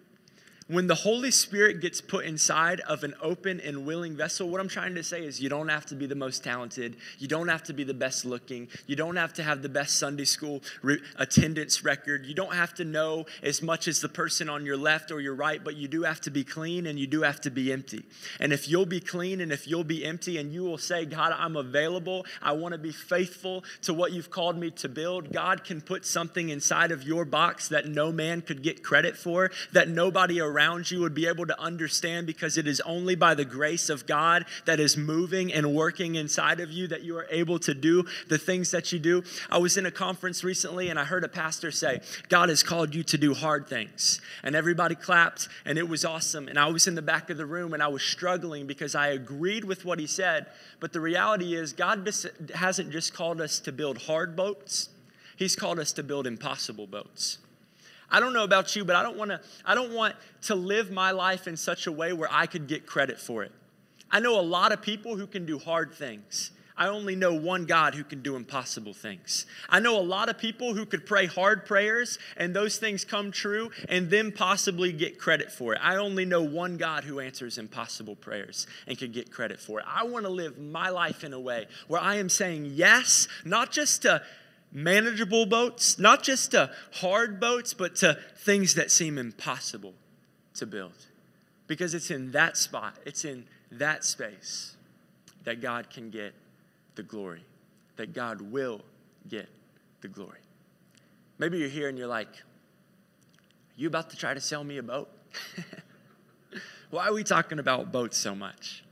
when 0.71 0.87
the 0.87 0.95
Holy 0.95 1.31
Spirit 1.31 1.81
gets 1.81 1.99
put 1.99 2.23
inside 2.23 2.79
of 2.81 3.03
an 3.03 3.13
open 3.21 3.59
and 3.59 3.85
willing 3.85 4.15
vessel, 4.15 4.47
what 4.47 4.61
I'm 4.61 4.69
trying 4.69 4.95
to 4.95 5.03
say 5.03 5.25
is 5.25 5.41
you 5.41 5.49
don't 5.49 5.67
have 5.67 5.85
to 5.87 5.95
be 5.95 6.05
the 6.05 6.15
most 6.15 6.45
talented. 6.45 6.95
You 7.19 7.27
don't 7.27 7.49
have 7.49 7.63
to 7.63 7.73
be 7.73 7.83
the 7.83 7.93
best 7.93 8.23
looking. 8.23 8.69
You 8.87 8.95
don't 8.95 9.17
have 9.17 9.33
to 9.33 9.43
have 9.43 9.63
the 9.63 9.69
best 9.69 9.97
Sunday 9.97 10.23
school 10.23 10.63
re- 10.81 11.01
attendance 11.17 11.83
record. 11.83 12.25
You 12.25 12.33
don't 12.33 12.53
have 12.53 12.73
to 12.75 12.85
know 12.85 13.25
as 13.43 13.61
much 13.61 13.89
as 13.89 13.99
the 13.99 14.07
person 14.07 14.47
on 14.47 14.65
your 14.65 14.77
left 14.77 15.11
or 15.11 15.19
your 15.19 15.35
right, 15.35 15.61
but 15.61 15.75
you 15.75 15.89
do 15.89 16.03
have 16.03 16.21
to 16.21 16.31
be 16.31 16.45
clean 16.45 16.85
and 16.85 16.97
you 16.97 17.05
do 17.05 17.23
have 17.23 17.41
to 17.41 17.51
be 17.51 17.73
empty. 17.73 18.05
And 18.39 18.53
if 18.53 18.69
you'll 18.69 18.85
be 18.85 19.01
clean 19.01 19.41
and 19.41 19.51
if 19.51 19.67
you'll 19.67 19.83
be 19.83 20.05
empty 20.05 20.37
and 20.37 20.53
you 20.53 20.63
will 20.63 20.77
say, 20.77 21.03
God, 21.03 21.35
I'm 21.37 21.57
available, 21.57 22.25
I 22.41 22.53
want 22.53 22.71
to 22.71 22.77
be 22.77 22.93
faithful 22.93 23.65
to 23.81 23.93
what 23.93 24.13
you've 24.13 24.31
called 24.31 24.57
me 24.57 24.71
to 24.71 24.87
build, 24.87 25.33
God 25.33 25.65
can 25.65 25.81
put 25.81 26.05
something 26.05 26.47
inside 26.47 26.91
of 26.91 27.03
your 27.03 27.25
box 27.25 27.67
that 27.67 27.87
no 27.87 28.13
man 28.13 28.41
could 28.41 28.63
get 28.63 28.83
credit 28.83 29.17
for, 29.17 29.51
that 29.73 29.89
nobody 29.89 30.39
around 30.39 30.60
around 30.61 30.91
you 30.91 30.99
would 30.99 31.15
be 31.15 31.27
able 31.27 31.47
to 31.47 31.59
understand 31.59 32.27
because 32.27 32.55
it 32.55 32.67
is 32.67 32.79
only 32.81 33.15
by 33.15 33.33
the 33.33 33.45
grace 33.45 33.89
of 33.89 34.05
God 34.05 34.45
that 34.65 34.79
is 34.79 34.95
moving 34.95 35.51
and 35.51 35.73
working 35.73 36.15
inside 36.15 36.59
of 36.59 36.71
you 36.71 36.87
that 36.87 37.01
you 37.01 37.17
are 37.17 37.25
able 37.31 37.57
to 37.59 37.73
do 37.73 38.05
the 38.29 38.37
things 38.37 38.69
that 38.69 38.91
you 38.91 38.99
do. 38.99 39.23
I 39.49 39.57
was 39.57 39.75
in 39.77 39.87
a 39.87 39.91
conference 39.91 40.43
recently 40.43 40.89
and 40.89 40.99
I 40.99 41.03
heard 41.03 41.23
a 41.23 41.27
pastor 41.27 41.71
say, 41.71 42.01
God 42.29 42.49
has 42.49 42.61
called 42.61 42.93
you 42.93 43.03
to 43.05 43.17
do 43.17 43.33
hard 43.33 43.67
things. 43.67 44.21
And 44.43 44.55
everybody 44.55 44.93
clapped 44.93 45.49
and 45.65 45.79
it 45.79 45.89
was 45.89 46.05
awesome. 46.05 46.47
And 46.47 46.59
I 46.59 46.67
was 46.67 46.85
in 46.85 46.93
the 46.93 47.01
back 47.01 47.31
of 47.31 47.37
the 47.37 47.45
room 47.47 47.73
and 47.73 47.81
I 47.81 47.87
was 47.87 48.03
struggling 48.03 48.67
because 48.67 48.93
I 48.93 49.07
agreed 49.07 49.63
with 49.63 49.83
what 49.83 49.97
he 49.97 50.05
said. 50.05 50.45
But 50.79 50.93
the 50.93 50.99
reality 50.99 51.55
is, 51.55 51.73
God 51.73 52.07
hasn't 52.53 52.91
just 52.91 53.13
called 53.13 53.41
us 53.41 53.59
to 53.61 53.71
build 53.71 54.03
hard 54.03 54.35
boats, 54.35 54.89
He's 55.37 55.55
called 55.55 55.79
us 55.79 55.91
to 55.93 56.03
build 56.03 56.27
impossible 56.27 56.85
boats. 56.85 57.39
I 58.11 58.19
don't 58.19 58.33
know 58.33 58.43
about 58.43 58.75
you, 58.75 58.83
but 58.83 58.95
I 58.95 59.03
don't 59.03 59.17
want 59.17 59.31
to 59.31 59.41
I 59.65 59.73
don't 59.73 59.93
want 59.93 60.15
to 60.43 60.55
live 60.55 60.91
my 60.91 61.11
life 61.11 61.47
in 61.47 61.55
such 61.57 61.87
a 61.87 61.91
way 61.91 62.13
where 62.13 62.29
I 62.31 62.45
could 62.45 62.67
get 62.67 62.85
credit 62.85 63.19
for 63.19 63.43
it. 63.43 63.51
I 64.11 64.19
know 64.19 64.39
a 64.39 64.41
lot 64.41 64.71
of 64.71 64.81
people 64.81 65.15
who 65.15 65.25
can 65.25 65.45
do 65.45 65.57
hard 65.57 65.93
things. 65.93 66.51
I 66.81 66.87
only 66.87 67.15
know 67.15 67.33
one 67.33 67.65
God 67.65 67.93
who 67.93 68.03
can 68.03 68.23
do 68.23 68.35
impossible 68.35 68.93
things. 68.93 69.45
I 69.69 69.79
know 69.79 69.99
a 69.99 70.01
lot 70.01 70.29
of 70.29 70.39
people 70.39 70.73
who 70.73 70.85
could 70.85 71.05
pray 71.05 71.27
hard 71.27 71.65
prayers 71.65 72.17
and 72.37 72.55
those 72.55 72.77
things 72.77 73.05
come 73.05 73.31
true 73.31 73.69
and 73.87 74.09
then 74.09 74.31
possibly 74.31 74.91
get 74.91 75.19
credit 75.19 75.51
for 75.51 75.73
it. 75.73 75.79
I 75.81 75.97
only 75.97 76.25
know 76.25 76.41
one 76.41 76.77
God 76.77 77.03
who 77.03 77.19
answers 77.19 77.59
impossible 77.59 78.15
prayers 78.15 78.67
and 78.87 78.97
can 78.97 79.11
get 79.11 79.31
credit 79.31 79.59
for 79.59 79.79
it. 79.79 79.85
I 79.87 80.05
want 80.05 80.25
to 80.25 80.31
live 80.31 80.57
my 80.57 80.89
life 80.89 81.23
in 81.23 81.33
a 81.33 81.39
way 81.39 81.67
where 81.87 82.01
I 82.01 82.15
am 82.15 82.29
saying 82.29 82.71
yes, 82.73 83.27
not 83.45 83.71
just 83.71 84.01
to 84.03 84.23
manageable 84.71 85.45
boats, 85.45 85.99
not 85.99 86.23
just 86.23 86.51
to 86.51 86.71
hard 86.95 87.39
boats, 87.39 87.73
but 87.73 87.95
to 87.97 88.17
things 88.37 88.75
that 88.75 88.91
seem 88.91 89.17
impossible 89.17 89.93
to 90.55 90.65
build. 90.65 91.07
Because 91.67 91.93
it's 91.93 92.11
in 92.11 92.31
that 92.31 92.57
spot, 92.57 92.97
it's 93.05 93.25
in 93.25 93.45
that 93.71 94.03
space 94.03 94.75
that 95.43 95.61
God 95.61 95.89
can 95.89 96.09
get 96.09 96.33
the 96.95 97.03
glory, 97.03 97.43
that 97.95 98.13
God 98.13 98.41
will 98.41 98.81
get 99.27 99.47
the 100.01 100.07
glory. 100.07 100.39
Maybe 101.37 101.57
you're 101.57 101.69
here 101.69 101.89
and 101.89 101.97
you're 101.97 102.07
like, 102.07 102.43
you 103.75 103.87
about 103.87 104.09
to 104.11 104.17
try 104.17 104.33
to 104.33 104.41
sell 104.41 104.63
me 104.63 104.77
a 104.77 104.83
boat? 104.83 105.09
why 106.91 107.07
are 107.07 107.13
we 107.13 107.23
talking 107.23 107.59
about 107.59 107.91
boats 107.91 108.17
so 108.17 108.35
much? 108.35 108.83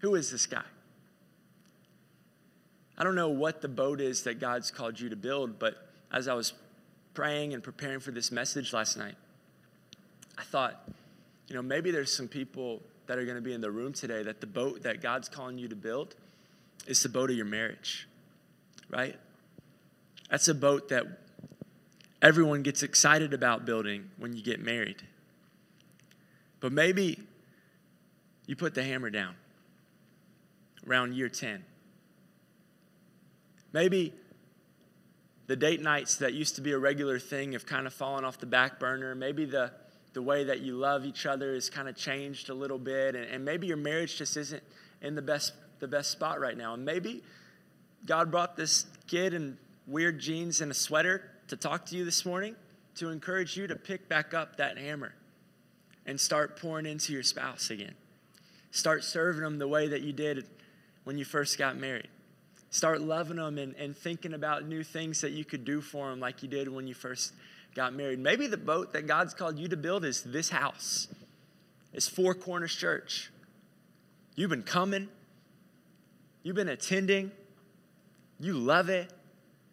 Who 0.00 0.14
is 0.14 0.30
this 0.30 0.46
guy? 0.46 0.62
I 2.98 3.04
don't 3.04 3.14
know 3.14 3.28
what 3.28 3.60
the 3.60 3.68
boat 3.68 4.00
is 4.00 4.22
that 4.22 4.40
God's 4.40 4.70
called 4.70 4.98
you 4.98 5.08
to 5.08 5.16
build, 5.16 5.58
but 5.58 5.88
as 6.12 6.28
I 6.28 6.34
was 6.34 6.54
praying 7.14 7.52
and 7.52 7.62
preparing 7.62 8.00
for 8.00 8.10
this 8.10 8.30
message 8.32 8.72
last 8.72 8.96
night, 8.96 9.16
I 10.38 10.42
thought, 10.42 10.88
you 11.48 11.54
know, 11.54 11.62
maybe 11.62 11.90
there's 11.90 12.14
some 12.14 12.28
people 12.28 12.82
that 13.06 13.18
are 13.18 13.24
going 13.24 13.36
to 13.36 13.42
be 13.42 13.52
in 13.52 13.60
the 13.60 13.70
room 13.70 13.92
today 13.92 14.22
that 14.22 14.40
the 14.40 14.46
boat 14.46 14.82
that 14.82 15.00
God's 15.00 15.28
calling 15.28 15.58
you 15.58 15.68
to 15.68 15.76
build 15.76 16.14
is 16.86 17.02
the 17.02 17.08
boat 17.08 17.30
of 17.30 17.36
your 17.36 17.46
marriage, 17.46 18.08
right? 18.90 19.16
That's 20.30 20.48
a 20.48 20.54
boat 20.54 20.88
that 20.88 21.04
everyone 22.22 22.62
gets 22.62 22.82
excited 22.82 23.32
about 23.32 23.64
building 23.64 24.10
when 24.18 24.34
you 24.34 24.42
get 24.42 24.60
married. 24.60 25.02
But 26.60 26.72
maybe 26.72 27.20
you 28.46 28.56
put 28.56 28.74
the 28.74 28.82
hammer 28.82 29.10
down 29.10 29.34
around 30.86 31.14
year 31.14 31.28
10. 31.28 31.64
Maybe 33.76 34.14
the 35.48 35.54
date 35.54 35.82
nights 35.82 36.16
that 36.16 36.32
used 36.32 36.54
to 36.54 36.62
be 36.62 36.72
a 36.72 36.78
regular 36.78 37.18
thing 37.18 37.52
have 37.52 37.66
kind 37.66 37.86
of 37.86 37.92
fallen 37.92 38.24
off 38.24 38.38
the 38.38 38.46
back 38.46 38.80
burner. 38.80 39.14
Maybe 39.14 39.44
the, 39.44 39.70
the 40.14 40.22
way 40.22 40.44
that 40.44 40.60
you 40.60 40.76
love 40.76 41.04
each 41.04 41.26
other 41.26 41.52
has 41.52 41.68
kind 41.68 41.86
of 41.86 41.94
changed 41.94 42.48
a 42.48 42.54
little 42.54 42.78
bit. 42.78 43.14
And, 43.14 43.26
and 43.26 43.44
maybe 43.44 43.66
your 43.66 43.76
marriage 43.76 44.16
just 44.16 44.38
isn't 44.38 44.62
in 45.02 45.14
the 45.14 45.20
best, 45.20 45.52
the 45.78 45.86
best 45.86 46.10
spot 46.10 46.40
right 46.40 46.56
now. 46.56 46.72
And 46.72 46.86
maybe 46.86 47.22
God 48.06 48.30
brought 48.30 48.56
this 48.56 48.86
kid 49.08 49.34
in 49.34 49.58
weird 49.86 50.20
jeans 50.20 50.62
and 50.62 50.70
a 50.70 50.74
sweater 50.74 51.30
to 51.48 51.56
talk 51.58 51.84
to 51.86 51.96
you 51.96 52.06
this 52.06 52.24
morning 52.24 52.56
to 52.94 53.10
encourage 53.10 53.58
you 53.58 53.66
to 53.66 53.76
pick 53.76 54.08
back 54.08 54.32
up 54.32 54.56
that 54.56 54.78
hammer 54.78 55.14
and 56.06 56.18
start 56.18 56.58
pouring 56.58 56.86
into 56.86 57.12
your 57.12 57.22
spouse 57.22 57.68
again. 57.68 57.94
Start 58.70 59.04
serving 59.04 59.42
them 59.42 59.58
the 59.58 59.68
way 59.68 59.86
that 59.86 60.00
you 60.00 60.14
did 60.14 60.46
when 61.04 61.18
you 61.18 61.26
first 61.26 61.58
got 61.58 61.76
married. 61.76 62.08
Start 62.76 63.00
loving 63.00 63.38
them 63.38 63.56
and, 63.56 63.74
and 63.76 63.96
thinking 63.96 64.34
about 64.34 64.66
new 64.66 64.84
things 64.84 65.22
that 65.22 65.32
you 65.32 65.46
could 65.46 65.64
do 65.64 65.80
for 65.80 66.10
them 66.10 66.20
like 66.20 66.42
you 66.42 66.48
did 66.50 66.68
when 66.68 66.86
you 66.86 66.92
first 66.92 67.32
got 67.74 67.94
married. 67.94 68.18
Maybe 68.18 68.48
the 68.48 68.58
boat 68.58 68.92
that 68.92 69.06
God's 69.06 69.32
called 69.32 69.58
you 69.58 69.66
to 69.68 69.78
build 69.78 70.04
is 70.04 70.22
this 70.22 70.50
house, 70.50 71.08
it's 71.94 72.06
Four 72.06 72.34
Corners 72.34 72.76
Church. 72.76 73.32
You've 74.34 74.50
been 74.50 74.62
coming, 74.62 75.08
you've 76.42 76.54
been 76.54 76.68
attending, 76.68 77.30
you 78.38 78.52
love 78.52 78.90
it. 78.90 79.10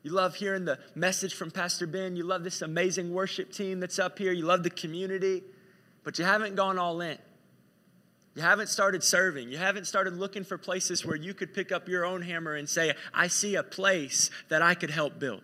You 0.03 0.11
love 0.11 0.35
hearing 0.35 0.63
the 0.63 0.79
message 0.95 1.33
from 1.33 1.51
Pastor 1.51 1.87
Ben. 1.87 2.15
You 2.15 2.23
love 2.23 2.45
this 2.45 2.61
amazing 2.61 3.13
worship 3.13 3.51
team 3.51 3.81
that's 3.81 3.99
up 3.99 4.17
here. 4.17 4.31
You 4.31 4.45
love 4.45 4.63
the 4.63 4.69
community, 4.69 5.43
but 6.05 6.17
you 6.19 6.23
haven't 6.23 6.55
gone 6.55 6.77
all 6.79 7.01
in. 7.01 7.17
You 8.35 8.41
haven't 8.41 8.67
started 8.67 9.03
serving. 9.03 9.51
You 9.51 9.57
haven't 9.57 9.85
started 9.85 10.15
looking 10.17 10.43
for 10.43 10.57
places 10.57 11.05
where 11.05 11.15
you 11.15 11.33
could 11.33 11.53
pick 11.53 11.71
up 11.71 11.87
your 11.87 12.03
own 12.03 12.21
hammer 12.21 12.55
and 12.55 12.67
say, 12.67 12.93
I 13.13 13.27
see 13.27 13.55
a 13.55 13.63
place 13.63 14.31
that 14.49 14.61
I 14.61 14.73
could 14.73 14.89
help 14.89 15.19
build. 15.19 15.41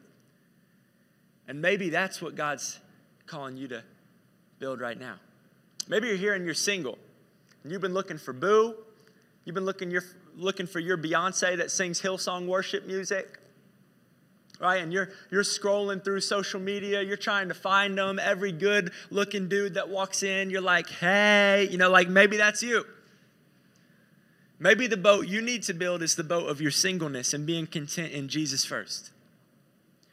And 1.47 1.61
maybe 1.61 1.89
that's 1.89 2.21
what 2.21 2.35
God's 2.35 2.79
calling 3.27 3.57
you 3.57 3.67
to 3.67 3.83
build 4.57 4.81
right 4.81 4.99
now. 4.99 5.15
Maybe 5.87 6.07
you're 6.07 6.17
here 6.17 6.33
and 6.33 6.45
you're 6.45 6.53
single. 6.53 6.97
And 7.63 7.71
you've 7.71 7.81
been 7.81 7.93
looking 7.93 8.17
for 8.17 8.33
Boo. 8.33 8.75
You've 9.45 9.55
been 9.55 9.65
looking, 9.65 9.91
you're 9.91 10.03
looking 10.35 10.67
for 10.67 10.79
your 10.79 10.97
Beyonce 10.97 11.57
that 11.57 11.71
sings 11.71 12.01
Hillsong 12.01 12.47
worship 12.47 12.85
music 12.85 13.38
right? 14.59 14.83
And 14.83 14.91
you're, 14.91 15.09
you're 15.31 15.43
scrolling 15.43 16.03
through 16.03 16.21
social 16.21 16.59
media, 16.59 17.01
you're 17.01 17.17
trying 17.17 17.47
to 17.47 17.53
find 17.53 17.97
them. 17.97 18.19
Every 18.19 18.51
good 18.51 18.91
looking 19.09 19.47
dude 19.47 19.75
that 19.75 19.89
walks 19.89 20.21
in, 20.23 20.49
you're 20.49 20.61
like, 20.61 20.89
hey, 20.89 21.67
you 21.71 21.77
know, 21.77 21.89
like 21.89 22.09
maybe 22.09 22.37
that's 22.37 22.61
you. 22.61 22.85
Maybe 24.59 24.87
the 24.87 24.97
boat 24.97 25.27
you 25.27 25.41
need 25.41 25.63
to 25.63 25.73
build 25.73 26.03
is 26.03 26.15
the 26.15 26.23
boat 26.23 26.49
of 26.49 26.59
your 26.59 26.71
singleness 26.71 27.33
and 27.33 27.45
being 27.45 27.65
content 27.65 28.11
in 28.11 28.27
Jesus 28.27 28.65
first. 28.65 29.11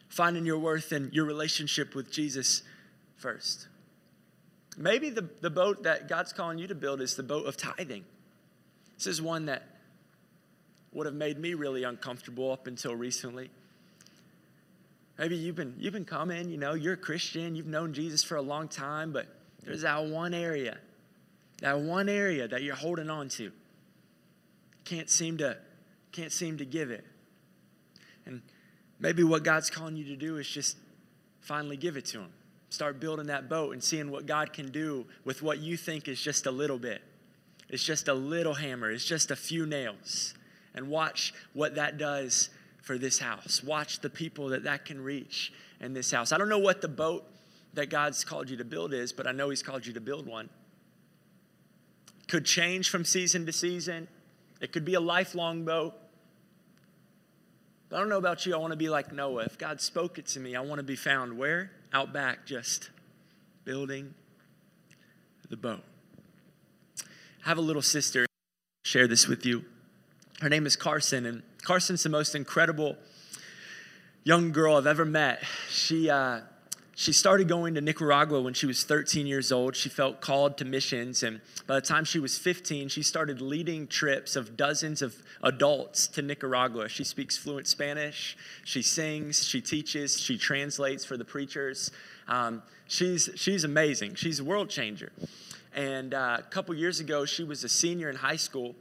Finding 0.09 0.47
your 0.47 0.59
worth 0.59 0.93
in 0.93 1.11
your 1.13 1.25
relationship 1.25 1.97
with 1.97 2.13
Jesus 2.13 2.63
first. 3.17 3.67
Maybe 4.79 5.11
the, 5.11 5.29
the 5.41 5.51
boat 5.51 5.83
that 5.83 6.07
God's 6.09 6.33
calling 6.33 6.59
you 6.59 6.69
to 6.69 6.75
build 6.75 7.01
is 7.01 7.17
the 7.17 7.23
boat 7.25 7.47
of 7.47 7.57
tithing. 7.57 8.05
This 8.97 9.09
is 9.09 9.21
one 9.21 9.47
that 9.47 9.65
would 10.93 11.07
have 11.07 11.15
made 11.15 11.39
me 11.39 11.55
really 11.55 11.83
uncomfortable 11.83 12.53
up 12.53 12.67
until 12.67 12.95
recently. 12.95 13.51
Maybe 15.19 15.37
you've 15.37 15.57
been, 15.57 15.75
you've 15.79 15.95
been 15.95 16.05
coming, 16.05 16.51
you 16.51 16.59
know, 16.59 16.75
you're 16.75 16.95
a 16.95 16.99
Christian, 16.99 17.55
you've 17.55 17.67
known 17.67 17.95
Jesus 17.95 18.23
for 18.23 18.37
a 18.37 18.43
long 18.43 18.69
time, 18.69 19.13
but 19.13 19.27
there's 19.63 19.83
that 19.83 20.05
one 20.05 20.35
area, 20.35 20.77
that 21.61 21.79
one 21.81 22.09
area 22.09 22.47
that 22.47 22.63
you're 22.63 22.75
holding 22.75 23.09
on 23.09 23.29
to. 23.31 23.51
Can't 24.85 25.09
seem 25.09 25.39
to, 25.39 25.57
can't 26.13 26.33
seem 26.33 26.59
to 26.59 26.65
give 26.65 26.91
it. 26.91 27.05
And 28.27 28.43
maybe 29.01 29.25
what 29.25 29.43
God's 29.43 29.71
calling 29.71 29.97
you 29.97 30.05
to 30.05 30.17
do 30.17 30.37
is 30.37 30.47
just 30.47 30.77
finally 31.41 31.77
give 31.77 31.97
it 31.97 32.05
to 32.07 32.21
Him. 32.21 32.31
Start 32.69 33.01
building 33.01 33.27
that 33.27 33.49
boat 33.49 33.73
and 33.73 33.83
seeing 33.83 34.11
what 34.11 34.27
God 34.27 34.53
can 34.53 34.71
do 34.71 35.07
with 35.25 35.43
what 35.43 35.61
you 35.61 35.77
think 35.77 36.09
is 36.09 36.21
just 36.21 36.47
a 36.47 36.51
little 36.51 36.79
bit. 36.79 37.01
It's 37.69 37.83
just 37.83 38.09
a 38.09 38.15
little 38.15 38.55
hammer, 38.55 38.91
it's 38.91 39.05
just 39.05 39.31
a 39.31 39.37
few 39.37 39.67
nails. 39.67 40.35
And 40.75 40.89
watch 40.89 41.33
what 41.55 41.77
that 41.77 41.97
does 41.97 42.51
for 42.87 42.99
this 42.99 43.19
house. 43.19 43.65
Watch 43.65 43.99
the 43.99 44.09
people 44.09 44.51
that 44.51 44.63
that 44.63 44.85
can 44.85 45.03
reach 45.03 45.53
in 45.81 45.93
this 45.93 46.13
house. 46.13 46.31
I 46.31 46.39
don't 46.39 46.49
know 46.49 46.61
what 46.61 46.81
the 46.81 46.89
boat 46.89 47.25
that 47.75 47.91
God's 47.91 48.25
called 48.25 48.49
you 48.49 48.57
to 48.59 48.65
build 48.65 48.95
is, 48.95 49.13
but 49.13 49.27
I 49.27 49.33
know 49.33 49.51
He's 49.51 49.63
called 49.63 49.85
you 49.85 49.93
to 49.95 50.01
build 50.01 50.25
one. 50.25 50.49
Could 52.29 52.47
change 52.47 52.89
from 52.89 53.05
season 53.05 53.45
to 53.47 53.53
season. 53.53 54.07
It 54.61 54.73
could 54.73 54.85
be 54.85 54.95
a 54.95 55.01
lifelong 55.01 55.65
boat. 55.65 55.95
But 57.89 57.97
I 57.97 57.99
don't 57.99 58.09
know 58.09 58.19
about 58.19 58.47
you. 58.47 58.55
I 58.55 58.59
want 58.59 58.71
to 58.71 58.77
be 58.77 58.89
like 58.89 59.13
Noah. 59.13 59.45
If 59.45 59.59
God 59.59 59.81
spoke 59.81 60.19
it 60.19 60.27
to 60.29 60.41
me, 60.41 60.55
I 60.55 60.61
want 60.61 60.79
to 60.79 60.85
be 60.85 60.97
found 60.97 61.37
where? 61.37 61.73
Out 61.93 62.13
back, 62.13 62.47
just 62.47 62.91
building 63.65 64.15
the 65.51 65.57
boat. 65.57 65.83
I 67.45 67.49
have 67.49 67.59
a 67.59 67.63
little 67.63 67.83
sister. 67.83 68.27
Share 68.85 69.09
this 69.09 69.27
with 69.27 69.45
you. 69.45 69.65
Her 70.41 70.49
name 70.49 70.67
is 70.67 70.77
Carson, 70.77 71.27
and 71.27 71.43
Carson's 71.67 72.05
the 72.05 72.09
most 72.09 72.37
incredible 72.37 72.95
young 74.23 74.53
girl 74.53 74.77
I've 74.77 74.87
ever 74.87 75.05
met. 75.05 75.43
She, 75.69 76.09
uh, 76.09 76.43
she 76.95 77.13
started 77.13 77.49
going 77.49 77.75
to 77.75 77.81
Nicaragua 77.81 78.41
when 78.41 78.55
she 78.55 78.67
was 78.67 78.85
13 78.85 79.27
years 79.27 79.51
old. 79.51 79.75
She 79.75 79.89
felt 79.89 80.21
called 80.21 80.59
to 80.59 80.65
missions, 80.65 81.25
and 81.25 81.41
by 81.67 81.75
the 81.75 81.81
time 81.81 82.05
she 82.05 82.21
was 82.21 82.39
15, 82.39 82.87
she 82.87 83.03
started 83.03 83.41
leading 83.41 83.89
trips 83.89 84.37
of 84.37 84.57
dozens 84.57 85.03
of 85.03 85.17
adults 85.43 86.07
to 86.07 86.23
Nicaragua. 86.23 86.89
She 86.89 87.03
speaks 87.03 87.37
fluent 87.37 87.67
Spanish, 87.67 88.37
she 88.63 88.81
sings, 88.81 89.45
she 89.45 89.61
teaches, 89.61 90.21
she 90.21 90.39
translates 90.39 91.05
for 91.05 91.17
the 91.17 91.25
preachers. 91.25 91.91
Um, 92.29 92.63
she's, 92.87 93.29
she's 93.35 93.65
amazing. 93.65 94.15
She's 94.15 94.39
a 94.39 94.45
world 94.45 94.71
changer. 94.71 95.11
And 95.75 96.15
uh, 96.15 96.37
a 96.39 96.43
couple 96.43 96.77
years 96.77 97.01
ago, 97.01 97.25
she 97.25 97.43
was 97.43 97.65
a 97.65 97.69
senior 97.69 98.09
in 98.09 98.15
high 98.15 98.37
school 98.37 98.77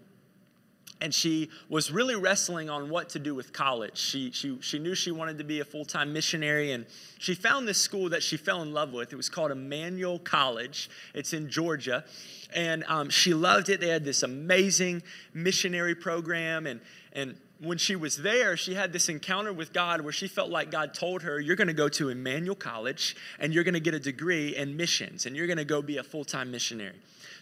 and 1.02 1.14
she 1.14 1.50
was 1.70 1.92
really 1.92 2.16
wrestling 2.16 2.70
on 2.70 2.90
what 2.90 3.10
to 3.10 3.20
do 3.20 3.36
with 3.36 3.52
college. 3.52 3.98
She, 3.98 4.32
she, 4.32 4.58
she 4.62 4.80
knew 4.80 4.96
she 4.96 5.12
wanted 5.12 5.38
to 5.40 5.44
be 5.44 5.60
a 5.60 5.66
full 5.66 5.86
time 5.86 6.14
missionary, 6.14 6.72
and 6.72 6.86
she 7.20 7.36
found 7.36 7.68
this 7.68 7.78
school 7.78 8.10
that 8.10 8.24
she 8.24 8.38
fell 8.38 8.62
in 8.62 8.74
love 8.74 8.94
with. 8.94 9.12
It 9.12 9.16
was 9.16 9.30
called 9.30 9.52
Emmanuel 9.52 10.20
College, 10.20 10.90
it's 11.14 11.34
in 11.34 11.50
Georgia. 11.50 12.06
And 12.54 12.86
um, 12.88 13.10
she 13.10 13.34
loved 13.34 13.68
it. 13.68 13.82
They 13.82 13.90
had 13.90 14.06
this 14.06 14.24
amazing 14.24 15.04
missionary 15.34 15.94
program. 15.94 16.66
And, 16.68 16.80
and 17.12 17.36
when 17.60 17.78
she 17.78 17.98
was 17.98 18.18
there, 18.18 18.56
she 18.56 18.76
had 18.76 18.94
this 18.94 19.10
encounter 19.10 19.52
with 19.52 19.74
God 19.74 20.02
where 20.02 20.14
she 20.14 20.28
felt 20.28 20.50
like 20.50 20.72
God 20.72 20.94
told 20.94 21.24
her, 21.24 21.40
You're 21.40 21.58
going 21.58 21.68
to 21.68 21.74
go 21.74 21.90
to 21.90 22.10
Emmanuel 22.10 22.56
College 22.56 23.18
and 23.40 23.54
you're 23.54 23.66
going 23.66 23.74
to 23.74 23.80
get 23.82 23.94
a 23.94 24.00
degree 24.00 24.56
in 24.56 24.78
missions 24.78 25.26
and 25.26 25.36
you're 25.36 25.48
going 25.48 25.58
to 25.58 25.66
go 25.66 25.82
be 25.82 25.98
a 25.98 26.04
full 26.04 26.24
time 26.24 26.50
missionary. 26.50 26.96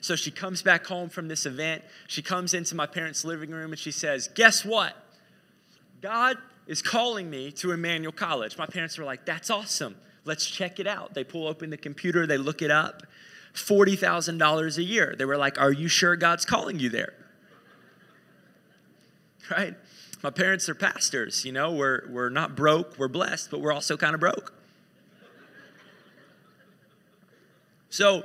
So 0.03 0.17
she 0.17 0.31
comes 0.31 0.61
back 0.61 0.85
home 0.85 1.07
from 1.07 1.29
this 1.29 1.45
event. 1.45 1.81
She 2.07 2.21
comes 2.21 2.53
into 2.53 2.75
my 2.75 2.85
parents' 2.85 3.23
living 3.23 3.51
room 3.51 3.71
and 3.71 3.79
she 3.79 3.91
says, 3.91 4.27
Guess 4.35 4.65
what? 4.65 4.97
God 6.01 6.37
is 6.67 6.81
calling 6.81 7.29
me 7.29 7.53
to 7.53 7.71
Emmanuel 7.71 8.11
College. 8.11 8.57
My 8.57 8.65
parents 8.65 8.97
were 8.97 9.05
like, 9.05 9.25
That's 9.25 9.49
awesome. 9.49 9.95
Let's 10.25 10.45
check 10.45 10.81
it 10.81 10.87
out. 10.87 11.13
They 11.13 11.23
pull 11.23 11.47
open 11.47 11.69
the 11.69 11.77
computer, 11.77 12.27
they 12.27 12.35
look 12.37 12.61
it 12.61 12.69
up. 12.69 13.03
$40,000 13.53 14.77
a 14.77 14.83
year. 14.83 15.15
They 15.17 15.23
were 15.23 15.37
like, 15.37 15.57
Are 15.57 15.71
you 15.71 15.87
sure 15.87 16.17
God's 16.17 16.43
calling 16.43 16.79
you 16.79 16.89
there? 16.89 17.13
Right? 19.49 19.75
My 20.21 20.31
parents 20.31 20.67
are 20.67 20.75
pastors, 20.75 21.45
you 21.45 21.53
know, 21.53 21.71
we're, 21.71 22.09
we're 22.09 22.29
not 22.29 22.57
broke, 22.57 22.97
we're 22.97 23.07
blessed, 23.07 23.51
but 23.51 23.61
we're 23.61 23.73
also 23.73 23.95
kind 23.95 24.13
of 24.13 24.19
broke. 24.19 24.53
So 27.89 28.23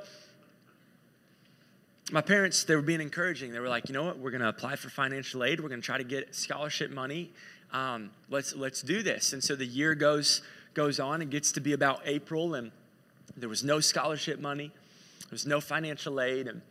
my 2.11 2.21
parents, 2.21 2.65
they 2.65 2.75
were 2.75 2.83
being 2.83 3.01
encouraging. 3.01 3.53
They 3.53 3.61
were 3.61 3.69
like, 3.69 3.89
you 3.89 3.93
know 3.93 4.05
what, 4.05 4.19
we're 4.19 4.31
going 4.31 4.43
to 4.43 4.49
apply 4.49 4.77
for 4.77 4.89
financial 4.89 5.45
aid. 5.45 5.61
We're 5.61 5.69
going 5.69 5.81
to 5.81 5.87
try 5.87 5.99
to 5.99 6.05
get 6.05 6.35
scholarship 6.35 6.91
money. 6.91 7.31
Um, 7.73 8.11
let's, 8.31 8.55
let's 8.55 8.83
do 8.83 9.03
this. 9.03 9.33
And 9.33 9.45
so 9.45 9.55
the 9.55 9.67
year 9.67 9.95
goes, 9.95 10.43
goes 10.75 11.01
on. 11.01 11.21
It 11.21 11.31
gets 11.31 11.53
to 11.53 11.61
be 11.61 11.73
about 11.73 12.01
April, 12.05 12.55
and 12.55 12.71
there 13.37 13.49
was 13.49 13.63
no 13.63 13.81
scholarship 13.81 14.41
money. 14.41 14.71
There 15.21 15.33
was 15.33 15.47
no 15.47 15.61
financial 15.61 16.21
aid. 16.21 16.47
And 16.47 16.63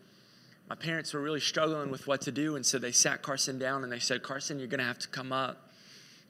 my 0.69 0.75
parents 0.75 1.13
were 1.13 1.21
really 1.21 1.39
struggling 1.39 1.91
with 1.91 2.07
what 2.07 2.21
to 2.21 2.31
do. 2.31 2.55
And 2.55 2.65
so 2.65 2.79
they 2.79 2.91
sat 2.91 3.21
Carson 3.21 3.59
down 3.59 3.83
and 3.83 3.91
they 3.91 3.99
said, 3.99 4.23
Carson, 4.23 4.59
you're 4.59 4.67
going 4.67 4.79
to 4.79 4.85
have 4.85 4.99
to 4.99 5.07
come 5.07 5.31
up. 5.31 5.71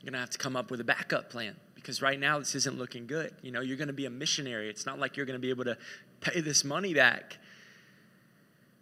You're 0.02 0.12
going 0.12 0.14
to 0.14 0.20
have 0.20 0.30
to 0.32 0.38
come 0.38 0.56
up 0.56 0.70
with 0.70 0.80
a 0.82 0.84
backup 0.84 1.30
plan 1.30 1.56
because 1.76 2.02
right 2.02 2.20
now 2.20 2.38
this 2.38 2.54
isn't 2.54 2.78
looking 2.78 3.08
good. 3.08 3.34
You 3.42 3.52
know, 3.52 3.62
you're 3.62 3.78
going 3.78 3.88
to 3.88 3.94
be 3.94 4.06
a 4.06 4.10
missionary. 4.10 4.70
It's 4.70 4.86
not 4.86 5.00
like 5.00 5.18
you're 5.18 5.26
going 5.26 5.40
to 5.40 5.42
be 5.42 5.50
able 5.50 5.64
to 5.64 5.78
pay 6.22 6.42
this 6.42 6.64
money 6.64 6.94
back. 6.94 7.38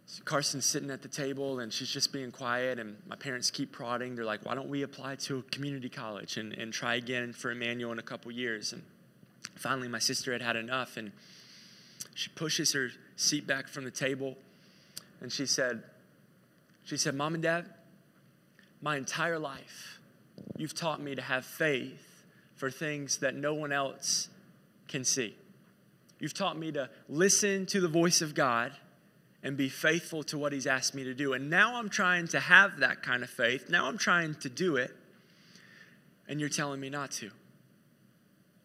So 0.06 0.22
Carson's 0.24 0.64
sitting 0.64 0.90
at 0.90 1.02
the 1.02 1.08
table 1.08 1.58
and 1.58 1.72
she's 1.72 1.90
just 1.90 2.12
being 2.12 2.30
quiet, 2.30 2.78
and 2.78 2.96
my 3.08 3.16
parents 3.16 3.50
keep 3.50 3.72
prodding. 3.72 4.14
They're 4.14 4.24
like, 4.24 4.44
why 4.46 4.54
don't 4.54 4.68
we 4.68 4.82
apply 4.82 5.16
to 5.16 5.38
a 5.38 5.42
community 5.42 5.88
college 5.88 6.36
and, 6.36 6.52
and 6.52 6.72
try 6.72 6.94
again 6.94 7.32
for 7.32 7.50
Emmanuel 7.50 7.92
in 7.92 7.98
a 7.98 8.02
couple 8.02 8.30
years? 8.30 8.72
And 8.72 8.82
finally, 9.56 9.88
my 9.88 9.98
sister 9.98 10.32
had 10.32 10.42
had 10.42 10.54
enough, 10.54 10.96
and 10.96 11.10
she 12.14 12.30
pushes 12.30 12.72
her 12.72 12.90
seat 13.16 13.46
back 13.46 13.68
from 13.68 13.84
the 13.84 13.90
table 13.90 14.36
and 15.20 15.32
she 15.32 15.46
said, 15.46 15.82
she 16.84 16.96
said, 16.96 17.14
Mom 17.14 17.34
and 17.34 17.42
Dad, 17.42 17.66
my 18.80 18.96
entire 18.96 19.38
life, 19.38 19.98
you've 20.56 20.74
taught 20.74 21.00
me 21.00 21.14
to 21.14 21.22
have 21.22 21.44
faith 21.44 22.24
for 22.54 22.70
things 22.70 23.18
that 23.18 23.34
no 23.34 23.54
one 23.54 23.72
else 23.72 24.28
can 24.88 25.04
see. 25.04 25.36
You've 26.18 26.34
taught 26.34 26.56
me 26.56 26.72
to 26.72 26.88
listen 27.08 27.66
to 27.66 27.80
the 27.80 27.88
voice 27.88 28.22
of 28.22 28.34
God 28.34 28.72
and 29.46 29.56
be 29.56 29.68
faithful 29.68 30.24
to 30.24 30.36
what 30.36 30.52
He's 30.52 30.66
asked 30.66 30.92
me 30.92 31.04
to 31.04 31.14
do. 31.14 31.32
And 31.32 31.48
now 31.48 31.76
I'm 31.76 31.88
trying 31.88 32.26
to 32.28 32.40
have 32.40 32.80
that 32.80 33.04
kind 33.04 33.22
of 33.22 33.30
faith. 33.30 33.70
Now 33.70 33.86
I'm 33.86 33.96
trying 33.96 34.34
to 34.40 34.48
do 34.48 34.74
it, 34.74 34.90
and 36.26 36.40
you're 36.40 36.48
telling 36.48 36.80
me 36.80 36.90
not 36.90 37.12
to. 37.12 37.30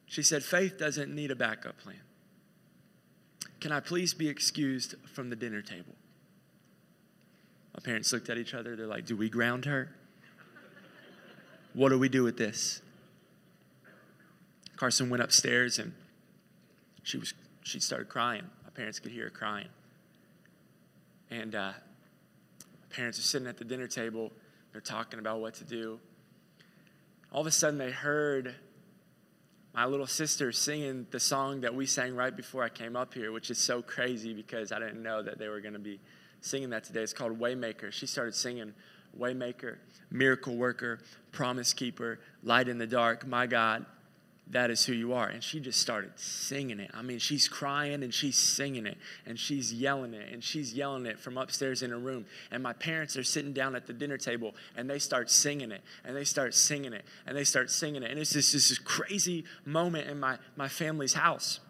She 0.07 0.23
said, 0.23 0.43
Faith 0.43 0.79
doesn't 0.79 1.13
need 1.13 1.29
a 1.29 1.35
backup 1.35 1.77
plan. 1.77 2.01
Can 3.59 3.71
I 3.71 3.79
please 3.79 4.15
be 4.15 4.27
excused 4.27 4.95
from 5.13 5.29
the 5.29 5.35
dinner 5.35 5.61
table? 5.61 5.93
My 7.75 7.79
parents 7.83 8.11
looked 8.11 8.31
at 8.31 8.39
each 8.39 8.55
other. 8.55 8.75
They're 8.75 8.87
like, 8.87 9.05
Do 9.05 9.15
we 9.15 9.29
ground 9.29 9.65
her? 9.65 9.95
What 11.75 11.89
do 11.89 11.99
we 11.99 12.09
do 12.09 12.23
with 12.23 12.39
this? 12.39 12.81
Carson 14.77 15.11
went 15.11 15.21
upstairs 15.21 15.77
and 15.77 15.93
she 17.03 17.19
was 17.19 17.35
she 17.61 17.79
started 17.79 18.09
crying. 18.09 18.49
My 18.63 18.71
parents 18.71 18.97
could 18.97 19.11
hear 19.11 19.25
her 19.25 19.29
crying. 19.29 19.67
And 21.31 21.55
uh, 21.55 21.71
parents 22.89 23.17
are 23.17 23.23
sitting 23.23 23.47
at 23.47 23.57
the 23.57 23.63
dinner 23.63 23.87
table. 23.87 24.31
They're 24.73 24.81
talking 24.81 25.17
about 25.17 25.39
what 25.39 25.53
to 25.55 25.63
do. 25.63 25.99
All 27.31 27.39
of 27.39 27.47
a 27.47 27.51
sudden, 27.51 27.79
they 27.79 27.91
heard 27.91 28.53
my 29.73 29.85
little 29.85 30.07
sister 30.07 30.51
singing 30.51 31.07
the 31.11 31.19
song 31.19 31.61
that 31.61 31.73
we 31.73 31.85
sang 31.85 32.13
right 32.15 32.35
before 32.35 32.63
I 32.63 32.69
came 32.69 32.97
up 32.97 33.13
here, 33.13 33.31
which 33.31 33.49
is 33.49 33.57
so 33.57 33.81
crazy 33.81 34.33
because 34.33 34.73
I 34.73 34.79
didn't 34.79 35.01
know 35.01 35.23
that 35.23 35.39
they 35.39 35.47
were 35.47 35.61
going 35.61 35.73
to 35.73 35.79
be 35.79 36.01
singing 36.41 36.71
that 36.71 36.83
today. 36.83 37.01
It's 37.01 37.13
called 37.13 37.39
Waymaker. 37.39 37.93
She 37.93 38.05
started 38.05 38.35
singing 38.35 38.73
Waymaker, 39.17 39.77
Miracle 40.09 40.55
Worker, 40.57 40.99
Promise 41.31 41.71
Keeper, 41.73 42.19
Light 42.43 42.67
in 42.67 42.77
the 42.77 42.87
Dark, 42.87 43.25
My 43.25 43.47
God, 43.47 43.85
that 44.51 44.69
is 44.69 44.85
who 44.85 44.93
you 44.93 45.13
are. 45.13 45.27
And 45.27 45.43
she 45.43 45.59
just 45.59 45.79
started 45.79 46.11
singing 46.17 46.79
it. 46.79 46.91
I 46.93 47.01
mean, 47.01 47.19
she's 47.19 47.47
crying 47.47 48.03
and 48.03 48.13
she's 48.13 48.35
singing 48.35 48.85
it 48.85 48.97
and 49.25 49.39
she's 49.39 49.73
yelling 49.73 50.13
it 50.13 50.31
and 50.31 50.43
she's 50.43 50.73
yelling 50.73 51.05
it 51.05 51.19
from 51.19 51.37
upstairs 51.37 51.81
in 51.83 51.91
her 51.91 51.97
room. 51.97 52.25
And 52.51 52.61
my 52.61 52.73
parents 52.73 53.15
are 53.15 53.23
sitting 53.23 53.53
down 53.53 53.75
at 53.75 53.87
the 53.87 53.93
dinner 53.93 54.17
table 54.17 54.53
and 54.75 54.89
they 54.89 54.99
start 54.99 55.29
singing 55.29 55.71
it 55.71 55.81
and 56.03 56.15
they 56.15 56.25
start 56.25 56.53
singing 56.53 56.93
it 56.93 57.05
and 57.25 57.35
they 57.35 57.45
start 57.45 57.71
singing 57.71 58.03
it. 58.03 58.11
And 58.11 58.19
it's 58.19 58.33
just 58.33 58.51
this 58.51 58.77
crazy 58.77 59.45
moment 59.65 60.09
in 60.09 60.19
my, 60.19 60.37
my 60.57 60.67
family's 60.67 61.13
house. 61.13 61.61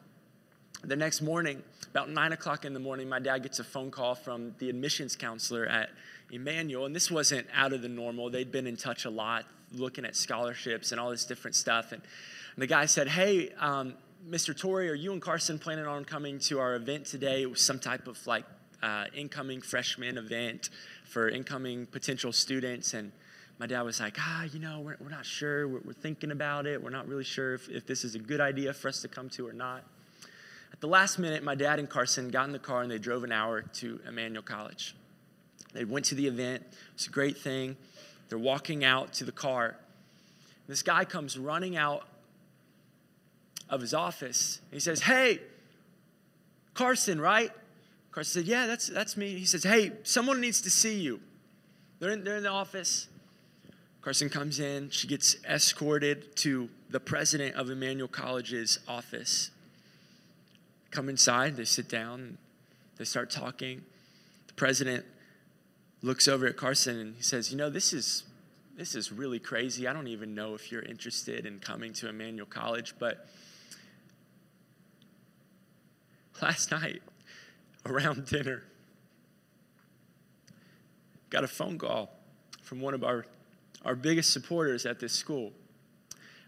The 0.83 0.95
next 0.95 1.21
morning, 1.21 1.61
about 1.91 2.09
nine 2.09 2.31
o'clock 2.31 2.65
in 2.65 2.73
the 2.73 2.79
morning, 2.79 3.07
my 3.07 3.19
dad 3.19 3.43
gets 3.43 3.59
a 3.59 3.63
phone 3.63 3.91
call 3.91 4.15
from 4.15 4.55
the 4.57 4.69
admissions 4.69 5.15
counselor 5.15 5.67
at 5.67 5.89
Emmanuel. 6.31 6.87
And 6.87 6.95
this 6.95 7.11
wasn't 7.11 7.45
out 7.53 7.73
of 7.73 7.83
the 7.83 7.89
normal. 7.89 8.31
They'd 8.31 8.51
been 8.51 8.65
in 8.65 8.77
touch 8.77 9.05
a 9.05 9.11
lot, 9.11 9.45
looking 9.73 10.05
at 10.05 10.15
scholarships 10.15 10.91
and 10.91 10.99
all 10.99 11.11
this 11.11 11.25
different 11.25 11.55
stuff. 11.55 11.91
And 11.91 12.01
and 12.55 12.61
the 12.61 12.67
guy 12.67 12.85
said, 12.85 13.07
Hey, 13.07 13.51
um, 13.59 13.95
Mr. 14.29 14.57
Torrey, 14.57 14.89
are 14.89 14.93
you 14.93 15.13
and 15.13 15.21
Carson 15.21 15.57
planning 15.57 15.87
on 15.87 16.05
coming 16.05 16.39
to 16.39 16.59
our 16.59 16.75
event 16.75 17.05
today? 17.05 17.41
It 17.41 17.49
was 17.49 17.61
some 17.61 17.79
type 17.79 18.07
of 18.07 18.25
like 18.27 18.45
uh, 18.83 19.05
incoming 19.15 19.61
freshman 19.61 20.17
event 20.17 20.69
for 21.05 21.29
incoming 21.29 21.85
potential 21.87 22.31
students. 22.31 22.93
And 22.93 23.11
my 23.59 23.67
dad 23.67 23.81
was 23.81 23.99
like, 23.99 24.17
ah, 24.19 24.43
you 24.43 24.59
know, 24.59 24.79
we're, 24.79 24.97
we're 24.99 25.09
not 25.09 25.25
sure. 25.25 25.67
We're, 25.67 25.81
we're, 25.85 25.93
thinking 25.93 26.31
about 26.31 26.65
it. 26.65 26.81
We're 26.81 26.91
not 26.91 27.07
really 27.07 27.23
sure 27.23 27.55
if, 27.55 27.69
if 27.69 27.85
this 27.85 28.03
is 28.03 28.15
a 28.15 28.19
good 28.19 28.39
idea 28.39 28.73
for 28.73 28.89
us 28.89 29.01
to 29.01 29.07
come 29.07 29.29
to 29.31 29.47
or 29.47 29.53
not. 29.53 29.83
At 30.71 30.81
the 30.81 30.87
last 30.87 31.19
minute, 31.19 31.43
my 31.43 31.55
dad 31.55 31.79
and 31.79 31.89
Carson 31.89 32.29
got 32.29 32.45
in 32.45 32.53
the 32.53 32.59
car 32.59 32.81
and 32.81 32.91
they 32.91 32.97
drove 32.97 33.23
an 33.23 33.31
hour 33.31 33.61
to 33.61 33.99
Emmanuel 34.07 34.43
College. 34.43 34.95
They 35.73 35.85
went 35.85 36.05
to 36.05 36.15
the 36.15 36.27
event. 36.27 36.63
It's 36.93 37.07
a 37.07 37.11
great 37.11 37.37
thing. 37.37 37.75
They're 38.29 38.37
walking 38.37 38.83
out 38.83 39.13
to 39.13 39.25
the 39.25 39.31
car. 39.31 39.77
This 40.67 40.83
guy 40.83 41.05
comes 41.05 41.37
running 41.37 41.75
out 41.75 42.07
of 43.71 43.81
his 43.81 43.93
office. 43.93 44.59
He 44.71 44.79
says, 44.79 45.01
Hey, 45.01 45.39
Carson, 46.75 47.19
right? 47.19 47.51
Carson 48.11 48.43
said, 48.43 48.47
Yeah, 48.47 48.67
that's, 48.67 48.87
that's 48.87 49.17
me. 49.17 49.35
He 49.37 49.45
says, 49.45 49.63
Hey, 49.63 49.93
someone 50.03 50.39
needs 50.39 50.61
to 50.61 50.69
see 50.69 50.99
you. 50.99 51.19
They're 51.99 52.11
in, 52.11 52.23
they're 52.23 52.37
in 52.37 52.43
the 52.43 52.49
office. 52.49 53.07
Carson 54.01 54.29
comes 54.29 54.59
in. 54.59 54.89
She 54.89 55.07
gets 55.07 55.37
escorted 55.45 56.35
to 56.37 56.69
the 56.89 56.99
president 56.99 57.55
of 57.55 57.69
Emmanuel 57.69 58.07
College's 58.07 58.79
office. 58.87 59.51
Come 60.89 61.07
inside, 61.07 61.55
they 61.55 61.65
sit 61.65 61.87
down, 61.87 62.37
they 62.97 63.05
start 63.05 63.31
talking. 63.31 63.83
The 64.47 64.53
president 64.53 65.05
looks 66.01 66.27
over 66.27 66.47
at 66.47 66.57
Carson 66.57 66.99
and 66.99 67.15
he 67.15 67.23
says, 67.23 67.51
You 67.51 67.57
know, 67.57 67.69
this 67.69 67.93
is 67.93 68.25
this 68.75 68.95
is 68.95 69.11
really 69.11 69.39
crazy. 69.39 69.87
I 69.87 69.93
don't 69.93 70.07
even 70.07 70.33
know 70.33 70.55
if 70.55 70.71
you're 70.71 70.81
interested 70.81 71.45
in 71.45 71.59
coming 71.59 71.93
to 71.93 72.09
Emmanuel 72.09 72.47
College, 72.47 72.95
but 72.97 73.27
last 76.43 76.71
night 76.71 77.01
around 77.85 78.25
dinner, 78.25 78.63
got 81.29 81.43
a 81.43 81.47
phone 81.47 81.77
call 81.77 82.09
from 82.61 82.81
one 82.81 82.93
of 82.93 83.03
our, 83.03 83.25
our 83.85 83.95
biggest 83.95 84.31
supporters 84.31 84.85
at 84.85 84.99
this 84.99 85.13
school. 85.13 85.51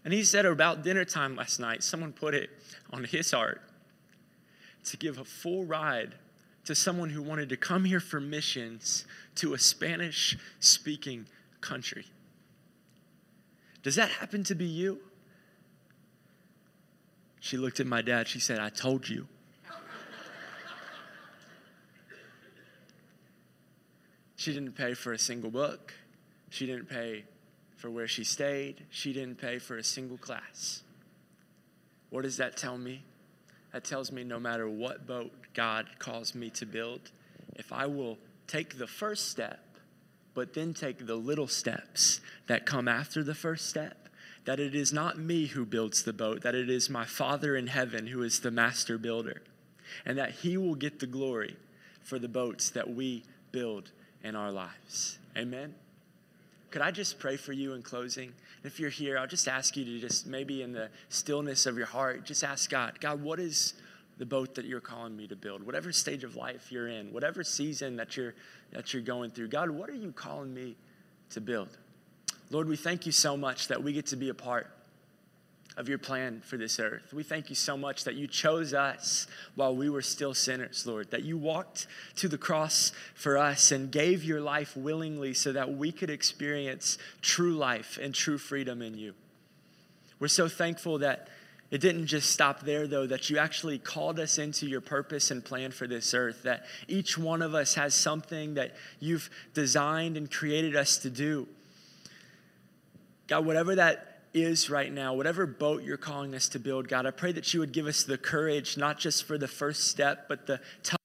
And 0.04 0.12
he 0.12 0.22
said 0.22 0.44
about 0.46 0.82
dinner 0.82 1.04
time 1.04 1.36
last 1.36 1.58
night, 1.58 1.82
someone 1.82 2.12
put 2.12 2.34
it 2.34 2.50
on 2.92 3.04
his 3.04 3.30
heart 3.30 3.62
to 4.84 4.96
give 4.96 5.18
a 5.18 5.24
full 5.24 5.64
ride 5.64 6.14
to 6.64 6.74
someone 6.74 7.10
who 7.10 7.22
wanted 7.22 7.48
to 7.48 7.56
come 7.56 7.84
here 7.84 8.00
for 8.00 8.20
missions 8.20 9.04
to 9.36 9.54
a 9.54 9.58
Spanish 9.58 10.36
speaking 10.60 11.26
country. 11.60 12.06
Does 13.82 13.96
that 13.96 14.10
happen 14.10 14.44
to 14.44 14.54
be 14.54 14.64
you? 14.64 14.98
She 17.40 17.56
looked 17.58 17.80
at 17.80 17.86
my 17.86 18.00
dad. 18.00 18.28
She 18.28 18.40
said, 18.40 18.58
I 18.58 18.70
told 18.70 19.08
you. 19.08 19.26
She 24.44 24.52
didn't 24.52 24.72
pay 24.72 24.92
for 24.92 25.14
a 25.14 25.18
single 25.18 25.50
book. 25.50 25.94
She 26.50 26.66
didn't 26.66 26.90
pay 26.90 27.24
for 27.78 27.88
where 27.88 28.06
she 28.06 28.24
stayed. 28.24 28.84
She 28.90 29.14
didn't 29.14 29.36
pay 29.36 29.58
for 29.58 29.78
a 29.78 29.82
single 29.82 30.18
class. 30.18 30.82
What 32.10 32.24
does 32.24 32.36
that 32.36 32.54
tell 32.54 32.76
me? 32.76 33.04
That 33.72 33.84
tells 33.84 34.12
me 34.12 34.22
no 34.22 34.38
matter 34.38 34.68
what 34.68 35.06
boat 35.06 35.32
God 35.54 35.86
calls 35.98 36.34
me 36.34 36.50
to 36.50 36.66
build, 36.66 37.10
if 37.56 37.72
I 37.72 37.86
will 37.86 38.18
take 38.46 38.76
the 38.76 38.86
first 38.86 39.30
step, 39.30 39.60
but 40.34 40.52
then 40.52 40.74
take 40.74 41.06
the 41.06 41.16
little 41.16 41.48
steps 41.48 42.20
that 42.46 42.66
come 42.66 42.86
after 42.86 43.24
the 43.24 43.34
first 43.34 43.70
step, 43.70 44.10
that 44.44 44.60
it 44.60 44.74
is 44.74 44.92
not 44.92 45.18
me 45.18 45.46
who 45.46 45.64
builds 45.64 46.02
the 46.02 46.12
boat, 46.12 46.42
that 46.42 46.54
it 46.54 46.68
is 46.68 46.90
my 46.90 47.06
Father 47.06 47.56
in 47.56 47.68
heaven 47.68 48.08
who 48.08 48.22
is 48.22 48.40
the 48.40 48.50
master 48.50 48.98
builder, 48.98 49.40
and 50.04 50.18
that 50.18 50.32
He 50.32 50.58
will 50.58 50.74
get 50.74 51.00
the 51.00 51.06
glory 51.06 51.56
for 52.02 52.18
the 52.18 52.28
boats 52.28 52.68
that 52.68 52.94
we 52.94 53.24
build 53.50 53.90
in 54.24 54.34
our 54.34 54.50
lives. 54.50 55.18
Amen. 55.36 55.74
Could 56.70 56.82
I 56.82 56.90
just 56.90 57.20
pray 57.20 57.36
for 57.36 57.52
you 57.52 57.74
in 57.74 57.82
closing? 57.82 58.32
If 58.64 58.80
you're 58.80 58.90
here, 58.90 59.16
I'll 59.16 59.28
just 59.28 59.46
ask 59.46 59.76
you 59.76 59.84
to 59.84 60.00
just 60.00 60.26
maybe 60.26 60.62
in 60.62 60.72
the 60.72 60.88
stillness 61.08 61.66
of 61.66 61.76
your 61.76 61.86
heart, 61.86 62.24
just 62.24 62.42
ask 62.42 62.68
God, 62.68 62.98
God, 63.00 63.22
what 63.22 63.38
is 63.38 63.74
the 64.18 64.26
boat 64.26 64.56
that 64.56 64.64
you're 64.64 64.80
calling 64.80 65.16
me 65.16 65.28
to 65.28 65.36
build? 65.36 65.64
Whatever 65.64 65.92
stage 65.92 66.24
of 66.24 66.34
life 66.34 66.72
you're 66.72 66.88
in, 66.88 67.12
whatever 67.12 67.44
season 67.44 67.94
that 67.96 68.16
you're 68.16 68.34
that 68.72 68.92
you're 68.92 69.02
going 69.02 69.30
through, 69.30 69.48
God, 69.48 69.70
what 69.70 69.88
are 69.88 69.94
you 69.94 70.10
calling 70.10 70.52
me 70.52 70.74
to 71.30 71.40
build? 71.40 71.68
Lord, 72.50 72.68
we 72.68 72.76
thank 72.76 73.06
you 73.06 73.12
so 73.12 73.36
much 73.36 73.68
that 73.68 73.82
we 73.82 73.92
get 73.92 74.06
to 74.06 74.16
be 74.16 74.30
a 74.30 74.34
part 74.34 74.68
of 75.76 75.88
your 75.88 75.98
plan 75.98 76.40
for 76.44 76.56
this 76.56 76.78
earth. 76.78 77.12
We 77.12 77.24
thank 77.24 77.48
you 77.48 77.56
so 77.56 77.76
much 77.76 78.04
that 78.04 78.14
you 78.14 78.26
chose 78.26 78.72
us 78.72 79.26
while 79.56 79.74
we 79.74 79.90
were 79.90 80.02
still 80.02 80.32
sinners, 80.32 80.86
Lord, 80.86 81.10
that 81.10 81.24
you 81.24 81.36
walked 81.36 81.86
to 82.16 82.28
the 82.28 82.38
cross 82.38 82.92
for 83.14 83.36
us 83.36 83.72
and 83.72 83.90
gave 83.90 84.22
your 84.22 84.40
life 84.40 84.76
willingly 84.76 85.34
so 85.34 85.52
that 85.52 85.74
we 85.74 85.90
could 85.90 86.10
experience 86.10 86.96
true 87.22 87.54
life 87.54 87.98
and 88.00 88.14
true 88.14 88.38
freedom 88.38 88.82
in 88.82 88.96
you. 88.96 89.14
We're 90.20 90.28
so 90.28 90.48
thankful 90.48 90.98
that 90.98 91.28
it 91.70 91.80
didn't 91.80 92.06
just 92.06 92.30
stop 92.30 92.60
there, 92.60 92.86
though, 92.86 93.06
that 93.08 93.30
you 93.30 93.38
actually 93.38 93.78
called 93.80 94.20
us 94.20 94.38
into 94.38 94.66
your 94.66 94.80
purpose 94.80 95.32
and 95.32 95.44
plan 95.44 95.72
for 95.72 95.88
this 95.88 96.14
earth, 96.14 96.44
that 96.44 96.66
each 96.86 97.18
one 97.18 97.42
of 97.42 97.52
us 97.52 97.74
has 97.74 97.96
something 97.96 98.54
that 98.54 98.76
you've 99.00 99.28
designed 99.54 100.16
and 100.16 100.30
created 100.30 100.76
us 100.76 100.98
to 100.98 101.10
do. 101.10 101.48
God, 103.26 103.44
whatever 103.44 103.74
that 103.74 104.13
is 104.34 104.68
right 104.68 104.92
now, 104.92 105.14
whatever 105.14 105.46
boat 105.46 105.82
you're 105.84 105.96
calling 105.96 106.34
us 106.34 106.48
to 106.50 106.58
build, 106.58 106.88
God, 106.88 107.06
I 107.06 107.12
pray 107.12 107.32
that 107.32 107.54
you 107.54 107.60
would 107.60 107.72
give 107.72 107.86
us 107.86 108.02
the 108.02 108.18
courage, 108.18 108.76
not 108.76 108.98
just 108.98 109.24
for 109.24 109.38
the 109.38 109.48
first 109.48 109.88
step, 109.88 110.26
but 110.28 110.46
the 110.46 110.60
tough 110.82 110.98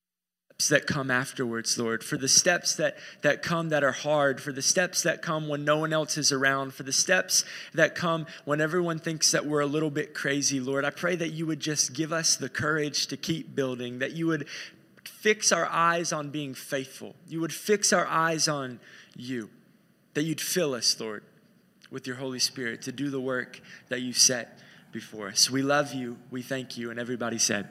steps 0.58 0.70
that 0.70 0.88
come 0.88 1.12
afterwards, 1.12 1.78
Lord, 1.78 2.04
for 2.04 2.18
the 2.18 2.28
steps 2.28 2.76
that, 2.76 2.98
that 3.22 3.44
come 3.44 3.70
that 3.70 3.84
are 3.84 3.92
hard, 3.92 4.42
for 4.42 4.52
the 4.52 4.62
steps 4.62 5.04
that 5.04 5.22
come 5.22 5.48
when 5.48 5.64
no 5.64 5.78
one 5.78 5.94
else 5.94 6.18
is 6.18 6.32
around, 6.32 6.74
for 6.74 6.84
the 6.84 6.92
steps 6.92 7.46
that 7.74 7.96
come 7.96 8.26
when 8.46 8.60
everyone 8.60 9.00
thinks 9.00 9.32
that 9.32 9.46
we're 9.46 9.62
a 9.62 9.68
little 9.68 9.92
bit 9.92 10.14
crazy, 10.14 10.60
Lord. 10.60 10.84
I 10.84 10.90
pray 10.90 11.16
that 11.16 11.30
you 11.32 11.46
would 11.46 11.60
just 11.60 11.94
give 11.94 12.12
us 12.12 12.36
the 12.36 12.50
courage 12.50 13.08
to 13.08 13.18
keep 13.18 13.56
building, 13.56 14.00
that 14.00 14.14
you 14.14 14.26
would 14.28 14.48
fix 15.06 15.52
our 15.52 15.68
eyes 15.68 16.12
on 16.12 16.30
being 16.32 16.56
faithful, 16.56 17.16
you 17.28 17.40
would 17.42 17.54
fix 17.54 17.94
our 17.94 18.08
eyes 18.08 18.48
on 18.48 18.80
you, 19.16 19.50
that 20.16 20.24
you'd 20.24 20.42
fill 20.42 20.74
us, 20.74 21.00
Lord 21.00 21.24
with 21.92 22.08
your 22.08 22.18
Holy 22.18 22.40
Spirit 22.40 22.82
to 22.84 22.92
do 22.92 23.10
the 23.10 23.20
work 23.20 23.62
that 23.90 24.02
you 24.02 24.14
set 24.14 24.60
before 24.92 25.28
us. 25.28 25.50
We 25.50 25.62
love 25.62 25.94
you. 25.94 26.18
We 26.32 26.42
thank 26.42 26.78
you. 26.78 26.92
And 26.92 27.00
everybody 27.00 27.38
said, 27.38 27.70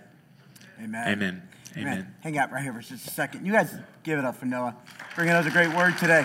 Amen. 0.78 1.08
Amen. 1.08 1.42
Amen. 1.76 1.92
Amen. 1.92 2.14
Hang 2.20 2.38
out 2.38 2.52
right 2.52 2.62
here 2.62 2.72
for 2.72 2.80
just 2.80 3.06
a 3.06 3.10
second. 3.10 3.46
You 3.46 3.52
guys 3.52 3.74
give 4.02 4.18
it 4.18 4.24
up 4.24 4.36
for 4.36 4.46
Noah. 4.46 4.76
Bringing 5.14 5.34
us 5.34 5.46
a 5.46 5.50
great 5.50 5.74
word 5.74 5.96
today. 5.98 6.24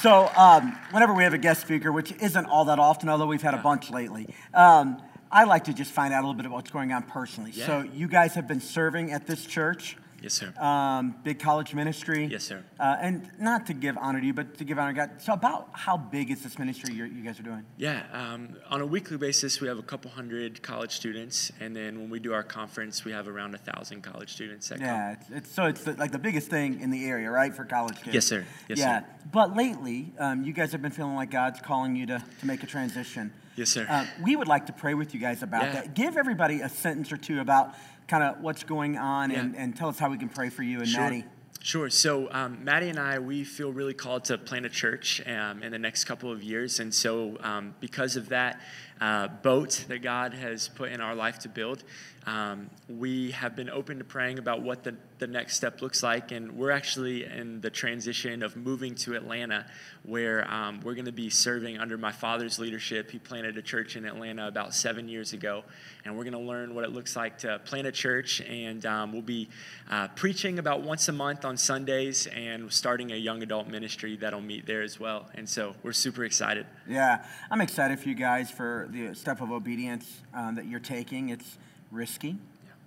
So, 0.00 0.30
um, 0.36 0.78
whenever 0.90 1.14
we 1.14 1.22
have 1.22 1.32
a 1.32 1.38
guest 1.38 1.62
speaker, 1.62 1.90
which 1.90 2.12
isn't 2.20 2.44
all 2.44 2.66
that 2.66 2.78
often, 2.78 3.08
although 3.08 3.26
we've 3.26 3.40
had 3.40 3.54
a 3.54 3.62
bunch 3.62 3.90
lately, 3.90 4.28
um, 4.52 5.00
I 5.32 5.44
like 5.44 5.64
to 5.64 5.72
just 5.72 5.92
find 5.92 6.12
out 6.12 6.22
a 6.22 6.26
little 6.26 6.34
bit 6.34 6.44
about 6.44 6.56
what's 6.56 6.70
going 6.70 6.92
on 6.92 7.04
personally. 7.04 7.52
Yeah. 7.54 7.66
So, 7.66 7.88
you 7.94 8.06
guys 8.06 8.34
have 8.34 8.46
been 8.46 8.60
serving 8.60 9.12
at 9.12 9.26
this 9.26 9.46
church. 9.46 9.96
Yes, 10.24 10.32
sir. 10.32 10.54
um, 10.58 11.14
big 11.22 11.38
college 11.38 11.74
ministry. 11.74 12.24
Yes, 12.24 12.44
sir. 12.44 12.64
Uh, 12.80 12.96
and 12.98 13.30
not 13.38 13.66
to 13.66 13.74
give 13.74 13.98
honor 13.98 14.20
to 14.20 14.26
you, 14.26 14.32
but 14.32 14.56
to 14.56 14.64
give 14.64 14.78
honor 14.78 14.92
to 14.92 14.96
God. 14.96 15.10
So, 15.22 15.34
about 15.34 15.68
how 15.72 15.98
big 15.98 16.30
is 16.30 16.42
this 16.42 16.58
ministry 16.58 16.94
you're, 16.94 17.06
you 17.06 17.22
guys 17.22 17.38
are 17.38 17.42
doing? 17.42 17.66
Yeah, 17.76 18.04
um, 18.10 18.56
on 18.70 18.80
a 18.80 18.86
weekly 18.86 19.18
basis, 19.18 19.60
we 19.60 19.68
have 19.68 19.78
a 19.78 19.82
couple 19.82 20.10
hundred 20.10 20.62
college 20.62 20.92
students, 20.92 21.52
and 21.60 21.76
then 21.76 22.00
when 22.00 22.08
we 22.08 22.20
do 22.20 22.32
our 22.32 22.42
conference, 22.42 23.04
we 23.04 23.12
have 23.12 23.28
around 23.28 23.54
a 23.54 23.58
thousand 23.58 24.02
college 24.02 24.32
students 24.32 24.68
that 24.70 24.78
come. 24.78 24.86
Yeah, 24.86 25.12
it's, 25.12 25.30
it's, 25.30 25.50
so 25.52 25.66
it's 25.66 25.84
the, 25.84 25.92
like 25.92 26.10
the 26.10 26.18
biggest 26.18 26.48
thing 26.48 26.80
in 26.80 26.90
the 26.90 27.04
area, 27.04 27.30
right, 27.30 27.52
for 27.54 27.66
college 27.66 28.00
kids. 28.00 28.14
Yes, 28.14 28.26
sir. 28.26 28.46
Yes, 28.68 28.78
sir. 28.78 28.84
yeah, 28.84 29.00
sir. 29.00 29.06
but 29.30 29.54
lately, 29.54 30.14
um, 30.18 30.42
you 30.42 30.54
guys 30.54 30.72
have 30.72 30.80
been 30.80 30.90
feeling 30.90 31.16
like 31.16 31.30
God's 31.30 31.60
calling 31.60 31.96
you 31.96 32.06
to, 32.06 32.24
to 32.40 32.46
make 32.46 32.62
a 32.62 32.66
transition. 32.66 33.30
Yes, 33.56 33.68
sir. 33.68 33.86
Uh, 33.88 34.06
we 34.22 34.36
would 34.36 34.48
like 34.48 34.66
to 34.66 34.72
pray 34.72 34.94
with 34.94 35.14
you 35.14 35.20
guys 35.20 35.42
about 35.42 35.64
Yeah. 35.64 35.72
that. 35.72 35.94
Give 35.94 36.16
everybody 36.16 36.60
a 36.62 36.68
sentence 36.68 37.12
or 37.12 37.16
two 37.16 37.40
about 37.40 37.74
kind 38.08 38.22
of 38.22 38.40
what's 38.40 38.64
going 38.64 38.96
on 38.98 39.30
and, 39.30 39.56
and 39.56 39.76
tell 39.76 39.88
us 39.88 39.98
how 39.98 40.10
we 40.10 40.18
can 40.18 40.28
pray 40.28 40.50
for 40.50 40.62
you 40.62 40.78
and 40.78 40.88
Sure. 40.88 41.00
Maddie. 41.00 41.24
Sure. 41.60 41.88
So, 41.88 42.28
um, 42.30 42.62
Maddie 42.62 42.90
and 42.90 42.98
I, 42.98 43.18
we 43.18 43.42
feel 43.42 43.72
really 43.72 43.94
called 43.94 44.26
to 44.26 44.36
plant 44.36 44.66
a 44.66 44.68
church 44.68 45.22
um, 45.26 45.62
in 45.62 45.72
the 45.72 45.78
next 45.78 46.04
couple 46.04 46.30
of 46.30 46.42
years. 46.42 46.78
And 46.78 46.92
so, 46.92 47.38
um, 47.40 47.74
because 47.80 48.16
of 48.16 48.28
that 48.28 48.60
uh, 49.00 49.28
boat 49.28 49.84
that 49.88 50.02
God 50.02 50.34
has 50.34 50.68
put 50.68 50.92
in 50.92 51.00
our 51.00 51.14
life 51.14 51.40
to 51.40 51.48
build, 51.48 51.82
um, 52.26 52.70
we 52.88 53.32
have 53.32 53.54
been 53.54 53.68
open 53.68 53.98
to 53.98 54.04
praying 54.04 54.38
about 54.38 54.62
what 54.62 54.82
the, 54.82 54.96
the 55.18 55.26
next 55.26 55.56
step 55.56 55.82
looks 55.82 56.02
like. 56.02 56.32
And 56.32 56.52
we're 56.52 56.70
actually 56.70 57.24
in 57.24 57.60
the 57.60 57.68
transition 57.68 58.42
of 58.42 58.56
moving 58.56 58.94
to 58.96 59.14
Atlanta, 59.14 59.66
where 60.04 60.50
um, 60.50 60.80
we're 60.82 60.94
going 60.94 61.04
to 61.04 61.12
be 61.12 61.28
serving 61.28 61.78
under 61.78 61.98
my 61.98 62.12
father's 62.12 62.58
leadership. 62.58 63.10
He 63.10 63.18
planted 63.18 63.58
a 63.58 63.62
church 63.62 63.96
in 63.96 64.06
Atlanta 64.06 64.48
about 64.48 64.74
seven 64.74 65.08
years 65.08 65.34
ago. 65.34 65.64
And 66.04 66.16
we're 66.16 66.24
going 66.24 66.32
to 66.32 66.38
learn 66.38 66.74
what 66.74 66.84
it 66.84 66.92
looks 66.92 67.14
like 67.14 67.38
to 67.38 67.58
plant 67.64 67.86
a 67.86 67.92
church. 67.92 68.40
And 68.40 68.84
um, 68.86 69.12
we'll 69.12 69.22
be 69.22 69.48
uh, 69.90 70.08
preaching 70.08 70.58
about 70.58 70.82
once 70.82 71.08
a 71.08 71.12
month 71.12 71.44
on 71.44 71.58
Sundays 71.58 72.26
and 72.26 72.72
starting 72.72 73.12
a 73.12 73.16
young 73.16 73.42
adult 73.42 73.68
ministry 73.68 74.16
that'll 74.16 74.40
meet 74.40 74.66
there 74.66 74.82
as 74.82 74.98
well. 74.98 75.28
And 75.34 75.46
so 75.48 75.74
we're 75.82 75.92
super 75.92 76.24
excited. 76.24 76.66
Yeah, 76.88 77.24
I'm 77.50 77.60
excited 77.60 77.98
for 77.98 78.08
you 78.08 78.14
guys 78.14 78.50
for 78.50 78.83
the 78.88 79.14
step 79.14 79.40
of 79.40 79.50
obedience 79.50 80.22
um, 80.32 80.54
that 80.56 80.66
you're 80.66 80.80
taking. 80.80 81.30
It's 81.30 81.58
risky. 81.90 82.36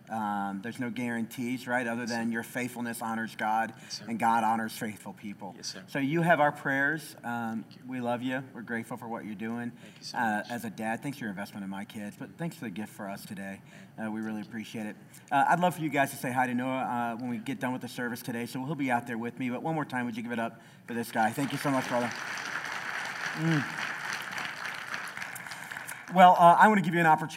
Um, 0.10 0.62
there's 0.64 0.80
no 0.80 0.90
guarantees, 0.90 1.68
right? 1.68 1.86
Other 1.86 2.06
than 2.06 2.32
your 2.32 2.44
faithfulness 2.44 3.02
honors 3.02 3.36
God, 3.36 3.74
sir. 3.90 4.06
and 4.08 4.18
God 4.18 4.44
honors 4.44 4.72
faithful 4.72 5.14
people. 5.14 5.54
Yes, 5.58 5.74
sir. 5.74 5.84
So 5.88 6.00
you 6.00 6.22
have 6.22 6.40
our 6.40 6.52
prayers. 6.52 7.16
Um, 7.26 7.66
we 7.86 8.00
love 8.00 8.22
you. 8.22 8.42
We're 8.54 8.62
grateful 8.62 8.96
for 8.96 9.08
what 9.08 9.26
you're 9.26 9.36
doing. 9.36 9.72
you 9.76 10.06
so 10.06 10.18
uh, 10.18 10.44
as 10.50 10.64
a 10.64 10.70
dad, 10.70 11.04
thanks 11.04 11.18
for 11.18 11.26
your 11.26 11.32
investment 11.32 11.66
in 11.66 11.70
my 11.70 11.84
kids, 11.84 12.16
but 12.18 12.30
thanks 12.38 12.56
for 12.56 12.66
the 12.66 12.72
gift 12.72 12.94
for 12.94 13.10
us 13.10 13.26
today. 13.26 13.60
Uh, 14.02 14.10
we 14.10 14.22
really 14.22 14.42
appreciate 14.42 14.86
it. 14.86 14.96
Uh, 15.30 15.46
I'd 15.50 15.60
love 15.60 15.76
for 15.76 15.82
you 15.82 15.90
guys 15.90 16.12
to 16.12 16.18
say 16.18 16.32
hi 16.32 16.48
to 16.48 16.54
Noah 16.54 16.78
uh, 16.78 17.16
when 17.18 17.30
we 17.30 17.38
get 17.38 17.60
done 17.60 17.74
with 17.74 17.82
the 17.82 17.90
service 17.90 18.22
today. 18.22 18.46
So 18.46 18.64
he'll 18.64 18.76
be 18.76 18.92
out 18.92 19.08
there 19.08 19.18
with 19.18 19.38
me. 19.40 19.50
But 19.50 19.62
one 19.62 19.76
more 19.76 19.86
time, 19.86 20.06
would 20.06 20.16
you 20.16 20.24
give 20.24 20.32
it 20.32 20.40
up 20.40 20.62
for 20.86 20.94
this 20.94 21.12
guy? 21.12 21.32
Thank 21.32 21.52
you 21.52 21.58
so 21.58 21.70
much, 21.70 21.88
brother. 21.90 22.10
Mm. 23.40 23.87
Well, 26.14 26.38
uh, 26.40 26.56
I 26.58 26.70
want 26.70 26.78
to 26.78 26.84
give 26.84 26.94
you 26.94 27.02
an 27.02 27.06
opportunity. 27.06 27.36